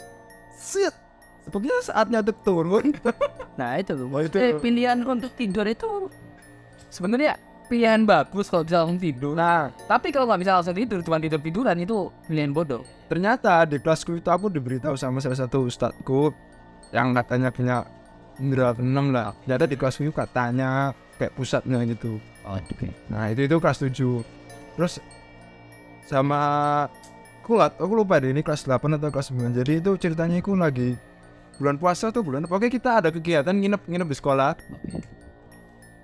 sit 0.56 0.96
sepertinya 1.44 1.80
saatnya 1.84 2.20
untuk 2.24 2.40
turun 2.42 2.96
Nah 3.60 3.74
itu. 3.76 3.98
Oh, 3.98 4.22
itu. 4.22 4.38
Eh, 4.38 4.54
pilihan 4.56 5.02
untuk 5.02 5.34
tidur 5.34 5.66
itu 5.66 6.08
Sebenarnya 6.88 7.36
pilihan 7.66 8.06
bagus 8.06 8.48
kalau 8.48 8.64
bisa 8.64 8.80
langsung 8.80 8.96
tidur. 8.96 9.34
nah 9.34 9.74
Tapi 9.86 10.08
kalau 10.10 10.24
nggak 10.26 10.40
bisa 10.40 10.54
langsung 10.56 10.72
tidur, 10.72 11.02
cuma 11.02 11.18
tidur 11.18 11.42
tiduran 11.42 11.76
itu 11.78 12.08
pilihan 12.26 12.52
bodoh. 12.52 12.86
ternyata 13.08 13.64
di 13.64 13.76
kelasku 13.78 14.16
itu 14.16 14.28
aku 14.28 14.48
diberitahu 14.48 14.94
sama 14.94 15.20
salah 15.20 15.36
satu 15.38 15.64
ustadku 15.64 16.32
yang 16.92 17.12
katanya 17.12 17.50
punya 17.50 17.84
indera 18.36 18.72
keenam 18.72 19.10
lah 19.10 19.32
ternyata 19.44 19.64
di 19.64 19.76
kelasku 19.76 20.04
itu 20.04 20.14
katanya 20.14 20.92
kayak 21.16 21.32
pusatnya 21.34 21.82
gitu 21.84 22.20
Oh, 22.44 22.56
oke. 22.56 22.88
Nah 23.10 23.28
itu 23.28 23.44
itu 23.44 23.56
kelas 23.58 23.80
7 23.80 24.24
Terus 24.76 24.94
sama 26.04 26.42
aku 27.48 27.56
nggak 27.56 27.80
aku 27.80 27.94
lupa 27.96 28.20
deh 28.20 28.36
ini 28.36 28.44
kelas 28.44 28.68
8 28.68 29.00
atau 29.00 29.08
kelas 29.08 29.32
9 29.32 29.56
jadi 29.64 29.80
itu 29.80 29.92
ceritanya 29.96 30.44
aku 30.44 30.52
lagi 30.60 31.00
bulan 31.56 31.80
puasa 31.80 32.12
tuh 32.12 32.20
bulan 32.20 32.44
pokoknya 32.44 32.68
kita 32.68 32.90
ada 33.00 33.08
kegiatan 33.08 33.56
nginep 33.56 33.88
nginep 33.88 34.08
di 34.12 34.18
sekolah 34.20 34.52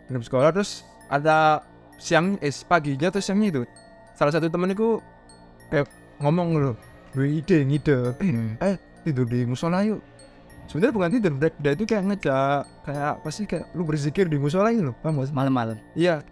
nginep 0.08 0.22
di 0.24 0.28
sekolah 0.32 0.56
terus 0.56 0.88
ada 1.12 1.60
siang 2.00 2.40
eh 2.40 2.56
paginya 2.64 3.12
atau 3.12 3.20
siangnya 3.20 3.60
itu 3.60 3.62
salah 4.16 4.32
satu 4.32 4.48
temenku 4.48 5.04
kayak 5.68 5.92
ngomong 6.24 6.56
loh 6.56 6.76
gue 7.12 7.44
ide 7.44 7.68
ngide 7.68 8.16
Hmm. 8.24 8.56
eh 8.64 8.80
tidur 9.04 9.28
di 9.28 9.44
musola 9.44 9.84
yuk 9.84 10.00
sebenarnya 10.72 10.96
bukan 10.96 11.10
tidur 11.12 11.32
dia, 11.36 11.52
dia 11.60 11.72
itu 11.76 11.84
kayak 11.84 12.04
ngejak 12.08 12.62
kayak 12.88 13.20
apa 13.20 13.30
sih 13.36 13.44
kayak 13.44 13.68
lu 13.76 13.84
berzikir 13.84 14.32
di 14.32 14.40
musola 14.40 14.72
gitu 14.72 14.90
loh 14.92 14.96
paham 15.04 15.20
malam-malam. 15.28 15.76
Iya. 15.92 16.24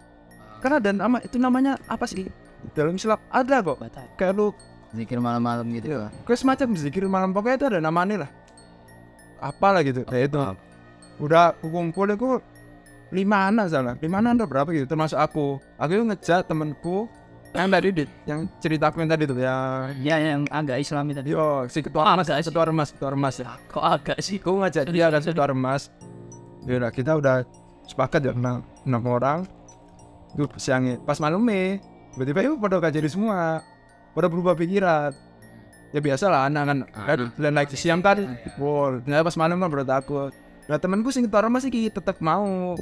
Karena 0.64 0.80
ada 0.80 0.90
nama 0.94 1.18
itu 1.20 1.36
namanya 1.36 1.76
apa 1.84 2.06
sih? 2.08 2.30
Dalam 2.72 2.94
Islam 2.96 3.18
ada 3.28 3.56
kok. 3.60 3.76
Kayak 4.16 4.32
lu 4.38 4.56
Zikir 4.92 5.18
malam-malam 5.18 5.64
gitu. 5.72 5.88
Iya. 5.90 6.12
kayak 6.22 6.36
semacam 6.36 6.68
zikir 6.76 7.04
malam 7.06 7.32
pokoknya 7.32 7.56
itu 7.56 7.66
ada 7.66 7.78
namanya 7.80 8.16
lah. 8.24 8.30
Apalah 9.38 9.80
gitu. 9.80 10.04
Kayak 10.04 10.28
itu. 10.28 10.38
Udah 11.18 11.52
aku 11.52 11.66
kumpul 11.66 12.06
itu 12.08 12.28
lima 13.10 13.48
anak 13.48 13.66
salah. 13.68 13.94
Lima 13.98 14.20
anak 14.20 14.36
atau 14.36 14.46
berapa 14.46 14.68
gitu 14.70 14.86
termasuk 14.86 15.16
aku. 15.16 15.56
Aku 15.76 15.90
itu 15.92 16.04
ngejak 16.04 16.44
temenku 16.44 17.08
yang 17.52 17.68
tadi 17.68 17.88
dit 17.92 18.08
yang 18.24 18.48
cerita 18.58 18.88
aku 18.88 19.04
yang 19.04 19.12
tadi 19.12 19.28
tuh 19.28 19.36
ya 19.36 19.84
Ya 20.00 20.16
yang 20.16 20.48
agak 20.48 20.80
Islami 20.80 21.12
tadi. 21.12 21.36
yo 21.36 21.68
si 21.68 21.84
ketua 21.84 22.00
Ah, 22.02 22.16
remas 22.16 22.24
agak 22.24 22.40
sih. 22.40 22.48
ketua 22.48 22.64
remas 22.64 22.88
ketua 22.88 23.10
remas 23.12 23.34
ya 23.36 23.52
Kok 23.68 23.84
agak 23.84 24.18
sih? 24.20 24.40
aku 24.40 24.56
ngajak 24.56 24.88
dia 24.88 25.12
dan 25.12 25.20
ketua 25.20 25.46
remas 25.46 25.92
ya 26.64 26.80
udah 26.80 26.88
kita 26.88 27.12
udah 27.12 27.44
sepakat 27.84 28.24
ya 28.24 28.32
enam, 28.32 28.64
enam 28.88 29.02
orang 29.04 29.44
itu 30.32 30.48
siangnya 30.56 30.96
pas 31.04 31.20
malamnya 31.20 31.76
tiba-tiba 32.16 32.40
yuk 32.40 32.56
pada 32.56 32.80
gak 32.80 32.96
jadi 32.96 33.08
semua 33.12 33.60
pada 34.12 34.28
berubah 34.28 34.54
pikiran. 34.56 35.12
Ya 35.92 36.00
biasa 36.00 36.32
lah 36.32 36.48
anak 36.48 36.88
kan 36.96 37.18
dan 37.36 37.52
naik 37.52 37.68
siang 37.76 38.00
kan 38.00 38.40
wow 38.56 38.96
ternyata 39.04 39.28
pas 39.28 39.36
malam 39.36 39.60
kan 39.60 39.68
baru 39.68 39.84
takut. 39.84 40.32
Nah 40.64 40.80
temanku 40.80 41.12
sing 41.12 41.28
ketua 41.28 41.44
remas 41.44 41.68
sih 41.68 41.92
tetap 41.92 42.16
mau. 42.24 42.72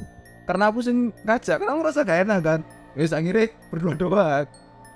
Karena 0.47 0.70
aku 0.70 0.78
sing 0.83 1.11
ngajak 1.26 1.59
karena 1.59 1.74
aku 1.74 1.83
rasa 1.87 2.07
gak 2.07 2.22
enak 2.26 2.39
kan. 2.43 2.61
Wis 2.95 3.11
akhirnya 3.11 3.51
berdua 3.70 3.95
doang. 3.99 4.47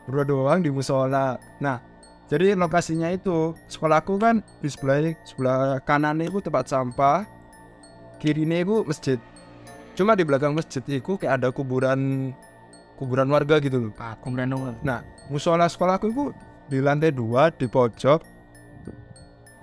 Berdua 0.07 0.25
doang 0.27 0.59
di 0.63 0.71
musola. 0.71 1.43
Nah 1.59 1.83
jadi 2.31 2.55
lokasinya 2.55 3.11
itu 3.11 3.53
sekolahku 3.67 4.17
kan 4.17 4.41
di 4.63 4.69
sebelah 4.71 5.13
sebelah 5.27 5.59
kanan 5.83 6.23
itu 6.23 6.39
tempat 6.39 6.71
sampah 6.71 7.27
kirinya 8.23 8.63
itu 8.63 8.87
masjid. 8.87 9.19
Cuma 9.95 10.15
di 10.15 10.23
belakang 10.27 10.55
masjid 10.55 10.83
itu 10.87 11.19
kayak 11.19 11.43
ada 11.43 11.49
kuburan 11.51 12.33
kuburan 12.95 13.27
warga 13.31 13.59
gitu 13.59 13.79
loh. 13.79 13.93
Aku 13.95 14.31
merendong. 14.31 14.75
nah 14.87 15.03
musola 15.33 15.69
sekolahku 15.69 16.13
itu 16.13 16.25
di 16.69 16.79
lantai 16.81 17.13
dua 17.13 17.53
di 17.53 17.69
pojok. 17.69 18.21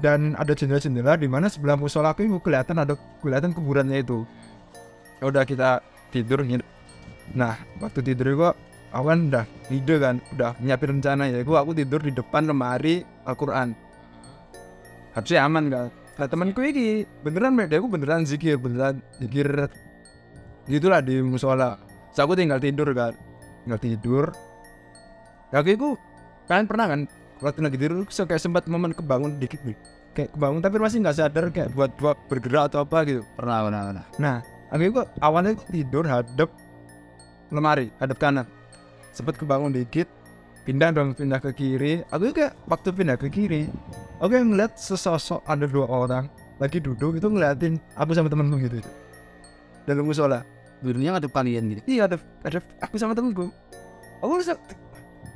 Dan 0.01 0.33
ada 0.33 0.57
jendela-jendela 0.57 1.13
di 1.13 1.29
mana 1.29 1.45
sebelah 1.45 1.77
musolaku 1.77 2.25
itu 2.25 2.41
kelihatan 2.41 2.81
ada 2.81 2.97
kelihatan 3.21 3.53
kuburannya 3.53 4.01
itu. 4.01 4.25
Ya 5.21 5.29
udah 5.29 5.45
kita 5.45 5.85
tidur 6.09 6.41
nah 7.31 7.55
waktu 7.79 8.03
tidur 8.03 8.35
gua 8.35 8.51
aku 8.91 9.07
kan 9.07 9.19
udah 9.31 9.45
ide 9.71 9.95
kan 10.01 10.17
udah 10.33 10.57
nyiapin 10.57 10.97
rencana 10.97 11.29
ya. 11.29 11.45
Gua 11.45 11.61
aku 11.61 11.77
tidur 11.77 12.01
di 12.01 12.09
depan 12.17 12.49
lemari 12.49 13.05
Al-Quran. 13.29 13.77
Harusnya 15.13 15.45
aman 15.45 15.69
kan? 15.69 15.87
Nah 16.17 16.27
temanku 16.27 16.65
ini 16.65 17.05
beneran 17.21 17.61
dia 17.69 17.77
aku 17.77 17.87
beneran 17.93 18.25
zikir 18.25 18.57
beneran 18.57 19.05
zikir. 19.21 19.69
Gitulah 20.65 21.05
di 21.05 21.21
musola. 21.21 21.77
So 22.17 22.25
aku 22.25 22.33
tinggal 22.33 22.57
tidur 22.57 22.89
kan. 22.97 23.13
Tinggal 23.63 23.79
tidur 23.85 24.25
ya 25.51 25.59
aku 25.61 25.99
kalian 26.47 26.67
pernah 26.67 26.85
kan 26.87 26.99
waktu 27.43 27.59
lagi 27.63 27.77
tidur 27.77 28.07
so, 28.07 28.23
kayak 28.23 28.41
sempat 28.41 28.65
momen 28.67 28.95
kebangun 28.95 29.37
dikit 29.37 29.61
nih 29.67 29.75
kayak 30.15 30.29
kebangun 30.35 30.59
tapi 30.59 30.75
masih 30.79 30.97
nggak 31.03 31.17
sadar 31.17 31.45
kayak 31.51 31.69
buat 31.71 31.91
buat 31.99 32.17
bergerak 32.27 32.71
atau 32.71 32.83
apa 32.83 32.97
gitu 33.07 33.21
Pernah, 33.39 33.59
pernah, 33.67 33.81
pernah. 33.87 34.05
Nah, 34.19 34.35
aku 34.69 34.81
kok 34.91 35.07
awalnya 35.23 35.51
tidur 35.71 36.03
hadap 36.03 36.49
lemari, 37.51 37.87
hadap 37.99 38.17
kanan. 38.19 38.47
Sempet 39.11 39.35
kebangun 39.35 39.75
dikit, 39.75 40.07
pindah 40.63 40.95
dong, 40.95 41.11
pindah 41.15 41.39
ke 41.43 41.51
kiri. 41.51 42.03
Aku 42.11 42.31
kayak 42.31 42.55
waktu 42.67 42.89
pindah 42.95 43.19
ke 43.19 43.27
kiri, 43.27 43.67
aku 44.23 44.31
yang 44.35 44.55
ngeliat 44.55 44.79
sesosok 44.79 45.43
ada 45.47 45.67
dua 45.67 45.87
orang 45.87 46.25
lagi 46.61 46.77
duduk 46.77 47.17
itu 47.17 47.25
ngeliatin 47.25 47.81
aku 47.97 48.13
sama 48.13 48.29
temenku 48.29 48.61
gitu. 48.61 48.79
Dalam 49.89 50.05
musola. 50.05 50.45
Dulunya 50.81 51.13
ngadep 51.13 51.29
kalian 51.29 51.77
gitu. 51.77 51.81
Iya 51.85 52.09
ada 52.09 52.17
ada 52.41 52.57
aku 52.81 52.97
sama 52.97 53.13
temenku. 53.13 53.49
Aku 54.21 54.31
rasa 54.37 54.57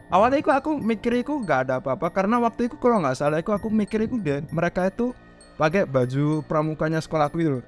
awalnya 0.10 0.38
itu 0.42 0.52
aku 0.52 0.78
mikir 0.78 1.26
itu 1.26 1.34
nggak 1.42 1.60
ada 1.70 1.74
apa-apa 1.82 2.10
karena 2.14 2.38
waktu 2.42 2.70
itu 2.70 2.76
kalau 2.78 3.02
nggak 3.02 3.18
salah 3.18 3.42
itu 3.42 3.50
aku 3.50 3.68
mikir 3.72 4.06
itu 4.06 4.18
dia 4.22 4.42
mereka 4.54 4.90
itu 4.90 5.14
pakai 5.56 5.88
baju 5.88 6.44
pramukanya 6.46 7.00
sekolahku 7.00 7.38
itu. 7.40 7.52
loh. 7.60 7.66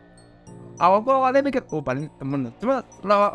Awalku 0.78 1.10
awalnya 1.10 1.42
mikir 1.42 1.66
oh 1.74 1.82
paling 1.82 2.06
temen. 2.22 2.54
Cuma 2.62 2.86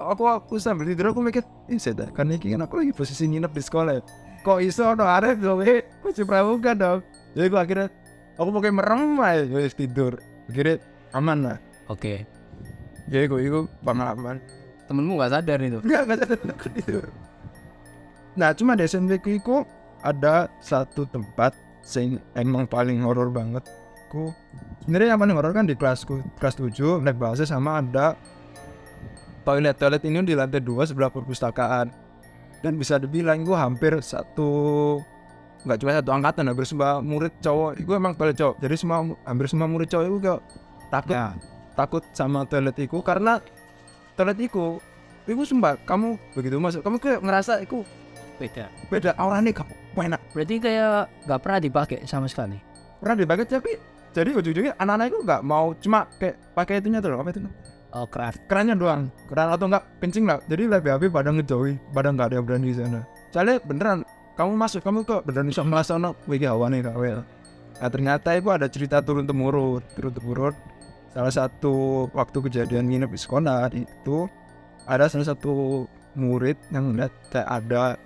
aku 0.06 0.22
aku 0.30 0.54
sambil 0.62 0.86
tidur 0.86 1.10
aku 1.10 1.18
mikir 1.18 1.42
ini 1.66 1.82
saya 1.82 2.06
kan 2.14 2.30
ini 2.30 2.38
kan 2.38 2.62
aku 2.62 2.78
lagi 2.78 2.94
posisi 2.94 3.26
nginep 3.26 3.50
di 3.50 3.62
sekolah 3.62 3.92
ya. 3.98 4.02
Kok 4.46 4.58
iso 4.62 4.86
no 4.94 5.06
ada 5.06 5.34
dong 5.34 5.62
eh 5.66 5.82
baju 6.02 6.22
pramuka 6.22 6.72
dong. 6.78 7.00
Jadi 7.34 7.46
aku 7.50 7.58
akhirnya 7.58 7.88
aku 8.38 8.48
pakai 8.54 8.70
merem 8.70 9.18
aja 9.18 9.58
wis 9.58 9.74
tidur. 9.74 10.22
Akhirnya 10.46 10.78
aman 11.18 11.38
lah. 11.42 11.58
Oke. 11.90 12.22
Jadi 13.10 13.26
aku 13.26 13.36
itu 13.42 13.58
pengalaman. 13.82 14.38
Temenmu 14.86 15.18
nggak 15.18 15.32
sadar 15.34 15.58
itu. 15.58 15.78
Enggak, 15.82 16.00
enggak 16.06 16.18
sadar 16.22 16.38
aku 16.54 16.66
tidur. 16.78 17.04
Nah, 18.32 18.56
cuma 18.56 18.72
di 18.72 18.88
SMP 18.88 19.20
ku 19.20 19.28
iku 19.28 19.56
ada 20.00 20.48
satu 20.58 21.04
tempat 21.04 21.52
sing 21.84 22.16
emang 22.32 22.64
paling 22.64 23.04
horor 23.04 23.28
banget. 23.28 23.66
Ku 24.08 24.32
sebenarnya 24.84 25.14
yang 25.16 25.20
paling 25.20 25.36
horor 25.36 25.52
kan 25.52 25.68
di 25.68 25.76
kelasku, 25.76 26.24
kelas 26.40 26.56
7 26.56 27.04
naik 27.04 27.20
bahasa 27.20 27.44
sama 27.44 27.80
ada 27.80 28.16
toilet 29.42 29.74
toilet 29.76 30.02
ini 30.06 30.22
di 30.22 30.34
lantai 30.38 30.62
dua 30.62 30.86
sebelah 30.86 31.10
perpustakaan 31.10 31.90
dan 32.62 32.72
bisa 32.78 32.96
dibilang 32.96 33.42
gua 33.42 33.66
hampir 33.66 33.98
satu 33.98 35.02
nggak 35.62 35.78
cuma 35.82 35.90
satu 35.98 36.10
angkatan 36.14 36.44
hampir 36.46 36.66
semua 36.66 36.98
murid 37.02 37.34
cowok 37.42 37.78
itu 37.78 37.90
emang 37.90 38.14
toilet 38.14 38.38
cowok 38.38 38.54
jadi 38.62 38.74
semua 38.78 38.98
hampir 39.26 39.46
semua 39.50 39.66
murid 39.66 39.90
cowok 39.90 40.04
itu 40.06 40.18
kayak 40.22 40.40
takut 40.90 41.14
Ya. 41.14 41.26
takut 41.74 42.02
sama 42.14 42.46
toilet 42.46 42.76
itu 42.78 42.98
karena 43.02 43.42
toilet 44.14 44.38
itu 44.42 44.78
itu 45.26 45.42
sumpah 45.46 45.78
kamu 45.86 46.18
begitu 46.34 46.58
masuk 46.58 46.82
kamu 46.82 46.96
kayak 46.98 47.20
ngerasa 47.22 47.62
itu 47.62 47.82
Beda. 48.40 48.66
beda 48.90 49.10
auranya 49.16 49.52
kamu 49.54 49.72
enak. 50.12 50.20
Berarti 50.32 50.54
kayak 50.58 51.10
nggak 51.28 51.40
pernah 51.40 51.60
dipakai 51.62 51.98
sama 52.08 52.26
sekali. 52.26 52.58
pernah 53.02 53.18
dipakai 53.18 53.44
tapi 53.50 53.74
jadi 54.14 54.30
ujung-ujungnya 54.30 54.78
anak-anak 54.78 55.06
itu 55.10 55.18
nggak 55.26 55.42
mau 55.42 55.74
cuma 55.82 56.06
kayak 56.22 56.38
pakai 56.54 56.78
itunya 56.78 57.02
tuh 57.02 57.18
apa 57.18 57.30
itu? 57.34 57.40
Oh 57.92 58.06
keras. 58.08 58.38
kerannya 58.48 58.78
doang. 58.78 59.10
Keran 59.28 59.52
atau 59.52 59.66
enggak 59.68 59.84
kencing 60.00 60.24
lah. 60.24 60.38
Jadi 60.48 60.62
lebih 60.70 60.90
habis 60.96 61.10
pada 61.10 61.28
ngejauhi 61.34 61.76
pada 61.92 62.08
nggak 62.14 62.26
ada 62.30 62.34
yang 62.40 62.46
berani 62.46 62.72
di 62.72 62.76
sana. 62.78 63.00
Soalnya 63.34 63.60
beneran 63.66 64.06
kamu 64.32 64.52
masuk 64.56 64.80
kamu 64.80 65.04
kok 65.04 65.22
beneran 65.28 65.48
bisa 65.52 65.60
masuk 65.60 65.96
no 66.00 66.16
wih 66.24 66.40
hawa 66.48 66.72
nih 66.72 66.80
kawel 66.88 67.20
nah 67.80 67.90
ternyata 67.90 68.32
itu 68.38 68.48
ada 68.48 68.66
cerita 68.70 69.04
turun 69.04 69.28
temurun 69.28 69.82
turun 69.92 70.12
temurun 70.14 70.54
salah 71.12 71.32
satu 71.32 72.08
waktu 72.16 72.38
kejadian 72.48 72.88
nginep 72.88 73.10
di 73.12 73.20
sekolah 73.20 73.68
itu 73.76 74.30
ada 74.88 75.04
salah 75.10 75.36
satu 75.36 75.84
murid 76.16 76.56
yang 76.72 76.92
ngeliat 76.92 77.12
kayak 77.28 77.48
ada 77.48 78.00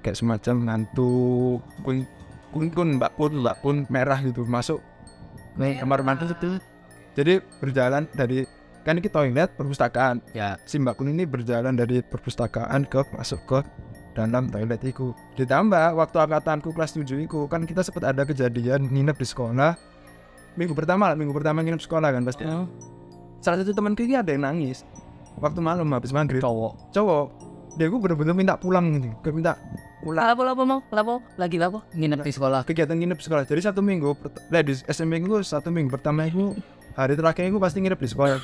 kayak 0.00 0.18
semacam 0.18 0.56
hantu 0.68 1.60
kun 1.84 2.04
kun 2.50 2.66
kun 2.72 2.88
mbak 2.98 3.12
pun 3.14 3.32
mbak 3.40 3.56
pun 3.62 3.76
merah 3.92 4.18
gitu 4.20 4.42
masuk 4.48 4.80
kamar 5.56 6.00
mandi 6.02 6.24
itu 6.26 6.56
jadi 7.14 7.42
berjalan 7.60 8.06
dari 8.14 8.46
kan 8.80 8.96
kita 8.96 9.20
toilet 9.20 9.50
perpustakaan. 9.60 10.24
Ya. 10.32 10.56
si 10.64 10.80
mbak 10.80 10.96
kun 10.96 11.12
ini 11.12 11.28
berjalan 11.28 11.76
dari 11.76 12.00
perpustakaan 12.00 12.88
ke 12.88 13.04
masuk 13.12 13.40
ke 13.44 13.58
dalam 14.16 14.48
toilet 14.48 14.80
itu. 14.82 15.12
Ditambah 15.36 15.94
waktu 15.98 16.16
angkatanku 16.16 16.72
kelas 16.72 16.96
7 16.96 17.06
itu 17.20 17.46
kan 17.46 17.68
kita 17.68 17.84
sempat 17.84 18.08
ada 18.08 18.22
kejadian 18.24 18.88
nginep 18.88 19.16
di 19.20 19.26
sekolah. 19.26 19.76
Minggu 20.58 20.74
pertama 20.74 21.12
lah 21.12 21.16
minggu 21.16 21.30
pertama 21.36 21.62
nginep 21.62 21.82
sekolah 21.82 22.08
kan 22.10 22.22
pasti. 22.26 22.44
Salah 23.40 23.58
satu 23.64 23.72
temanku 23.72 24.04
ini 24.04 24.18
ada 24.18 24.32
yang 24.32 24.44
nangis. 24.44 24.82
Waktu 25.38 25.62
malam 25.62 25.88
habis 25.94 26.10
maghrib. 26.12 26.42
Cowok. 26.42 26.92
cowok 26.92 27.26
dia 27.78 27.86
gue 27.86 28.00
bener-bener 28.02 28.34
minta 28.34 28.54
pulang 28.58 28.86
gitu 28.98 29.14
gue 29.22 29.32
minta 29.34 29.54
pulang 30.02 30.26
Lapo 30.26 30.42
lapo 30.42 30.62
mau? 30.66 30.80
Lapo? 30.90 31.14
Lagi 31.38 31.56
lapo? 31.60 31.86
Nginep 31.94 32.24
di 32.26 32.32
sekolah. 32.34 32.60
kegiatan 32.66 32.96
nginep 32.98 33.18
sekolah 33.20 33.44
jadi 33.46 33.70
satu 33.70 33.80
minggu 33.84 34.10
lah 34.50 34.62
di 34.64 34.74
SMP 34.74 35.22
gue 35.22 35.38
satu 35.44 35.70
minggu 35.70 35.92
pertama 35.92 36.26
itu 36.26 36.56
hari 36.98 37.14
terakhir 37.14 37.52
gue 37.52 37.62
pasti 37.62 37.78
nginep 37.78 38.00
di 38.00 38.08
sekolah 38.10 38.38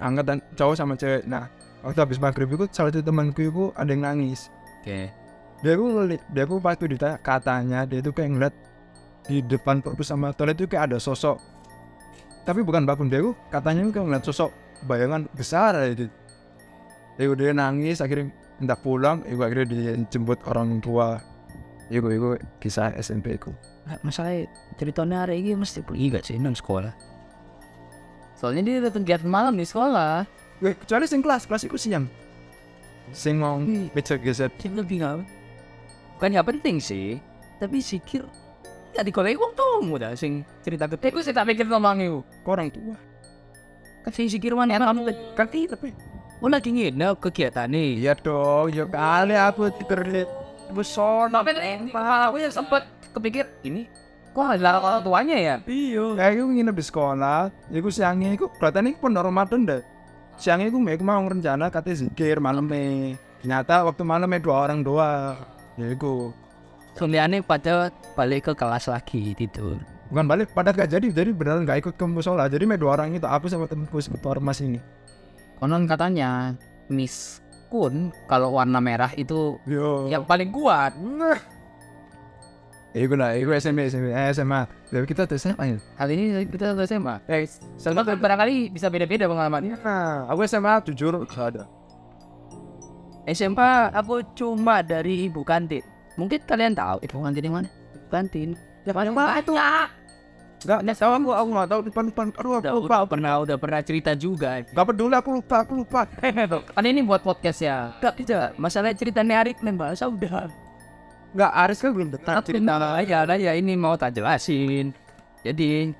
angkatan 0.00 0.38
cowok 0.56 0.74
sama 0.78 0.94
cewek 0.96 1.26
nah 1.26 1.50
waktu 1.82 1.98
habis 2.00 2.18
maghrib 2.20 2.48
itu 2.48 2.64
salah 2.72 2.92
satu 2.92 3.04
temanku 3.04 3.40
itu 3.42 3.64
ada 3.76 3.90
yang 3.90 4.02
nangis 4.04 4.48
Oke. 4.80 5.12
dia 5.60 5.72
gue 5.76 5.88
ngeliat 5.88 6.22
dia 6.32 6.44
gue 6.48 6.58
waktu 6.60 6.84
ditanya 6.88 7.16
katanya 7.20 7.80
dia 7.84 7.98
itu 8.00 8.10
kayak 8.14 8.30
ngeliat 8.36 8.54
di 9.28 9.44
depan 9.44 9.84
perpus 9.84 10.08
sama 10.08 10.32
toilet 10.32 10.56
itu 10.56 10.66
kayak 10.70 10.92
ada 10.92 10.98
sosok 10.98 11.36
tapi 12.48 12.64
bukan 12.64 12.88
bakun 12.88 13.12
dia 13.12 13.20
gue 13.20 13.36
katanya 13.52 13.84
gue 13.88 13.92
kayak 13.92 14.06
ngeliat 14.08 14.24
sosok 14.24 14.50
bayangan 14.88 15.28
besar 15.36 15.76
aja 15.76 16.08
udah 17.28 17.44
dia 17.50 17.54
nangis 17.56 18.00
akhirnya 18.00 18.32
minta 18.56 18.76
pulang 18.78 19.20
gue 19.26 19.44
akhirnya 19.44 19.66
dijemput 19.68 20.46
orang 20.48 20.80
tua 20.80 21.20
gue 21.90 22.00
gue 22.00 22.38
kisah 22.62 22.94
SMP 22.96 23.34
ku 23.36 23.50
masalah 24.06 24.46
ceritanya 24.78 25.26
hari 25.26 25.42
ini 25.42 25.58
mesti 25.58 25.82
pergi 25.82 26.06
gak 26.14 26.24
sih 26.24 26.38
nang 26.38 26.54
sekolah? 26.54 26.94
Soalnya 28.38 28.62
dia 28.62 28.74
ada 28.80 28.88
kegiatan 28.94 29.28
malam 29.28 29.58
di 29.58 29.66
sekolah. 29.66 30.24
gue 30.62 30.72
kecuali 30.76 31.04
sing 31.04 31.20
kelas 31.20 31.44
kelas 31.44 31.66
itu 31.66 31.76
siang 31.76 32.06
sing 33.10 33.40
mau 33.42 33.58
meja 33.58 34.14
geser 34.14 34.52
Sih 34.62 34.70
lebih 34.70 35.02
nggak? 35.02 35.26
Bukan 36.14 36.28
nggak 36.36 36.48
penting 36.52 36.76
sih, 36.78 37.18
tapi 37.58 37.82
sikir 37.82 38.22
ya 38.94 39.02
di 39.06 39.10
kolej 39.14 39.38
wong 39.38 39.54
tuh 39.54 39.82
muda 39.82 40.14
sing 40.18 40.42
cerita 40.62 40.90
ke 40.90 40.98
Eh, 40.98 41.10
gue 41.14 41.22
sih 41.22 41.34
tak 41.34 41.46
pikir 41.46 41.66
ngomong 41.66 41.98
itu. 42.02 42.20
orang 42.46 42.70
tua 42.70 42.98
kan 44.00 44.10
sing 44.16 44.26
sikir 44.26 44.56
mana 44.56 44.80
kamu 44.80 45.12
kaki 45.36 45.68
tapi 45.70 45.92
oh 46.40 46.48
lagi 46.48 46.72
nginep 46.72 47.16
kegiatan 47.20 47.68
nih 47.68 48.02
iya 48.02 48.12
dong 48.16 48.72
ya 48.72 48.84
kali 48.88 49.36
aku 49.36 49.70
besona 50.74 51.44
Tapi 51.44 51.52
aku 51.92 52.36
yang 52.40 52.54
sempet 52.54 52.82
kepikir 53.12 53.46
ini 53.66 53.86
kok 54.30 54.46
ada 54.46 54.78
orang 54.78 55.02
tuanya 55.02 55.36
ya? 55.36 55.56
Iya. 55.66 56.14
Kayak 56.14 56.32
aku 56.38 56.50
nginep 56.54 56.76
di 56.78 56.84
sekolah, 56.86 57.50
ya 57.50 57.78
aku 57.82 57.90
siangnya 57.90 58.38
aku 58.38 58.46
berarti 58.62 58.78
ini 58.78 58.94
pun 58.94 59.10
Ramadan 59.10 59.66
deh. 59.66 59.82
Siangnya 60.38 60.70
aku 60.70 60.78
mek 60.78 61.02
mau 61.02 61.18
rencana 61.26 61.66
katanya 61.66 62.06
zikir 62.06 62.38
malam 62.38 62.70
ternyata 63.40 63.88
waktu 63.88 64.04
malam 64.04 64.28
dua 64.44 64.68
orang 64.68 64.84
doang 64.84 65.36
ya 65.80 65.96
itu 65.96 66.28
Suliane 66.92 67.40
pada 67.40 67.88
balik 68.12 68.50
ke 68.50 68.52
kelas 68.52 68.92
lagi 68.92 69.32
tidur. 69.32 69.80
bukan 70.12 70.26
balik 70.28 70.52
pada 70.52 70.76
gak 70.76 70.92
jadi 70.92 71.08
jadi 71.08 71.30
beneran 71.32 71.64
gak 71.64 71.80
ikut 71.80 71.94
ke 71.96 72.04
musola 72.04 72.50
jadi 72.52 72.68
main 72.68 72.76
dua 72.76 73.00
orang 73.00 73.16
itu 73.16 73.24
aku 73.24 73.48
sama 73.48 73.64
temanku 73.64 73.96
sekitar 73.96 74.44
mas 74.44 74.60
ini 74.60 74.76
Konon 75.60 75.84
katanya 75.84 76.56
Miss 76.88 77.44
Kun 77.68 78.10
kalau 78.26 78.56
warna 78.56 78.80
merah 78.82 79.12
itu 79.14 79.60
yo 79.68 80.08
yang 80.10 80.26
paling 80.26 80.50
kuat. 80.50 80.96
Iku 82.90 83.14
lah, 83.14 83.38
iku 83.38 83.54
SMA, 83.54 83.86
SMA, 83.86 84.10
eh, 84.10 84.34
SMA. 84.34 84.66
Tapi 84.90 85.06
kita 85.06 85.22
tuh 85.22 85.38
SMA 85.38 85.62
ya. 85.62 85.78
Kali 85.94 86.12
ini 86.18 86.42
kita 86.50 86.74
ke 86.74 86.82
SMA. 86.90 87.22
Eh, 87.30 87.46
sama 87.78 88.02
barangkali 88.02 88.74
bisa 88.74 88.90
beda-beda 88.90 89.30
pengalamannya. 89.30 89.78
Nah, 89.78 90.26
aku 90.26 90.42
SMA 90.42 90.82
jujur 90.90 91.14
gak 91.30 91.54
ada. 91.54 91.70
SMP 93.30 93.62
aku 93.94 94.26
cuma 94.34 94.82
dari 94.82 95.30
ibu 95.30 95.46
kantin. 95.46 95.86
Mungkin 96.18 96.42
kalian 96.42 96.74
tahu 96.74 96.98
ibu 97.06 97.22
kantin 97.22 97.46
yang 97.46 97.54
mana? 97.62 97.68
Ibu 97.94 98.08
kantin. 98.10 98.48
Ya 98.82 98.90
paling 98.90 99.14
itu 99.14 99.54
Gak, 100.60 100.84
gak 100.84 100.96
tahu 101.00 101.12
aku, 101.16 101.30
aku 101.32 101.48
gak 101.56 101.68
tahu 101.72 101.80
depan 101.88 102.04
depan. 102.12 102.26
Aduh, 102.36 102.52
aku 102.60 102.76
lupa. 102.84 102.96
udah 103.00 103.08
pernah 103.08 103.32
udah 103.40 103.56
pernah 103.56 103.80
cerita 103.80 104.12
juga. 104.12 104.60
Gak 104.60 104.86
peduli, 104.92 105.16
aku 105.16 105.30
lupa, 105.40 105.56
aku 105.64 105.72
lupa. 105.80 106.04
Kan 106.76 106.84
ini 106.84 107.00
buat 107.00 107.24
podcast 107.24 107.64
ya. 107.64 107.96
Gak 108.04 108.20
bisa. 108.20 108.52
Masalah 108.60 108.92
ceritanya 108.92 109.40
Arik 109.40 109.64
membahas 109.64 110.04
udah. 110.04 110.52
Gak, 111.32 111.52
Aris 111.64 111.80
kan 111.80 111.90
belum 111.96 112.08
datang. 112.12 112.44
Cerita 112.44 113.00
ya, 113.00 113.24
nah 113.24 113.38
ya 113.40 113.52
ini 113.56 113.72
mau 113.72 113.96
tak 113.96 114.20
jelasin. 114.20 114.92
Jadi 115.40 115.96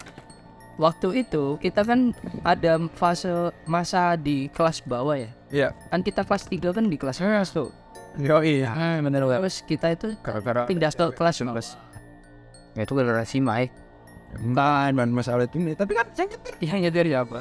waktu 0.77 1.25
itu 1.25 1.57
kita 1.57 1.81
kan 1.81 2.13
ada 2.45 2.77
fase 2.93 3.49
masa 3.65 4.13
di 4.21 4.53
kelas 4.53 4.85
bawah 4.85 5.17
ya. 5.17 5.31
Iya. 5.49 5.69
Kan 5.89 6.05
kita 6.05 6.21
kelas 6.29 6.45
3 6.53 6.77
kan 6.77 6.85
di 6.85 6.97
kelas 7.01 7.25
atas 7.25 7.57
tuh. 7.57 7.73
Yo 8.21 8.45
iya. 8.45 8.69
Ah, 8.69 8.99
bener 9.01 9.25
banget. 9.25 9.41
Terus 9.49 9.57
kita 9.65 9.87
itu 9.95 10.09
Gara-gara 10.21 10.69
pindah 10.69 10.93
ke 10.93 11.05
kelas 11.17 11.41
mas. 11.49 11.81
Ya 12.75 12.85
itu 12.85 12.93
gara-gara 12.93 13.25
si 13.25 13.41
Mike. 13.41 13.75
Bukan, 14.39 14.91
bukan 14.95 15.11
masalah 15.11 15.45
itu 15.45 15.59
nih. 15.59 15.75
Tapi 15.75 15.93
kan 15.95 16.07
saya 16.15 16.27
nyetir. 16.31 16.55
Yang 16.63 16.79
nyetir 16.87 17.05
siapa? 17.11 17.39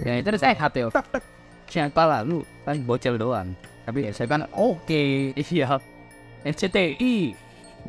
Ya 0.00 0.12
itu 0.22 0.28
sehat 0.38 0.72
ya. 0.72 0.86
Tak. 0.88 1.06
Siapa 1.66 2.02
lah 2.04 2.20
lu 2.22 2.44
kan 2.62 2.78
bocil 2.84 3.18
doang. 3.18 3.56
Tapi 3.82 4.06
ya 4.06 4.12
saya 4.14 4.28
kan 4.30 4.46
oke. 4.54 5.04
Iya. 5.52 5.82
NCTI. 6.46 7.34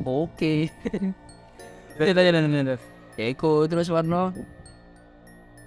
Oke. 0.02 0.68
Ya 3.14 3.30
iku 3.30 3.70
terus 3.70 3.86
warna 3.86 4.34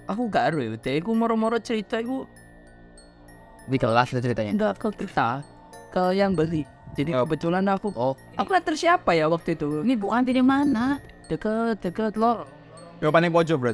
Aku 0.04 0.28
gak 0.28 0.52
aru 0.52 0.60
ya. 0.60 0.76
Iku 0.76 1.16
moro-moro 1.16 1.56
cerita 1.56 1.96
iku 1.96 2.28
Di 3.64 3.76
kelas 3.76 4.12
ceritanya. 4.12 4.52
enggak 4.52 4.74
ke 4.80 5.04
kita, 5.04 5.44
ke 5.88 6.12
yang 6.12 6.32
beli. 6.32 6.64
Jadi 6.96 7.12
Oh. 7.12 7.24
kebetulan 7.28 7.64
aku, 7.68 7.92
Oh, 7.92 8.16
aku 8.36 8.48
nganter 8.48 8.76
siapa 8.76 9.12
ya 9.12 9.28
waktu 9.28 9.56
itu? 9.56 9.84
ini 9.84 9.92
bukan 9.92 10.24
di 10.24 10.40
mana? 10.40 10.96
Deket, 11.28 11.80
deket 11.84 12.16
lor. 12.16 12.48
Yo 12.98 13.14
paling 13.14 13.30
pojok, 13.30 13.56
Bro. 13.62 13.72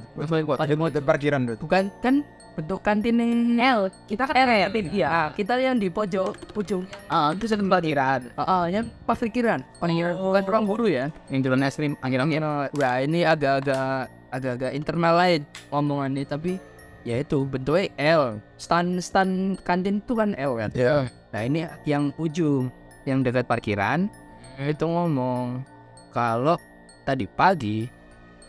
Pada 0.60 0.74
mau 0.76 0.92
Di 0.92 1.00
parkiran, 1.00 1.40
Bro. 1.48 1.54
bukan 1.64 1.88
kan 2.04 2.20
bentuk 2.54 2.84
kantin 2.84 3.16
L. 3.56 3.88
Kita 4.04 4.28
kan 4.28 4.36
L 4.36 4.50
ya, 4.52 4.68
Tin? 4.68 4.84
Iya, 4.92 5.32
kita 5.32 5.56
yang 5.56 5.80
di 5.80 5.88
pojok 5.88 6.52
ujung. 6.52 6.84
Ah, 7.08 7.32
itu 7.32 7.48
satu 7.48 7.64
parkiran. 7.64 8.28
Ah, 8.36 8.44
ah, 8.44 8.64
yang 8.68 8.84
pas 9.08 9.16
pikiran. 9.16 9.64
Oh, 9.80 9.88
bukan 10.28 10.44
ruang 10.44 10.64
guru 10.68 10.86
ya. 10.92 11.08
Yang 11.32 11.40
jualan 11.48 11.64
es 11.64 11.74
krim 11.74 11.92
angin-angin. 12.04 12.44
Wah 12.76 12.96
ini 13.00 13.24
agak-agak 13.24 14.12
agak-agak 14.28 14.72
internal 14.74 15.14
lain 15.14 15.40
omongannya 15.70 16.26
tapi 16.26 16.58
ya 17.06 17.22
itu 17.22 17.46
bentuknya 17.46 17.86
L 18.18 18.22
stand 18.58 18.98
stand 18.98 19.62
kantin 19.62 20.02
itu 20.02 20.18
kan 20.18 20.34
L 20.34 20.58
kan 20.58 20.74
Iya. 20.74 21.06
nah 21.30 21.40
ini 21.46 21.62
yang 21.86 22.10
ujung 22.18 22.66
yang 23.06 23.22
dekat 23.22 23.46
parkiran 23.46 24.10
itu 24.58 24.82
ngomong 24.82 25.62
kalau 26.10 26.58
tadi 27.06 27.30
pagi 27.30 27.86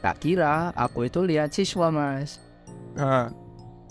tak 0.06 0.22
kira 0.22 0.70
aku 0.72 1.10
itu 1.10 1.26
lihat 1.26 1.50
siswa 1.50 1.90
mas 1.90 2.38
Ah. 2.94 3.28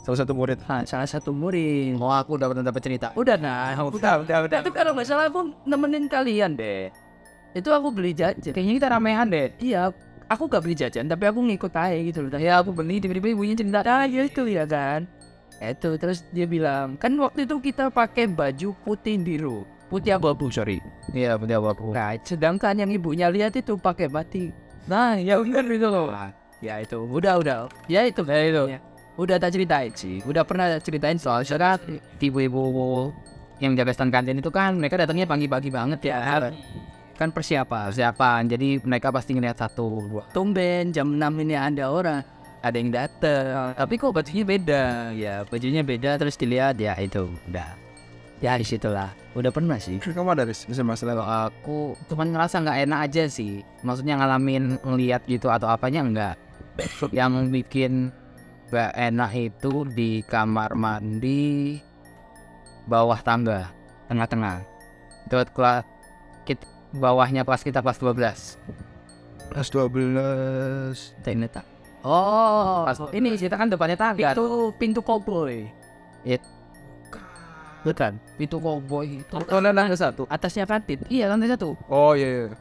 Salah 0.01 0.21
satu 0.21 0.33
murid. 0.33 0.61
nah, 0.65 0.85
salah 0.85 1.09
satu 1.09 1.33
murid 1.33 1.97
Oh, 1.97 2.13
aku 2.13 2.37
udah 2.37 2.47
pernah 2.47 2.61
dapat 2.63 2.81
cerita. 2.81 3.09
udah 3.13 3.35
nah 3.35 3.73
Udah, 3.83 4.21
udah, 4.21 4.39
udah. 4.47 4.59
itu 4.61 4.71
kalau 4.71 4.93
nggak 4.93 5.05
salah 5.05 5.27
aku 5.27 5.51
nemenin 5.65 6.07
kalian 6.07 6.55
deh 6.55 6.93
itu 7.51 7.67
aku 7.69 7.89
beli 7.89 8.13
jajan 8.13 8.39
Kayaknya 8.43 8.75
kita 8.77 8.89
ramean 8.91 9.27
deh. 9.31 9.47
Iya, 9.59 9.95
aku 10.27 10.51
gak 10.51 10.67
beli 10.67 10.75
jajan, 10.75 11.07
tapi 11.07 11.25
aku 11.25 11.39
ngikut 11.39 11.71
aja 11.71 11.95
gitu 11.95 12.27
loh. 12.27 12.35
Ya 12.35 12.59
aku 12.59 12.75
beli, 12.75 12.99
tiba-tiba 12.99 13.31
ibunya 13.31 13.55
cerita, 13.55 13.79
ah 13.87 14.03
ya 14.05 14.27
itu 14.27 14.43
ya 14.51 14.67
kan. 14.67 15.07
Itu 15.63 15.95
terus 15.95 16.27
dia 16.35 16.51
bilang, 16.51 16.99
kan 16.99 17.15
waktu 17.15 17.47
itu 17.47 17.63
kita 17.63 17.95
pakai 17.95 18.27
baju 18.27 18.75
putih 18.83 19.23
biru, 19.23 19.63
putih 19.87 20.19
abu-abu 20.19 20.51
sorry. 20.51 20.83
Iya, 21.15 21.39
betul 21.39 21.63
aku. 21.63 21.95
Nah, 21.95 22.19
sedangkan 22.19 22.75
yang 22.75 22.91
ibunya 22.91 23.31
lihat 23.31 23.55
itu 23.55 23.79
pakai 23.79 24.11
batik. 24.11 24.51
Nah, 24.85 25.17
ya 25.17 25.41
benar 25.41 25.65
itu 25.65 25.89
loh. 25.89 26.13
Ya 26.61 26.81
itu, 26.81 26.97
udah 26.97 27.41
udah. 27.41 27.59
Ya 27.89 28.05
itu, 28.05 28.21
ya 28.25 28.45
itu. 28.45 28.63
Ya. 28.77 28.81
Udah 29.15 29.39
tak 29.39 29.55
ceritain 29.55 29.95
sih, 29.95 30.19
udah 30.27 30.43
pernah 30.43 30.75
ceritain 30.83 31.15
soal 31.15 31.47
syarat. 31.47 31.79
Ibu-ibu 32.19 33.15
yang 33.63 33.79
jaga 33.79 33.95
stand 33.95 34.11
kantin 34.11 34.43
itu 34.43 34.51
kan 34.51 34.75
mereka 34.75 34.99
datangnya 34.99 35.31
pagi-pagi 35.31 35.71
banget 35.71 36.11
ya. 36.11 36.51
Kan 37.15 37.31
persiapan. 37.31 37.95
Persiapan. 37.95 38.51
Jadi 38.51 38.83
mereka 38.83 39.15
pasti 39.15 39.39
ngeliat 39.39 39.55
satu. 39.55 40.19
Tumben 40.35 40.91
jam 40.91 41.15
6 41.15 41.47
ini 41.47 41.55
ada 41.55 41.95
orang, 41.95 42.27
ada 42.59 42.75
yang 42.75 42.91
datang. 42.91 43.71
Tapi 43.79 43.95
kok 43.95 44.11
bajunya 44.11 44.43
beda? 44.43 44.85
Ya 45.15 45.47
bajunya 45.47 45.87
beda 45.87 46.19
terus 46.19 46.35
dilihat 46.35 46.75
ya 46.83 46.99
itu 46.99 47.31
udah. 47.47 47.84
Ya 48.45 48.61
di 48.61 48.67
situlah. 48.69 49.09
Udah 49.33 49.49
pernah 49.49 49.81
sih. 49.81 49.97
Kamu 49.97 50.37
ada, 50.37 50.45
Riz? 50.45 50.69
Bisa 50.69 50.85
masalah. 50.85 51.17
Kalau 51.17 51.25
aku 51.49 51.79
cuman 52.13 52.29
ngerasa 52.29 52.61
nggak 52.61 52.79
enak 52.85 53.01
aja 53.09 53.25
sih. 53.25 53.65
Maksudnya 53.81 54.21
ngalamin 54.21 54.77
ngeliat 54.85 55.25
gitu 55.25 55.49
atau 55.49 55.65
apanya 55.65 56.05
enggak. 56.05 56.37
Yang 57.17 57.49
bikin 57.49 57.93
nggak 58.69 58.93
enak 58.93 59.31
itu 59.33 59.89
di 59.89 60.21
kamar 60.29 60.77
mandi 60.77 61.81
bawah 62.85 63.17
tangga 63.25 63.73
tengah-tengah. 64.13 64.61
Itu 65.25 65.41
kelas 65.57 65.89
kit- 66.45 66.69
bawahnya 66.93 67.49
kelas 67.49 67.65
kita 67.65 67.81
kelas 67.81 67.97
12. 67.97 68.61
Kelas 69.57 69.69
12. 69.73 71.25
Tak 71.25 71.33
ingat 71.33 71.65
tak? 71.65 71.67
Oh, 72.05 72.85
Pas 72.85 73.01
ini 73.17 73.41
kita 73.41 73.57
kan 73.57 73.73
depannya 73.73 73.97
tangga. 73.97 74.37
itu 74.37 74.69
pintu 74.77 75.01
koboi. 75.01 75.73
It- 76.29 76.45
Bukan. 77.85 78.13
Pintu 78.41 78.57
koboi 78.59 79.21
itu. 79.21 79.37
Oh, 79.37 79.61
lantai 79.61 79.93
satu. 79.95 80.25
Atasnya 80.27 80.65
kantin. 80.65 81.05
Iya 81.13 81.29
lantai 81.29 81.53
satu. 81.53 81.77
Oh 81.87 82.17
iya, 82.17 82.51
iya. 82.51 82.57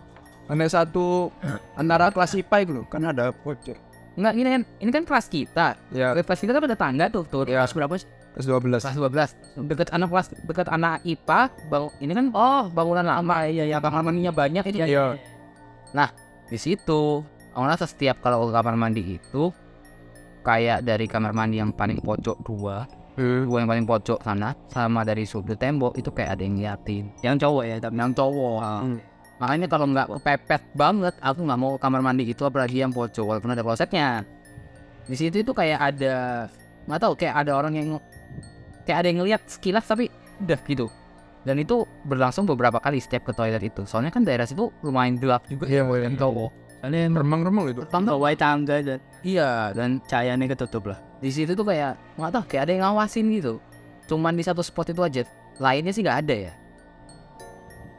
Lantai 0.51 0.67
satu 0.69 1.31
antara 1.79 2.11
kelas 2.11 2.35
IPA 2.35 2.57
itu 2.67 2.71
loh, 2.75 2.85
kan 2.91 3.01
ada 3.07 3.31
pojok. 3.31 3.79
Enggak 4.13 4.33
ini 4.37 4.49
kan 4.51 4.61
ini 4.83 4.89
kan 4.91 5.03
kelas 5.07 5.25
kita. 5.31 5.67
Ya, 5.89 6.13
Kelas 6.13 6.39
kita 6.43 6.51
kan 6.53 6.67
ada 6.67 6.77
tangga 6.77 7.05
tuh 7.09 7.23
tuh. 7.25 7.47
Iya. 7.47 7.63
Kelas 7.65 7.73
berapa 7.73 7.95
sih? 7.97 8.09
kelas 8.33 8.49
12. 8.49 8.81
kelas 8.81 8.97
12 8.97 9.69
dekat 9.69 9.89
anak 9.93 10.09
kelas 10.09 10.27
dekat 10.49 10.67
anak 10.73 11.05
IPA 11.05 11.41
bang 11.69 11.85
ini 12.01 12.11
kan 12.17 12.25
oh 12.33 12.65
bangunan 12.73 13.05
lama 13.05 13.45
iya 13.45 13.69
ya 13.69 13.77
kamar 13.77 14.01
mandinya 14.01 14.33
banyak 14.33 14.73
itu 14.73 14.77
Iya. 14.89 15.21
di 16.49 16.57
situ 16.57 17.21
aku 17.53 17.65
rasa 17.69 17.85
setiap 17.85 18.25
kalau 18.25 18.49
ke 18.49 18.51
kamar 18.57 18.73
mandi 18.73 19.21
itu 19.21 19.53
kayak 20.41 20.81
dari 20.81 21.05
kamar 21.05 21.31
mandi 21.31 21.61
yang 21.61 21.69
paling 21.69 22.01
pojok 22.01 22.41
dua 22.41 22.89
Hmm. 23.13 23.45
dua 23.45 23.57
yang 23.59 23.69
paling 23.69 23.85
pojok 23.85 24.19
sana 24.19 24.57
sama 24.67 25.01
dari 25.01 25.21
sudut 25.23 25.53
tembok 25.55 25.93
itu 25.93 26.09
kayak 26.09 26.33
ada 26.33 26.41
yang 26.41 26.53
ngeliatin 26.55 27.05
yang 27.21 27.35
cowok 27.37 27.63
ya 27.63 27.75
tapi 27.77 27.93
yang 27.93 28.11
cowok. 28.11 28.59
Hmm. 28.61 28.97
makanya 29.37 29.67
kalau 29.67 29.85
nggak 29.87 30.07
pepet 30.19 30.61
banget 30.73 31.13
aku 31.19 31.39
nggak 31.41 31.59
mau 31.59 31.71
kamar 31.75 32.01
mandi 32.01 32.25
itu 32.25 32.41
apalagi 32.41 32.79
yang 32.79 32.89
pojok 32.89 33.21
walaupun 33.23 33.51
ada 33.51 33.61
klosetnya 33.61 34.25
di 35.03 35.13
situ 35.13 35.41
itu 35.41 35.51
kayak 35.51 35.79
ada 35.83 36.47
nggak 36.85 36.99
tahu 36.99 37.13
kayak 37.13 37.35
ada 37.37 37.51
orang 37.53 37.73
yang 37.73 37.87
kayak 38.83 39.03
ada 39.03 39.07
yang 39.07 39.19
ngeliat 39.19 39.41
sekilas 39.45 39.83
tapi 39.83 40.07
udah 40.39 40.59
gitu 40.63 40.87
dan 41.43 41.59
itu 41.59 41.83
berlangsung 42.03 42.47
beberapa 42.47 42.79
kali 42.79 42.97
setiap 42.97 43.27
ke 43.27 43.33
toilet 43.35 43.59
itu 43.61 43.83
soalnya 43.83 44.09
kan 44.09 44.23
daerah 44.23 44.47
situ 44.47 44.71
lumayan 44.79 45.19
gelap 45.19 45.43
juga 45.45 45.67
Iya, 45.67 45.83
boleh. 45.83 46.07
yang 46.07 46.15
cowok 46.15 46.51
Soalnya 46.79 47.15
Remang-remang 47.15 47.65
itu. 47.71 47.81
tambah 47.87 48.15
white 48.15 48.39
tangga 48.39 48.75
dan 48.79 48.99
iya 49.23 49.71
dan 49.71 50.03
cahayanya 50.03 50.51
ketutup 50.51 50.91
lah. 50.91 50.99
Di 51.23 51.31
situ 51.31 51.55
tuh 51.55 51.63
kayak 51.63 51.95
nggak 52.13 52.31
tahu 52.31 52.43
kayak 52.45 52.61
ada 52.61 52.71
yang 52.73 52.83
ngawasin 52.85 53.31
gitu 53.31 53.63
cuman 54.05 54.35
di 54.35 54.43
satu 54.43 54.59
spot 54.59 54.91
itu 54.91 54.99
aja 54.99 55.23
lainnya 55.57 55.89
sih 55.89 56.03
nggak 56.03 56.19
ada 56.21 56.35
ya 56.41 56.53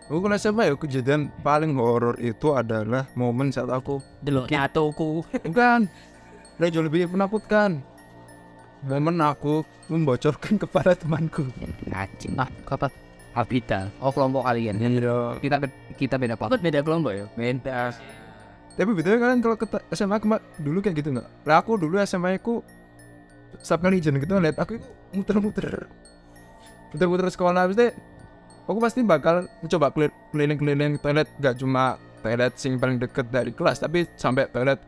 Aku 0.05 0.21
kalau 0.21 0.37
SMA 0.37 0.69
ya 0.69 0.77
kejadian 0.77 1.33
paling 1.41 1.73
horor 1.73 2.13
itu 2.21 2.53
adalah 2.53 3.09
momen 3.15 3.49
saat 3.49 3.73
aku 3.73 4.05
Dulu 4.21 4.45
nyatuku. 4.47 5.25
bukan 5.49 5.89
dan 6.55 6.69
jauh 6.69 6.85
lebih 6.85 7.09
menakutkan. 7.09 7.81
Momen 8.85 9.17
aku 9.19 9.65
membocorkan 9.89 10.55
kepada 10.63 10.93
temanku. 10.93 11.49
ngacin 11.89 12.37
ah 12.37 12.53
kapan 12.63 12.93
Habitat. 13.33 13.89
oh 13.99 14.13
kelompok 14.13 14.45
kalian 14.45 14.77
Iya. 14.77 15.41
kita 15.41 15.57
kita 15.97 16.15
beda 16.15 16.37
kelompok 16.37 16.61
beda 16.61 16.81
kelompok 16.85 17.13
ya. 17.15 17.25
beda 17.33 17.97
Tapi 18.77 18.91
betul 18.93 19.17
kalian 19.17 19.41
kalau 19.41 19.57
ke 19.57 19.65
SMA 19.89 20.21
kema- 20.21 20.45
dulu 20.61 20.85
kayak 20.85 21.01
gitu 21.01 21.17
nggak? 21.17 21.29
Lah 21.43 21.65
aku 21.65 21.81
dulu 21.81 21.97
SMA 22.03 22.37
aku 22.37 22.61
setiap 23.61 23.81
kali 23.83 23.99
izin 23.99 24.17
gitu 24.17 24.39
lihat 24.39 24.57
aku 24.57 24.77
itu 24.77 24.87
muter-muter. 25.13 25.87
Muter-muter 26.91 27.27
sekolah 27.29 27.67
habis 27.67 27.77
itu 27.77 27.89
aku 28.65 28.79
pasti 28.79 29.01
bakal 29.03 29.47
coba 29.67 29.91
keli- 29.91 30.15
keliling-keliling 30.31 30.99
toilet. 30.99 31.29
Gak 31.39 31.59
cuma 31.59 31.99
toilet 32.23 32.55
sing 32.57 32.79
paling 32.79 32.97
deket 32.97 33.29
dari 33.29 33.51
kelas 33.51 33.79
tapi 33.79 34.09
sampai 34.15 34.49
toilet 34.49 34.81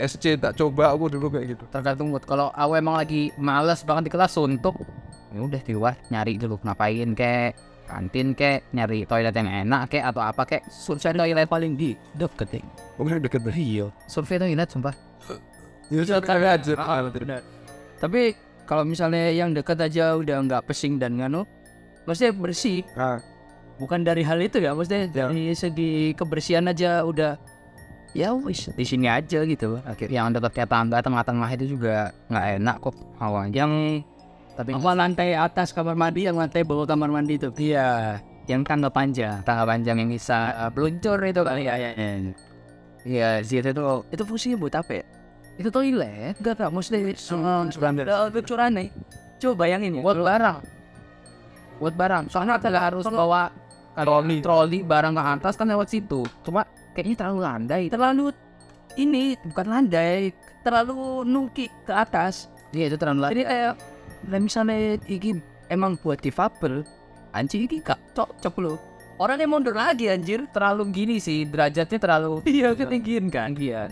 SC 0.00 0.40
tak 0.40 0.56
coba 0.56 0.92
aku 0.92 1.12
dulu 1.12 1.30
kayak 1.30 1.54
gitu. 1.54 1.64
Tergantung 1.68 2.10
mood. 2.10 2.24
Kalau 2.24 2.48
aku 2.50 2.72
emang 2.74 2.96
lagi 2.96 3.28
males 3.36 3.82
banget 3.82 4.08
di 4.08 4.12
kelas 4.12 4.34
suntuk. 4.34 4.74
Ya 5.32 5.40
udah 5.40 5.60
di 5.60 5.72
luar 5.72 5.96
nyari 6.08 6.36
dulu 6.36 6.60
ngapain 6.60 7.16
kek 7.16 7.56
kantin 7.88 8.32
kek 8.32 8.68
nyari 8.72 9.04
toilet 9.04 9.32
yang 9.32 9.48
enak 9.48 9.88
kek 9.88 10.04
atau 10.04 10.20
apa 10.20 10.42
kek. 10.44 10.62
Survei 10.68 11.12
toilet. 11.12 11.48
paling 11.48 11.72
di 11.76 11.92
deket 12.16 12.48
ya 12.52 12.62
mungkin 12.96 13.24
deket 13.24 13.40
dari 13.40 13.62
iya 13.78 13.86
survei 14.04 14.36
toilet 14.36 14.68
sumpah. 14.68 14.92
Ya 15.92 16.20
tapi 16.20 16.44
aja 16.48 16.72
Ah, 16.76 17.04
benar. 17.04 17.44
Tapi 18.02 18.34
kalau 18.66 18.82
misalnya 18.82 19.30
yang 19.30 19.54
dekat 19.54 19.78
aja 19.78 20.18
udah 20.18 20.42
nggak 20.42 20.66
pesing 20.66 20.98
dan 20.98 21.14
nganu, 21.14 21.46
maksudnya 22.02 22.34
bersih. 22.34 22.82
ah 22.98 23.22
Bukan 23.78 24.02
dari 24.02 24.22
hal 24.22 24.38
itu 24.38 24.58
ya, 24.58 24.74
maksudnya 24.74 25.06
Ya. 25.10 25.26
dari 25.26 25.54
segi 25.54 26.14
kebersihan 26.14 26.66
aja 26.66 27.02
udah 27.02 27.34
ya 28.12 28.30
wis 28.36 28.68
di 28.74 28.84
sini 28.84 29.06
aja 29.06 29.42
gitu. 29.42 29.78
Akhirnya 29.86 30.22
yang 30.22 30.34
dekat 30.34 30.52
kayak 30.54 30.70
tangga 30.70 30.98
tengah-tengah 30.98 31.48
itu 31.54 31.78
juga 31.78 32.10
nggak 32.26 32.46
enak 32.58 32.76
kok 32.82 32.94
hawanya 33.18 33.54
yang 33.54 33.72
tapi 34.52 34.76
apa 34.76 34.90
lantai 34.92 35.32
atas 35.32 35.72
kamar 35.72 35.96
mandi, 35.96 36.28
yang 36.28 36.36
lantai 36.36 36.60
bawah 36.60 36.84
kamar 36.84 37.08
mandi 37.08 37.40
itu. 37.40 37.48
iya 37.56 38.20
yang 38.50 38.60
tangga 38.66 38.90
panjang 38.92 39.40
tangga 39.46 39.64
panjang 39.64 40.02
yang 40.02 40.10
bisa 40.12 40.50
uh, 40.58 40.70
peluncur 40.74 41.16
itu 41.24 41.40
kali 41.40 41.62
ya 41.64 41.74
ya 41.78 41.90
iya 43.06 43.28
sih 43.40 43.62
itu 43.62 43.70
Itu 44.12 44.22
fungsinya 44.28 44.58
buat 44.60 44.74
apa 44.76 45.00
ya? 45.00 45.04
Itu 45.56 45.68
toilet 45.68 46.34
Enggak 46.40 46.54
enggak, 46.58 46.70
maksudnya 46.72 47.00
Hmm, 47.32 47.68
Udah 47.68 48.30
lucuran 48.30 48.70
nih. 48.72 48.88
Coba 49.42 49.54
bayangin 49.66 49.98
ya. 49.98 50.02
buat 50.02 50.18
barang 50.18 50.58
buat 51.82 51.94
barang 51.98 52.24
soalnya 52.30 52.62
kita 52.62 52.68
nggak 52.70 52.86
harus 52.94 53.04
bawa 53.10 53.42
troli 53.98 54.38
troli 54.38 54.78
barang 54.86 55.18
ke 55.18 55.22
atas 55.34 55.58
kan 55.58 55.66
lewat 55.66 55.90
situ 55.90 56.22
cuma 56.46 56.62
kayaknya 56.94 57.18
terlalu 57.18 57.40
landai 57.42 57.84
terlalu 57.90 58.24
ini 58.94 59.34
bukan 59.48 59.66
landai, 59.72 60.36
terlalu 60.60 61.24
nungki 61.24 61.72
ke 61.82 61.92
atas. 61.96 62.52
iya 62.70 62.92
itu 62.92 63.00
terlalu 63.00 63.24
landai 63.24 63.34
Jadi 63.34 63.44
kayak 63.48 63.72
lah 64.28 64.38
misalnya 64.38 64.78
iki 65.08 65.30
emang 65.72 65.96
buat 65.96 66.20
difabel, 66.20 66.84
anjir 67.32 67.64
iki 67.64 67.80
gak 67.80 67.96
cocok 68.12 68.54
lo. 68.60 68.76
Orangnya 69.16 69.48
mundur 69.48 69.72
lagi 69.72 70.12
anjir. 70.12 70.44
terlalu 70.52 70.92
gini 70.92 71.16
sih 71.16 71.48
derajatnya 71.48 71.96
terlalu 71.96 72.44
Iya 72.44 72.76
ketinggian 72.76 73.32
kan. 73.32 73.56
iya 73.56 73.88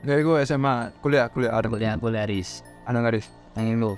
kayak 0.00 0.22
gue 0.24 0.36
SMA 0.48 0.74
kuliah 1.04 1.26
kuliah 1.28 1.52
ada 1.52 1.68
kuliah 1.68 1.94
kuliah 2.00 2.24
ris 2.24 2.64
ada 2.90 2.96
nggak 2.98 3.14
Riz? 3.14 3.26
yang 3.54 3.78
lu. 3.78 3.92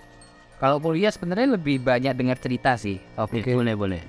Kalau 0.60 0.78
kuliah 0.78 1.10
sebenarnya 1.10 1.58
lebih 1.58 1.82
banyak 1.82 2.14
dengar 2.14 2.38
cerita 2.38 2.76
sih 2.78 3.00
oke 3.18 3.40
Oke. 3.40 3.52
boleh 3.56 3.74
boleh. 3.74 4.02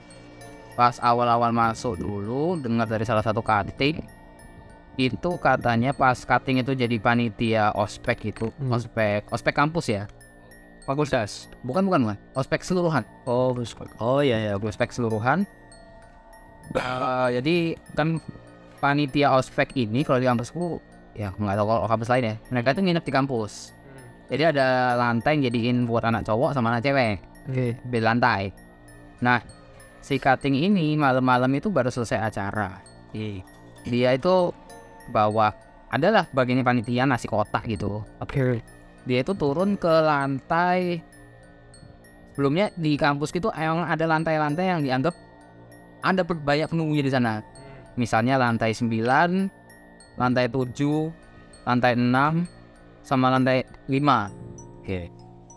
Pas 0.73 0.97
awal-awal 0.99 1.53
masuk 1.53 1.97
dulu 2.01 2.57
dengar 2.57 2.89
dari 2.89 3.05
salah 3.05 3.23
satu 3.23 3.39
cutting 3.39 4.03
itu 4.93 5.29
katanya 5.41 5.89
pas 5.89 6.13
cutting 6.21 6.61
itu 6.61 6.77
jadi 6.77 6.97
panitia 7.01 7.73
ospek 7.73 8.33
itu. 8.35 8.51
Hmm. 8.61 8.75
ospek 8.77 9.25
ospek 9.31 9.53
kampus 9.53 9.89
ya? 9.89 10.03
Fakultas. 10.83 11.47
Bukan 11.63 11.87
bukan 11.87 11.99
bukan. 12.03 12.17
Ospek 12.35 12.59
keseluruhan. 12.59 13.07
Oh, 13.23 13.55
oh 14.03 14.19
iya 14.19 14.51
ya. 14.51 14.53
ospek 14.59 14.91
keseluruhan. 14.91 15.47
Eh, 16.73 17.27
jadi 17.37 17.75
kan 17.91 18.23
panitia 18.79 19.35
ospek 19.35 19.75
ini 19.75 20.07
kalau 20.07 20.23
di 20.23 20.31
kampusku 20.31 20.79
ya 21.13 21.29
nggak 21.33 21.55
tahu 21.57 21.65
kalau 21.69 21.89
kampus 21.89 22.09
lain 22.09 22.23
ya. 22.25 22.35
Mereka 22.49 22.73
tuh 22.77 22.83
nginep 22.85 23.05
di 23.05 23.13
kampus. 23.13 23.73
Jadi 24.33 24.43
ada 24.55 24.97
lantai 24.97 25.37
yang 25.37 25.43
jadiin 25.51 25.77
buat 25.85 26.01
anak 26.07 26.25
cowok 26.25 26.57
sama 26.57 26.73
anak 26.73 26.83
cewek. 26.85 27.21
Oke. 27.43 27.75
beda 27.85 28.15
lantai. 28.15 28.55
Nah 29.19 29.43
si 29.99 30.15
cutting 30.15 30.55
ini 30.55 30.95
malam-malam 30.95 31.51
itu 31.53 31.67
baru 31.67 31.91
selesai 31.91 32.19
acara. 32.31 32.79
Dia 33.13 34.09
itu 34.15 34.49
bawa 35.11 35.53
adalah 35.93 36.25
bagiannya 36.31 36.65
panitia 36.65 37.05
nasi 37.05 37.29
kotak 37.29 37.67
gitu. 37.69 38.01
Oke. 38.23 38.63
dia 39.03 39.19
itu 39.19 39.35
turun 39.35 39.75
ke 39.75 39.91
lantai. 39.91 41.03
Sebelumnya 42.33 42.73
di 42.73 42.97
kampus 42.97 43.29
itu 43.35 43.51
emang 43.53 43.85
ada 43.85 44.07
lantai-lantai 44.09 44.65
yang 44.65 44.81
dianggap 44.81 45.13
ada 46.01 46.25
banyak 46.25 46.71
penunggunya 46.71 47.03
di 47.05 47.11
sana. 47.13 47.43
Misalnya 47.99 48.41
lantai 48.41 48.73
9 48.73 48.89
lantai 50.19 50.49
7 50.51 50.69
lantai 51.63 51.93
6 51.95 53.05
sama 53.05 53.33
lantai 53.33 53.65
5 53.87 54.81
oke 54.83 55.01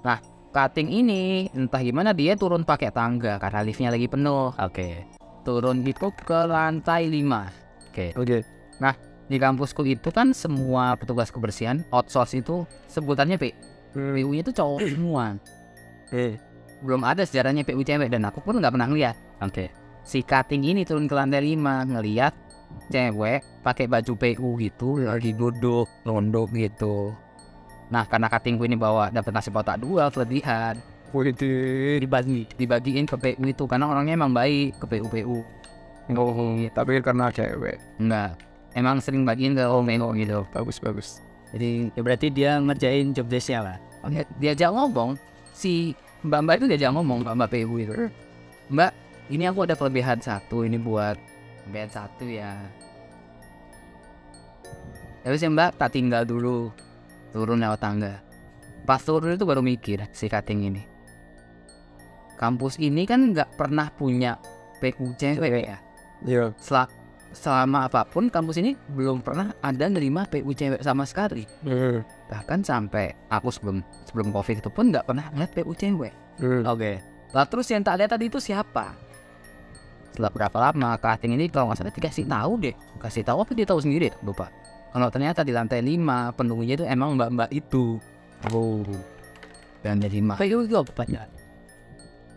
nah 0.02 0.18
cutting 0.56 0.88
ini 0.88 1.52
entah 1.52 1.84
gimana 1.84 2.16
dia 2.16 2.32
turun 2.32 2.64
pakai 2.64 2.88
tangga 2.88 3.36
karena 3.36 3.60
liftnya 3.60 3.92
lagi 3.92 4.08
penuh. 4.08 4.56
Oke. 4.56 5.04
Turun 5.44 5.84
itu 5.84 6.08
ke 6.24 6.40
lantai 6.48 7.12
5 7.12 7.92
oke. 7.92 8.06
Oke. 8.16 8.40
Di 9.26 9.42
kampusku 9.42 9.82
itu 9.84 10.08
kan 10.14 10.30
semua 10.30 10.94
petugas 10.96 11.28
kebersihan 11.34 11.82
outsource 11.92 12.38
itu 12.40 12.64
sebutannya 12.88 13.36
P. 13.36 13.52
PU 13.92 14.30
nya 14.32 14.40
itu 14.40 14.54
cowok 14.56 14.80
semua. 14.96 15.36
Eh 16.14 16.40
belum 16.80 17.04
ada 17.04 17.26
sejarahnya 17.26 17.66
PU 17.66 17.84
cewek 17.84 18.08
dan 18.08 18.24
aku 18.24 18.40
pun 18.40 18.56
nggak 18.56 18.72
pernah 18.72 18.88
ngeliat. 18.88 19.16
Oke. 19.44 19.68
Si 20.06 20.24
cutting 20.24 20.64
ini 20.64 20.88
turun 20.88 21.04
ke 21.04 21.12
lantai 21.12 21.42
5 21.42 21.92
ngeliat 21.92 22.32
cewek 22.92 23.40
pakai 23.62 23.86
baju 23.90 24.12
PU 24.14 24.48
gitu 24.60 24.88
lagi 25.02 25.32
duduk 25.32 25.86
nunduk 26.06 26.52
gitu. 26.54 27.12
Nah 27.90 28.04
karena 28.06 28.26
cuttingku 28.30 28.66
ini 28.66 28.74
bawa 28.78 29.10
dapat 29.10 29.32
nasi 29.32 29.50
kotak 29.50 29.80
dua 29.82 30.10
kelebihan. 30.10 30.78
Wih, 31.14 31.32
dibagi 32.02 32.44
dibagiin 32.58 33.06
ke 33.06 33.16
PU 33.16 33.42
itu 33.46 33.64
karena 33.64 33.88
orangnya 33.88 34.18
emang 34.18 34.34
baik 34.34 34.76
ke 34.82 34.84
PU 34.90 35.06
PU 35.06 35.38
oh, 36.14 36.58
tapi 36.74 36.98
karena 37.00 37.30
cewek. 37.32 37.78
Enggak 37.98 38.36
emang 38.76 39.00
sering 39.00 39.24
bagiin 39.24 39.56
ke 39.56 39.64
PU 39.64 40.08
gitu. 40.14 40.38
Bagus 40.52 40.78
bagus. 40.78 41.08
Jadi 41.56 41.88
ya 41.96 42.00
berarti 42.04 42.26
dia 42.28 42.60
ngerjain 42.60 43.16
job 43.16 43.26
desk-nya 43.32 43.60
lah. 43.64 43.76
Oke, 44.04 44.28
diajak 44.38 44.70
ngomong. 44.70 45.16
Si 45.56 45.96
mbak 46.20 46.40
mbak 46.44 46.54
itu 46.60 46.66
diajak 46.68 46.92
ngomong 46.92 47.24
mbak 47.24 47.34
mbak 47.34 47.48
PU 47.56 47.74
itu. 47.80 47.94
Mbak 48.68 48.92
ini 49.32 49.44
aku 49.48 49.64
ada 49.64 49.74
kelebihan 49.74 50.20
satu 50.20 50.62
ini 50.62 50.76
buat 50.76 51.16
kelebihan 51.66 51.90
satu 51.90 52.24
ya. 52.30 52.54
Terus 55.26 55.42
ya 55.42 55.50
mbak 55.50 55.74
tak 55.74 55.98
tinggal 55.98 56.22
dulu. 56.22 56.70
Turun 57.34 57.58
lewat 57.58 57.82
tangga. 57.82 58.22
Pas 58.86 59.02
turun 59.02 59.34
itu 59.34 59.42
baru 59.42 59.58
mikir 59.66 60.06
si 60.14 60.30
cutting 60.30 60.70
ini. 60.70 60.82
Kampus 62.38 62.78
ini 62.78 63.02
kan 63.02 63.34
nggak 63.34 63.58
pernah 63.58 63.90
punya 63.90 64.38
PU 64.78 65.10
cewek 65.18 65.66
ya? 65.66 65.82
Iya. 66.22 66.54
Sel- 66.62 66.88
selama 67.34 67.90
apa 67.90 68.06
pun 68.06 68.30
kampus 68.30 68.62
ini 68.62 68.78
belum 68.94 69.20
pernah 69.20 69.50
ada 69.60 69.90
nerima 69.90 70.24
PU 70.30 70.54
cewek 70.54 70.86
sama 70.86 71.02
sekali. 71.02 71.42
Eh, 71.66 72.00
bahkan 72.30 72.62
sampai 72.62 73.10
aku 73.28 73.50
sebelum 73.50 73.82
sebelum 74.06 74.30
covid 74.30 74.62
itu 74.62 74.70
pun 74.70 74.94
nggak 74.94 75.04
pernah 75.10 75.26
ngeliat 75.34 75.50
PU 75.50 75.74
cewek 75.74 76.14
eh. 76.40 76.62
oke. 76.62 76.92
Lah 77.34 77.44
terus 77.50 77.66
yang 77.68 77.82
tak 77.82 77.98
lihat 77.98 78.14
tadi 78.14 78.30
itu 78.30 78.38
siapa 78.38 78.94
setelah 80.16 80.32
berapa 80.32 80.56
lama 80.56 80.96
cutting 80.96 81.36
ini 81.36 81.52
kalau 81.52 81.68
nggak 81.68 81.84
salah 81.84 81.92
dikasih 81.92 82.24
tahu 82.24 82.52
deh 82.64 82.72
kasih 83.04 83.20
tahu 83.20 83.44
apa 83.44 83.52
dia 83.52 83.68
tahu 83.68 83.84
sendiri 83.84 84.08
lupa 84.24 84.48
kalau 84.96 85.12
ternyata 85.12 85.44
di 85.44 85.52
lantai 85.52 85.84
5 85.84 86.40
penunggunya 86.40 86.80
itu 86.80 86.88
emang 86.88 87.20
mbak-mbak 87.20 87.52
itu 87.52 88.00
oh 88.48 88.80
dan 89.84 90.02
dari 90.02 90.18
lima 90.18 90.34
PU 90.34 90.66
itu 90.66 90.74
apa 90.74 91.06
ya? 91.06 91.30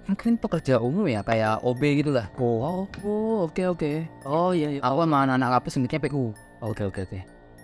mungkin 0.05 0.37
pekerja 0.41 0.81
umum 0.81 1.05
ya 1.05 1.21
kayak 1.21 1.61
OB 1.61 1.81
gitu 2.01 2.11
lah 2.13 2.29
Oh, 2.41 2.89
oh 3.05 3.45
oke 3.45 3.63
oke. 3.77 3.91
Oh 4.25 4.57
iya 4.57 4.77
iya. 4.77 4.81
aku 4.81 5.05
sama 5.05 5.17
anak-anak 5.25 5.61
kampus 5.61 5.71
sebutnya 5.77 6.01
PU 6.01 6.33
Oke 6.65 6.83
oke 6.89 7.05
oke. 7.05 7.19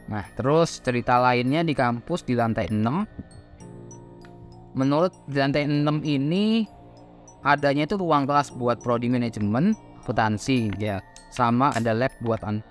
Nah, 0.05 0.21
terus 0.37 0.77
cerita 0.77 1.17
lainnya 1.17 1.65
di 1.65 1.73
kampus 1.73 2.21
di 2.21 2.37
lantai 2.37 2.69
6. 2.69 4.77
Menurut 4.77 5.09
di 5.25 5.41
lantai 5.41 5.65
6 5.65 6.05
ini 6.05 6.69
adanya 7.41 7.89
itu 7.89 7.97
ruang 7.97 8.29
kelas 8.29 8.53
buat 8.53 8.77
prodi 8.77 9.09
manajemen, 9.09 9.73
akuntansi 10.05 10.69
ya. 10.77 11.01
Sama 11.33 11.73
ada 11.73 11.91
lab 11.97 12.13
buat 12.21 12.45
an 12.45 12.61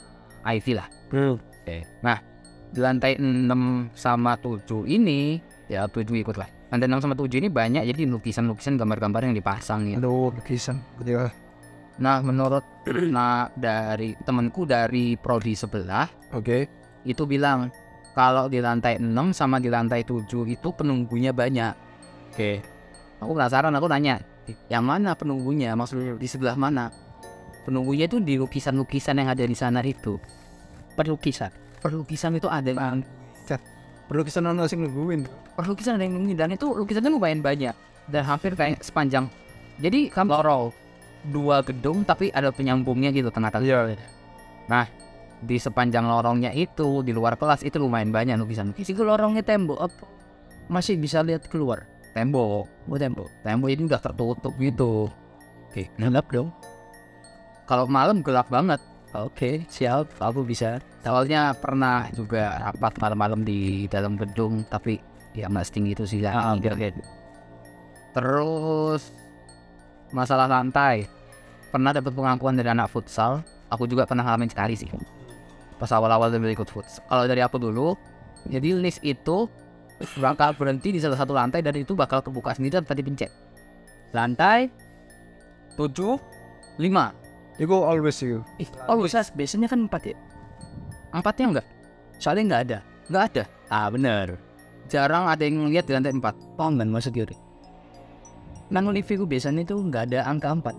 IT 0.47 0.78
lah. 0.78 0.87
Hmm. 1.11 1.37
Oke. 1.37 1.82
Nah, 2.07 2.22
di 2.70 2.78
lantai 2.78 3.18
6 3.18 3.91
sama 3.99 4.39
7 4.39 4.87
ini 4.87 5.43
ya 5.66 5.91
7 5.91 6.07
ikut 6.14 6.39
lah. 6.39 6.47
Lantai 6.70 6.87
6 6.87 7.03
sama 7.03 7.14
7 7.18 7.43
ini 7.43 7.49
banyak 7.51 7.82
jadi 7.91 8.07
lukisan-lukisan 8.07 8.78
gambar-gambar 8.78 9.30
yang 9.30 9.35
dipasang 9.37 9.95
ya. 9.95 9.97
aduh 9.99 10.35
lukisan 10.35 10.82
iya 11.07 11.30
Nah, 11.95 12.18
menurut 12.18 12.66
nah 13.14 13.47
dari 13.55 14.18
temanku 14.26 14.66
dari 14.66 15.14
prodi 15.14 15.55
sebelah 15.55 16.11
oke 16.35 16.66
itu 17.07 17.22
bilang 17.22 17.70
kalau 18.18 18.51
di 18.51 18.59
lantai 18.59 18.99
6 18.99 19.30
sama 19.30 19.62
di 19.62 19.70
lantai 19.70 20.03
7 20.03 20.26
itu 20.47 20.68
penunggunya 20.74 21.30
banyak. 21.35 21.74
Oke. 22.30 22.62
Aku 23.22 23.35
penasaran, 23.35 23.74
aku 23.74 23.87
nanya, 23.91 24.22
yang 24.70 24.87
mana 24.87 25.18
penunggunya? 25.18 25.74
Maksudnya 25.74 26.14
di 26.14 26.28
sebelah 26.30 26.55
mana? 26.55 26.95
Penunggunya 27.64 28.04
itu 28.06 28.20
di 28.20 28.36
lukisan-lukisan 28.36 29.20
yang 29.20 29.28
ada 29.32 29.44
di 29.44 29.56
sana 29.56 29.80
itu. 29.80 30.20
Perlukisan. 30.94 31.50
Perlukisan 31.80 32.36
itu 32.36 32.48
ada 32.48 32.70
yang 32.72 33.04
lukisan 34.12 34.44
ono 34.44 34.68
sing 34.68 34.84
nungguin 34.84 35.24
perlukisan 35.56 35.96
ada 35.96 36.04
yang 36.04 36.20
nungguin 36.20 36.36
dan 36.36 36.52
itu 36.52 36.68
lukisannya 36.68 37.08
lumayan 37.08 37.40
banyak 37.40 37.72
dan 38.12 38.22
hampir 38.28 38.52
kayak 38.52 38.84
sepanjang. 38.84 39.32
Jadi 39.80 40.12
kamu 40.12 40.28
lorong 40.28 40.68
dua 41.32 41.64
gedung 41.64 42.04
tapi 42.04 42.28
ada 42.28 42.52
penyambungnya 42.52 43.08
gitu 43.16 43.32
tengah-tengah. 43.32 43.64
Iya. 43.64 43.96
Nah, 44.68 44.84
di 45.40 45.56
sepanjang 45.56 46.04
lorongnya 46.04 46.52
itu 46.52 47.00
di 47.00 47.16
luar 47.16 47.40
kelas 47.40 47.64
itu 47.64 47.80
lumayan 47.80 48.12
banyak 48.12 48.36
lukisan-lukisan. 48.36 48.92
Itu 48.92 49.02
lorongnya 49.08 49.40
tembok 49.40 49.80
apa? 49.80 50.04
Masih 50.68 51.00
bisa 51.00 51.24
lihat 51.24 51.48
keluar. 51.48 51.88
Tembok, 52.12 52.68
Oh 52.86 52.98
tembok. 53.00 53.26
tembok 53.42 53.68
ini 53.72 53.88
udah 53.88 53.98
tertutup 53.98 54.52
gitu. 54.60 55.10
Oke, 55.72 55.90
gelap 55.98 56.28
dong 56.30 56.54
kalau 57.64 57.88
malam 57.88 58.20
gelap 58.20 58.48
banget. 58.48 58.80
Oke 59.14 59.30
okay, 59.30 59.54
siap. 59.70 60.10
Aku 60.18 60.42
bisa. 60.42 60.82
Awalnya 61.06 61.54
pernah 61.54 62.08
juga 62.10 62.58
rapat 62.58 62.98
malam-malam 62.98 63.46
di 63.46 63.86
dalam 63.86 64.18
gedung 64.18 64.66
tapi 64.66 64.98
ya 65.36 65.46
nggak 65.50 65.66
setinggi 65.66 65.92
itu 65.98 66.04
sih 66.06 66.22
ah, 66.24 66.54
okay, 66.54 66.70
okay. 66.70 66.90
terus 68.14 69.10
masalah 70.14 70.46
lantai. 70.46 71.06
Pernah 71.74 71.90
dapat 71.90 72.14
pengakuan 72.14 72.54
dari 72.54 72.70
anak 72.70 72.86
futsal. 72.90 73.42
Aku 73.70 73.90
juga 73.90 74.06
pernah 74.06 74.22
ngalamin 74.22 74.46
sekali 74.46 74.78
sih. 74.78 74.86
Pas 75.78 75.90
awal-awal 75.90 76.30
dulu 76.30 76.46
ikut 76.46 76.70
futsal 76.70 77.02
kalau 77.10 77.26
dari 77.26 77.42
aku 77.42 77.58
dulu 77.58 77.98
jadi 78.46 78.76
list 78.76 79.00
itu 79.02 79.48
bakal 80.20 80.52
berhenti 80.58 80.92
di 80.92 81.00
salah 81.00 81.16
satu 81.16 81.32
lantai 81.32 81.62
dan 81.64 81.74
itu 81.78 81.96
bakal 81.96 82.20
kebuka 82.20 82.54
sendiri 82.54 82.82
tanpa 82.82 82.94
dipencet. 82.94 83.30
Lantai 84.14 84.70
7 85.74 85.90
5 86.78 87.24
You 87.59 87.70
go 87.70 87.86
always 87.86 88.18
you. 88.18 88.42
Ih, 88.59 88.66
oh, 88.90 88.98
always 88.98 89.14
as 89.14 89.30
biasanya 89.30 89.70
kan 89.70 89.86
empat 89.86 90.11
ya? 90.11 90.16
Empatnya 91.14 91.46
enggak? 91.55 91.66
Soalnya 92.18 92.42
enggak 92.50 92.62
ada. 92.66 92.78
Enggak 93.07 93.24
ada. 93.30 93.42
Ah 93.70 93.86
bener. 93.90 94.26
Jarang 94.90 95.30
ada 95.30 95.42
yang 95.46 95.70
lihat 95.70 95.86
di 95.86 95.94
lantai 95.94 96.11
empat. 96.11 96.34
Paham 96.59 96.82
kan 96.82 96.90
maksud 96.90 97.14
Yuri? 97.14 97.38
Nang 98.74 98.90
IV 98.90 99.07
gue 99.07 99.28
biasanya 99.28 99.62
itu 99.62 99.78
enggak 99.78 100.11
ada 100.11 100.26
angka 100.26 100.50
empat. 100.50 100.74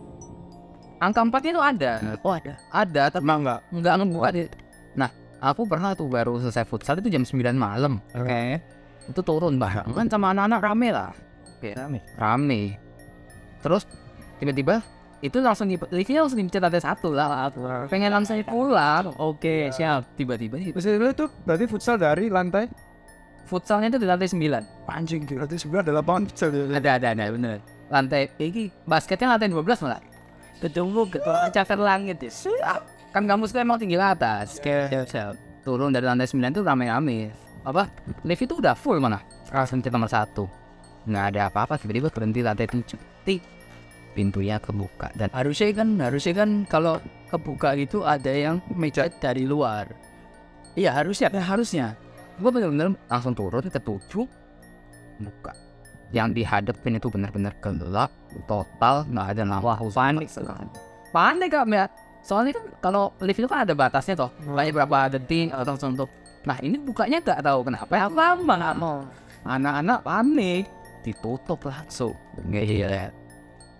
Angka 0.99 1.19
empatnya 1.23 1.51
itu 1.55 1.63
ada. 1.63 1.91
Oh 2.19 2.33
ada. 2.35 2.53
Ada 2.75 3.03
tapi 3.07 3.23
emang 3.23 3.39
enggak. 3.47 3.59
Enggak 3.71 3.93
ngebuka 4.03 4.27
ya. 4.27 4.35
deh. 4.35 4.47
Nah, 4.99 5.09
aku 5.39 5.61
pernah 5.63 5.95
tuh 5.95 6.11
baru 6.11 6.35
selesai 6.43 6.67
futsal 6.67 6.99
itu 6.99 7.07
jam 7.07 7.23
sembilan 7.23 7.55
malam. 7.55 8.03
Oke. 8.11 8.27
Okay. 8.27 8.49
Itu 9.15 9.21
turun 9.23 9.55
bareng 9.55 9.95
kan 9.95 10.11
sama 10.11 10.35
anak-anak 10.35 10.59
rame 10.59 10.89
lah. 10.91 11.11
Oke. 11.55 11.71
Rame. 11.71 12.03
Rame. 12.19 12.61
Terus 13.63 13.87
tiba-tiba 14.43 14.83
itu 15.27 15.37
langsung 15.41 15.65
di 15.65 15.75
liftnya 15.91 16.21
langsung 16.21 16.39
dipencet 16.39 16.61
lantai 16.61 16.83
satu 16.83 17.09
lah. 17.11 17.49
Pengen 17.89 18.13
langsung 18.13 18.37
pulang. 18.45 19.11
Oke 19.17 19.73
siap. 19.73 20.05
Tiba-tiba 20.13 20.61
nih, 20.61 20.71
Terus 20.73 20.85
itu 21.13 21.25
berarti 21.43 21.65
futsal 21.65 21.95
dari 21.97 22.29
lantai 22.29 22.69
futsalnya 23.45 23.93
itu 23.93 24.01
di 24.01 24.09
lantai 24.09 24.25
9. 24.25 24.41
anjing 24.89 25.21
berarti 25.29 25.55
sebenarnya 25.61 25.83
ada 25.85 25.93
lapangan 26.01 26.23
futsal 26.29 26.49
ya. 26.49 26.63
Ada 26.77 26.89
ada 26.97 27.07
ada 27.13 27.23
bener. 27.29 27.57
Lantai 27.93 28.21
ini 28.41 28.73
basketnya 28.89 29.37
lantai 29.37 29.53
12 29.53 29.85
malah. 29.85 30.01
Ketemu 30.61 31.01
ketua 31.13 31.49
cakar 31.53 31.77
langit 31.77 32.17
ya. 32.25 32.31
Kan 33.13 33.29
kampus 33.29 33.53
tuh 33.53 33.61
emang 33.61 33.77
tinggi 33.77 33.95
ke 33.95 34.05
atas. 34.05 34.57
Oke 34.57 34.89
siap 34.89 35.07
siap. 35.09 35.33
turun 35.65 35.89
dari 35.89 36.05
lantai 36.05 36.29
9 36.29 36.53
itu 36.53 36.61
rame-rame 36.61 37.33
apa 37.65 37.89
lift 38.21 38.45
itu 38.45 38.61
udah 38.61 38.77
full 38.77 39.01
mana 39.01 39.17
langsung 39.49 39.81
ke 39.81 39.89
nomor 39.89 40.05
satu 40.05 40.45
nggak 41.09 41.25
ada 41.33 41.49
apa-apa 41.49 41.81
tiba-tiba 41.81 42.13
berhenti 42.13 42.45
lantai 42.45 42.69
tujuh 42.69 43.01
pintunya 44.15 44.55
kebuka. 44.57 45.11
Dan 45.13 45.27
Harusnya 45.35 45.75
kan 45.75 45.99
harusnya 45.99 46.33
kan 46.33 46.49
kalau 46.71 47.03
kebuka 47.27 47.75
itu 47.75 48.07
ada 48.07 48.31
yang 48.31 48.63
meja. 48.71 49.11
dari 49.19 49.43
luar. 49.43 49.91
Iya 50.79 50.95
harusnya. 50.95 51.27
Kan 51.27 51.43
harusnya. 51.43 51.87
gue 52.35 52.51
bener-bener 52.51 52.99
langsung 53.07 53.31
turun 53.31 53.63
ke 53.63 53.79
tujuh 53.79 54.27
buka. 55.23 55.55
Yang 56.11 56.43
dihadapin 56.43 56.99
itu 56.99 57.07
benar-benar 57.07 57.55
gelap 57.63 58.11
total 58.43 59.07
nggak 59.07 59.27
ada 59.35 59.43
lampu 59.47 59.67
Wah 59.71 59.79
panik 59.79 60.27
panik 61.15 61.47
kak 61.47 61.63
ya 61.71 61.87
soalnya 62.19 62.59
kan 62.59 62.65
kalau 62.83 63.15
lift 63.23 63.39
itu 63.39 63.47
kan 63.47 63.63
ada 63.63 63.71
batasnya 63.71 64.19
toh. 64.19 64.31
Kayak 64.43 64.83
berapa 64.83 64.97
detik 65.15 65.55
atau 65.55 65.79
untuk 65.79 66.09
nah 66.43 66.59
ini 66.59 66.75
bukanya 66.75 67.23
nggak 67.23 67.39
tahu 67.39 67.59
kenapa. 67.63 67.91
Ya 67.95 68.07
lama 68.11 68.53
nggak 68.59 68.75
mau. 68.75 68.97
Anak-anak 69.47 69.99
panik. 70.03 70.63
Ditutup 71.07 71.63
langsung. 71.63 72.17
Nggak 72.35 73.24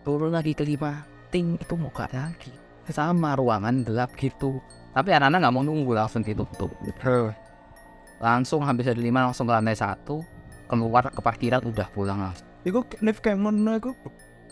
turun 0.05 0.31
lagi 0.31 0.53
ke 0.53 0.61
lima 0.61 1.01
ting 1.33 1.57
itu 1.57 1.73
muka 1.73 2.05
lagi 2.13 2.53
sama 2.87 3.33
ruangan 3.33 3.81
gelap 3.81 4.13
gitu 4.15 4.61
tapi 4.93 5.11
anak-anak 5.11 5.41
nggak 5.41 5.53
mau 5.57 5.65
nunggu 5.65 5.91
langsung 5.97 6.21
ditutup 6.21 6.71
langsung 8.21 8.61
habis 8.63 8.85
dari 8.85 9.01
lima 9.09 9.25
langsung 9.27 9.49
ke 9.49 9.53
lantai 9.57 9.75
satu 9.75 10.21
keluar 10.69 11.09
ke 11.09 11.19
parkiran 11.19 11.65
udah 11.65 11.89
pulang 11.91 12.21
langsung 12.21 12.45
Iku 12.65 12.81
lift 13.05 13.21
kayak 13.21 13.37
mana 13.37 13.77
iku 13.77 13.93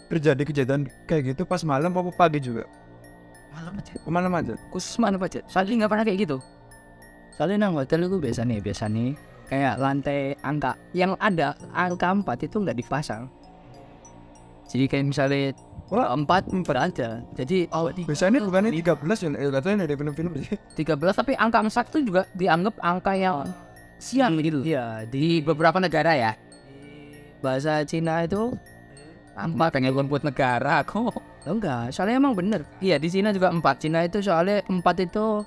terjadi 0.05 0.45
kejadian 0.45 0.85
kayak 1.09 1.33
gitu 1.33 1.49
pas 1.49 1.65
malam 1.65 1.89
apa 1.89 2.13
pagi 2.13 2.37
juga? 2.37 2.69
malam 3.49 3.73
aja 3.77 3.93
Malam 4.05 4.33
aja. 4.37 4.53
khusus 4.69 4.97
pak 4.97 5.29
Jet? 5.29 5.45
Soalnya 5.49 5.85
nggak 5.85 5.91
pernah 5.93 6.05
kayak 6.05 6.19
gitu. 6.25 6.37
Soalnya 7.37 7.69
nang 7.69 7.77
hotel 7.77 8.05
itu 8.05 8.17
biasa 8.21 8.41
nih 8.45 8.59
biasa 8.61 8.85
nih 8.89 9.13
kayak 9.49 9.77
lantai 9.77 10.33
angka 10.41 10.73
yang 10.93 11.13
ada 11.17 11.57
angka 11.73 12.09
empat 12.13 12.45
itu 12.45 12.61
nggak 12.61 12.77
dipasang. 12.81 13.29
Jadi 14.68 14.86
kayak 14.89 15.05
misalnya 15.11 15.51
Wah. 15.91 16.16
empat 16.16 16.49
empat 16.49 16.78
aja. 16.80 17.09
Jadi 17.36 17.70
oh 17.70 17.91
Biasanya 17.91 18.41
bukannya 18.41 18.72
13 18.74 19.24
ya, 19.24 19.30
eh, 19.38 19.51
katanya 19.51 19.78
dari 19.86 19.93
film-film 19.99 20.32
sih. 20.41 20.57
13 20.80 21.20
tapi 21.20 21.34
angka 21.38 21.59
4 21.61 21.91
itu 21.93 21.99
juga 22.09 22.22
dianggap 22.34 22.76
angka 22.82 23.14
yang 23.14 23.45
siang 24.01 24.36
gitu 24.43 24.59
Iya 24.68 25.07
di 25.07 25.39
beberapa 25.39 25.80
negara 25.80 26.11
ya 26.11 26.32
bahasa 27.43 27.84
Cina 27.84 28.24
itu 28.24 28.55
apa 29.36 29.68
pengen 29.68 30.07
buat 30.07 30.24
negara 30.24 30.80
kok 30.88 31.11
oh 31.11 31.16
enggak. 31.43 31.91
Soalnya 31.91 32.20
emang 32.24 32.34
bener. 32.36 32.64
iya 32.80 32.95
di 32.95 33.11
Cina 33.11 33.36
juga 33.36 33.51
empat 33.51 33.84
Cina 33.84 34.07
itu 34.07 34.24
soalnya 34.24 34.64
empat 34.72 35.03
itu 35.03 35.43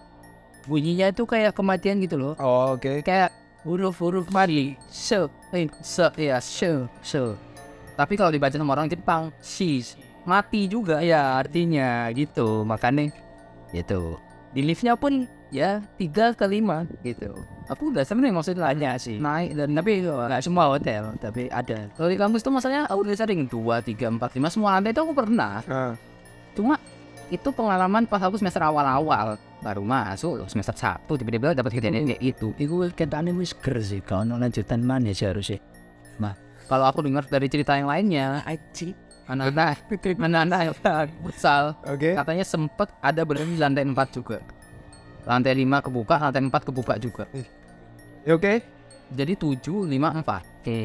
bunyinya 0.66 1.08
itu 1.14 1.22
kayak 1.24 1.54
kematian 1.54 2.02
gitu 2.02 2.18
loh. 2.18 2.34
Oh, 2.42 2.74
oke. 2.74 3.00
Kayak 3.06 3.30
huruf-huruf 3.62 4.28
mati. 4.34 4.74
So, 4.90 5.30
eh, 5.54 5.70
se 5.80 6.10
ya 6.18 6.42
so, 6.42 6.90
so. 7.00 7.38
Tapi 7.96 8.14
kalau 8.14 8.30
dibaca 8.30 8.52
sama 8.52 8.76
orang 8.76 8.86
Jepang 8.86 9.32
sis 9.40 9.96
mati 10.22 10.68
juga 10.68 11.00
ya 11.00 11.40
artinya 11.40 12.12
gitu 12.12 12.62
makanya 12.62 13.10
gitu 13.72 14.20
Di 14.52 14.64
liftnya 14.64 14.96
pun 14.96 15.28
ya 15.52 15.84
tiga 15.94 16.32
ke 16.32 16.48
lima 16.48 16.88
gitu. 17.04 17.28
aku 17.68 17.92
udah 17.92 18.02
sebenarnya 18.02 18.34
maksudnya 18.34 18.66
Banyak 18.66 18.94
sih. 18.96 19.16
naik 19.20 19.52
dan 19.52 19.76
Tapi 19.76 20.00
nggak 20.00 20.40
semua 20.40 20.72
hotel, 20.72 21.12
tapi 21.20 21.52
ada. 21.52 21.92
kalau 21.92 22.08
di 22.08 22.16
kampus 22.16 22.40
tuh 22.40 22.50
masalahnya 22.50 22.88
aku 22.88 23.04
udah 23.04 23.14
sering 23.14 23.44
dua 23.46 23.84
tiga 23.84 24.08
empat 24.08 24.32
lima 24.32 24.48
semua 24.48 24.74
lantai 24.80 24.96
itu 24.96 25.00
aku 25.04 25.12
pernah 25.12 25.60
Nah, 25.68 25.92
cuma 26.56 26.80
itu 27.28 27.48
pengalaman 27.52 28.08
pas 28.08 28.22
aku 28.22 28.40
semester 28.40 28.62
awal-awal 28.64 29.36
baru 29.60 29.82
masuk 29.84 30.40
loh, 30.40 30.48
semester 30.48 30.72
satu 30.72 31.18
tiba-tiba 31.20 31.52
dapat 31.52 31.74
kejadian 31.74 32.06
kayak 32.08 32.22
itu 32.22 32.54
Iku 32.56 32.86
ketane 32.94 33.34
wis 33.36 33.52
ger 33.52 33.76
sih, 33.82 34.00
kau 34.00 34.24
lanjutan 34.24 34.80
mana 34.80 35.12
sih 35.12 35.26
harusnya? 35.28 35.60
Kalau 36.66 36.84
aku 36.84 37.00
dengar 37.00 37.22
dari 37.24 37.46
cerita 37.46 37.74
yang 37.74 37.86
lainnya 37.86 38.42
Aji. 38.42 38.94
anak-anak 39.26 39.86
anak-anak 40.14 40.60
yang 40.64 40.76
futsal 41.20 41.74
oke. 41.82 42.10
katanya 42.14 42.44
sempet 42.44 42.88
ada 43.00 43.22
berhenti 43.22 43.54
di 43.54 43.60
lantai 43.60 43.82
4 43.82 43.94
juga 44.12 44.38
lantai 45.26 45.52
5 45.58 45.66
kebuka 45.82 46.14
lantai 46.20 46.42
4 46.46 46.68
kebuka 46.70 46.94
juga 46.96 47.24
Ya, 48.22 48.34
oke. 48.34 48.62
jadi 49.10 49.32
7 49.34 49.58
5 49.86 49.90
4 49.90 50.22
oke 50.22 50.80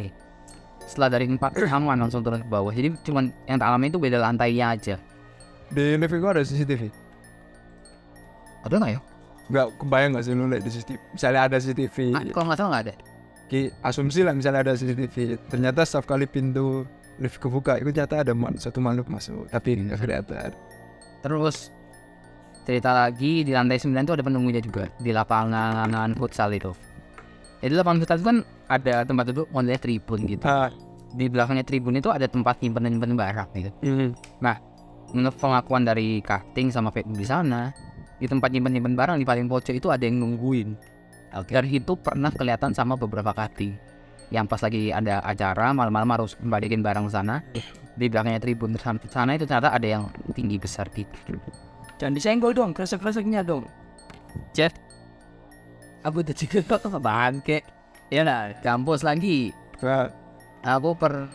setelah 0.82 1.10
dari 1.12 1.26
4 1.30 1.38
aman 1.78 1.98
langsung 2.00 2.22
turun 2.22 2.42
ke 2.42 2.50
bawah 2.50 2.70
jadi 2.70 2.94
cuman 3.02 3.30
yang 3.46 3.58
tak 3.58 3.68
alami 3.70 3.90
itu 3.90 3.98
beda 3.98 4.18
lantainya 4.18 4.74
aja 4.74 4.96
Di 5.70 5.96
itu 5.96 6.28
ada 6.28 6.42
CCTV. 6.42 6.90
ada 8.62 8.76
nggak 8.76 8.92
ya 8.92 9.02
Enggak 9.52 9.68
kebayang 9.78 10.10
nggak 10.16 10.24
sih 10.24 10.32
lu 10.32 10.48
lihat 10.48 10.64
di 10.64 10.72
CCTV? 10.72 11.00
Misalnya 11.12 11.42
ada 11.44 11.58
CCTV. 11.60 11.98
Ah, 12.12 12.24
kalau 12.26 12.46
nggak 12.48 12.58
salah 12.58 12.70
nggak 12.72 12.84
ada 12.88 12.94
Ki, 13.52 13.68
asumsi 13.84 14.24
lah 14.24 14.32
misalnya 14.32 14.64
ada 14.64 14.80
CCTV. 14.80 15.36
Ternyata 15.52 15.84
setiap 15.84 16.08
kali 16.08 16.24
pintu 16.24 16.88
lift 17.20 17.36
kebuka 17.36 17.76
itu 17.84 17.92
ternyata 17.92 18.24
ada 18.24 18.32
satu 18.56 18.80
makhluk 18.80 19.12
masuk 19.12 19.52
tapi 19.52 19.76
nggak 19.78 20.00
kelihatan. 20.00 20.56
terus 21.22 21.70
cerita 22.66 22.96
lagi 22.96 23.46
di 23.46 23.54
lantai 23.54 23.78
9 23.78 23.94
itu 23.94 24.14
ada 24.16 24.24
penunggunya 24.26 24.58
juga 24.64 24.90
di 24.98 25.12
lapangan 25.14 26.16
futsal 26.18 26.50
itu. 26.56 26.72
Jadi 27.62 27.74
lapangan 27.78 28.00
futsal 28.02 28.18
itu 28.18 28.26
kan 28.26 28.38
ada 28.72 29.06
tempat 29.06 29.30
duduk 29.30 29.46
modelnya 29.54 29.78
tribun 29.78 30.26
gitu. 30.26 30.48
Ah, 30.48 30.74
di 31.14 31.28
belakangnya 31.28 31.68
tribun 31.68 32.00
itu 32.00 32.10
ada 32.10 32.26
tempat 32.26 32.58
nyimpen 32.64 32.88
nyimpen 32.88 33.20
barang 33.20 33.50
gitu. 33.54 33.70
Menurut 35.12 35.36
pengakuan 35.38 35.84
dari 35.84 36.24
karting 36.24 36.72
sama 36.72 36.90
Facebook 36.90 37.20
di 37.20 37.28
sana 37.28 37.70
di 38.18 38.26
tempat 38.26 38.50
nyimpen 38.50 38.80
nyimpen 38.80 38.96
barang 38.96 39.18
di 39.20 39.28
paling 39.28 39.46
pojok 39.46 39.76
itu 39.76 39.92
ada 39.92 40.08
yang 40.08 40.24
nungguin 40.24 40.74
dan 41.32 41.64
itu 41.68 41.96
pernah 41.96 42.30
kelihatan 42.30 42.76
sama 42.76 43.00
beberapa 43.00 43.32
karting 43.32 43.80
yang 44.32 44.48
pas 44.48 44.64
lagi 44.64 44.96
ada 44.96 45.20
acara 45.28 45.76
malam-malam 45.76 46.08
harus 46.16 46.40
kembaliin 46.40 46.80
barang 46.80 47.12
sana. 47.12 47.44
Di 47.92 48.08
belakangnya 48.08 48.40
tribun 48.40 48.80
sana, 48.80 49.04
sana 49.12 49.36
itu 49.36 49.44
ternyata 49.44 49.76
ada 49.76 49.84
yang 49.84 50.08
tinggi 50.32 50.56
besar 50.56 50.88
gitu 50.96 51.12
Jangan 52.00 52.16
disenggol 52.16 52.56
dong, 52.56 52.72
kresek-kreseknya 52.72 53.44
dong. 53.44 53.68
Jeff 54.56 54.72
Aku 56.02 56.26
udah 56.26 56.34
juga 56.34 56.66
kok 56.66 56.98
bangke. 56.98 57.62
Ya 58.10 58.26
lah, 58.26 58.58
kampus 58.66 59.06
lagi. 59.06 59.54
Nah, 59.86 60.10
aku 60.66 60.98
per 60.98 61.30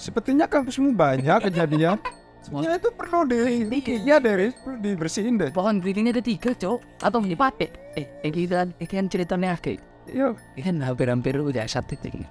sepertinya 0.00 0.48
kampusmu 0.48 0.96
banyak 0.96 1.50
kejadian. 1.50 2.00
semuanya 2.44 2.76
itu 2.76 2.92
perlu 2.92 3.24
di 3.24 3.64
iya 4.04 4.20
deh 4.20 4.52
perlu 4.52 4.76
dibersihin 4.84 5.40
deh. 5.40 5.50
Pohon 5.50 5.80
beringin 5.80 6.12
ada 6.12 6.20
tiga 6.20 6.52
cok. 6.52 7.00
Atau 7.00 7.24
empat 7.24 7.54
eh 7.64 7.70
eh 7.96 8.06
eh, 8.20 8.30
kita 8.30 8.68
eh 8.76 8.88
kan 8.88 9.08
ceritanya 9.08 9.56
akeh. 9.56 9.80
Iya 10.04 10.36
Ini 10.52 10.60
kan 10.60 10.76
hampir-hampir 10.84 11.32
udah 11.40 11.64
satu 11.64 11.96
ting 11.96 12.28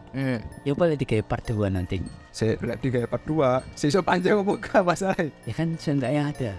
ya 0.62 0.78
boleh 0.78 0.94
tiga 0.94 1.26
part 1.26 1.42
dua 1.50 1.74
nanti? 1.74 1.98
Saya 2.30 2.54
lihat 2.62 2.86
kayak 2.86 3.10
part 3.10 3.26
dua. 3.26 3.66
Sisa 3.74 4.06
panjang 4.06 4.46
apa 4.46 4.54
enggak 4.54 4.84
masalah 4.86 5.18
ya 5.18 5.54
kan 5.58 5.74
seenggaknya 5.82 6.30
ada. 6.30 6.52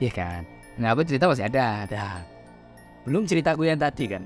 Ya 0.00 0.10
kan? 0.10 0.48
Nah 0.80 0.96
aku 0.96 1.04
cerita 1.04 1.28
masih 1.28 1.44
ada. 1.52 1.84
ada. 1.84 2.24
Belum 3.04 3.28
ceritaku 3.28 3.68
yang 3.68 3.76
tadi 3.76 4.08
kan? 4.08 4.24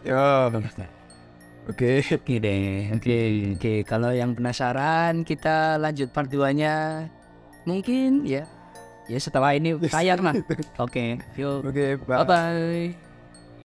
Ya 0.00 0.48
oke. 0.48 0.84
Oke 1.64 2.36
deh, 2.36 2.92
oke, 2.92 3.18
oke. 3.56 3.74
Kalau 3.88 4.12
yang 4.12 4.36
penasaran, 4.36 5.24
kita 5.24 5.80
lanjut 5.80 6.12
part 6.12 6.28
2-nya. 6.28 7.08
Mungkin 7.64 8.28
ya, 8.28 8.44
ya 9.08 9.18
setelah 9.20 9.56
ini 9.56 9.76
tayang 9.88 10.20
lah. 10.20 10.34
Oke, 10.84 11.20
yuk. 11.36 11.64
oke 11.64 11.86
bye 12.04 12.24
Bye-bye. 12.24 13.03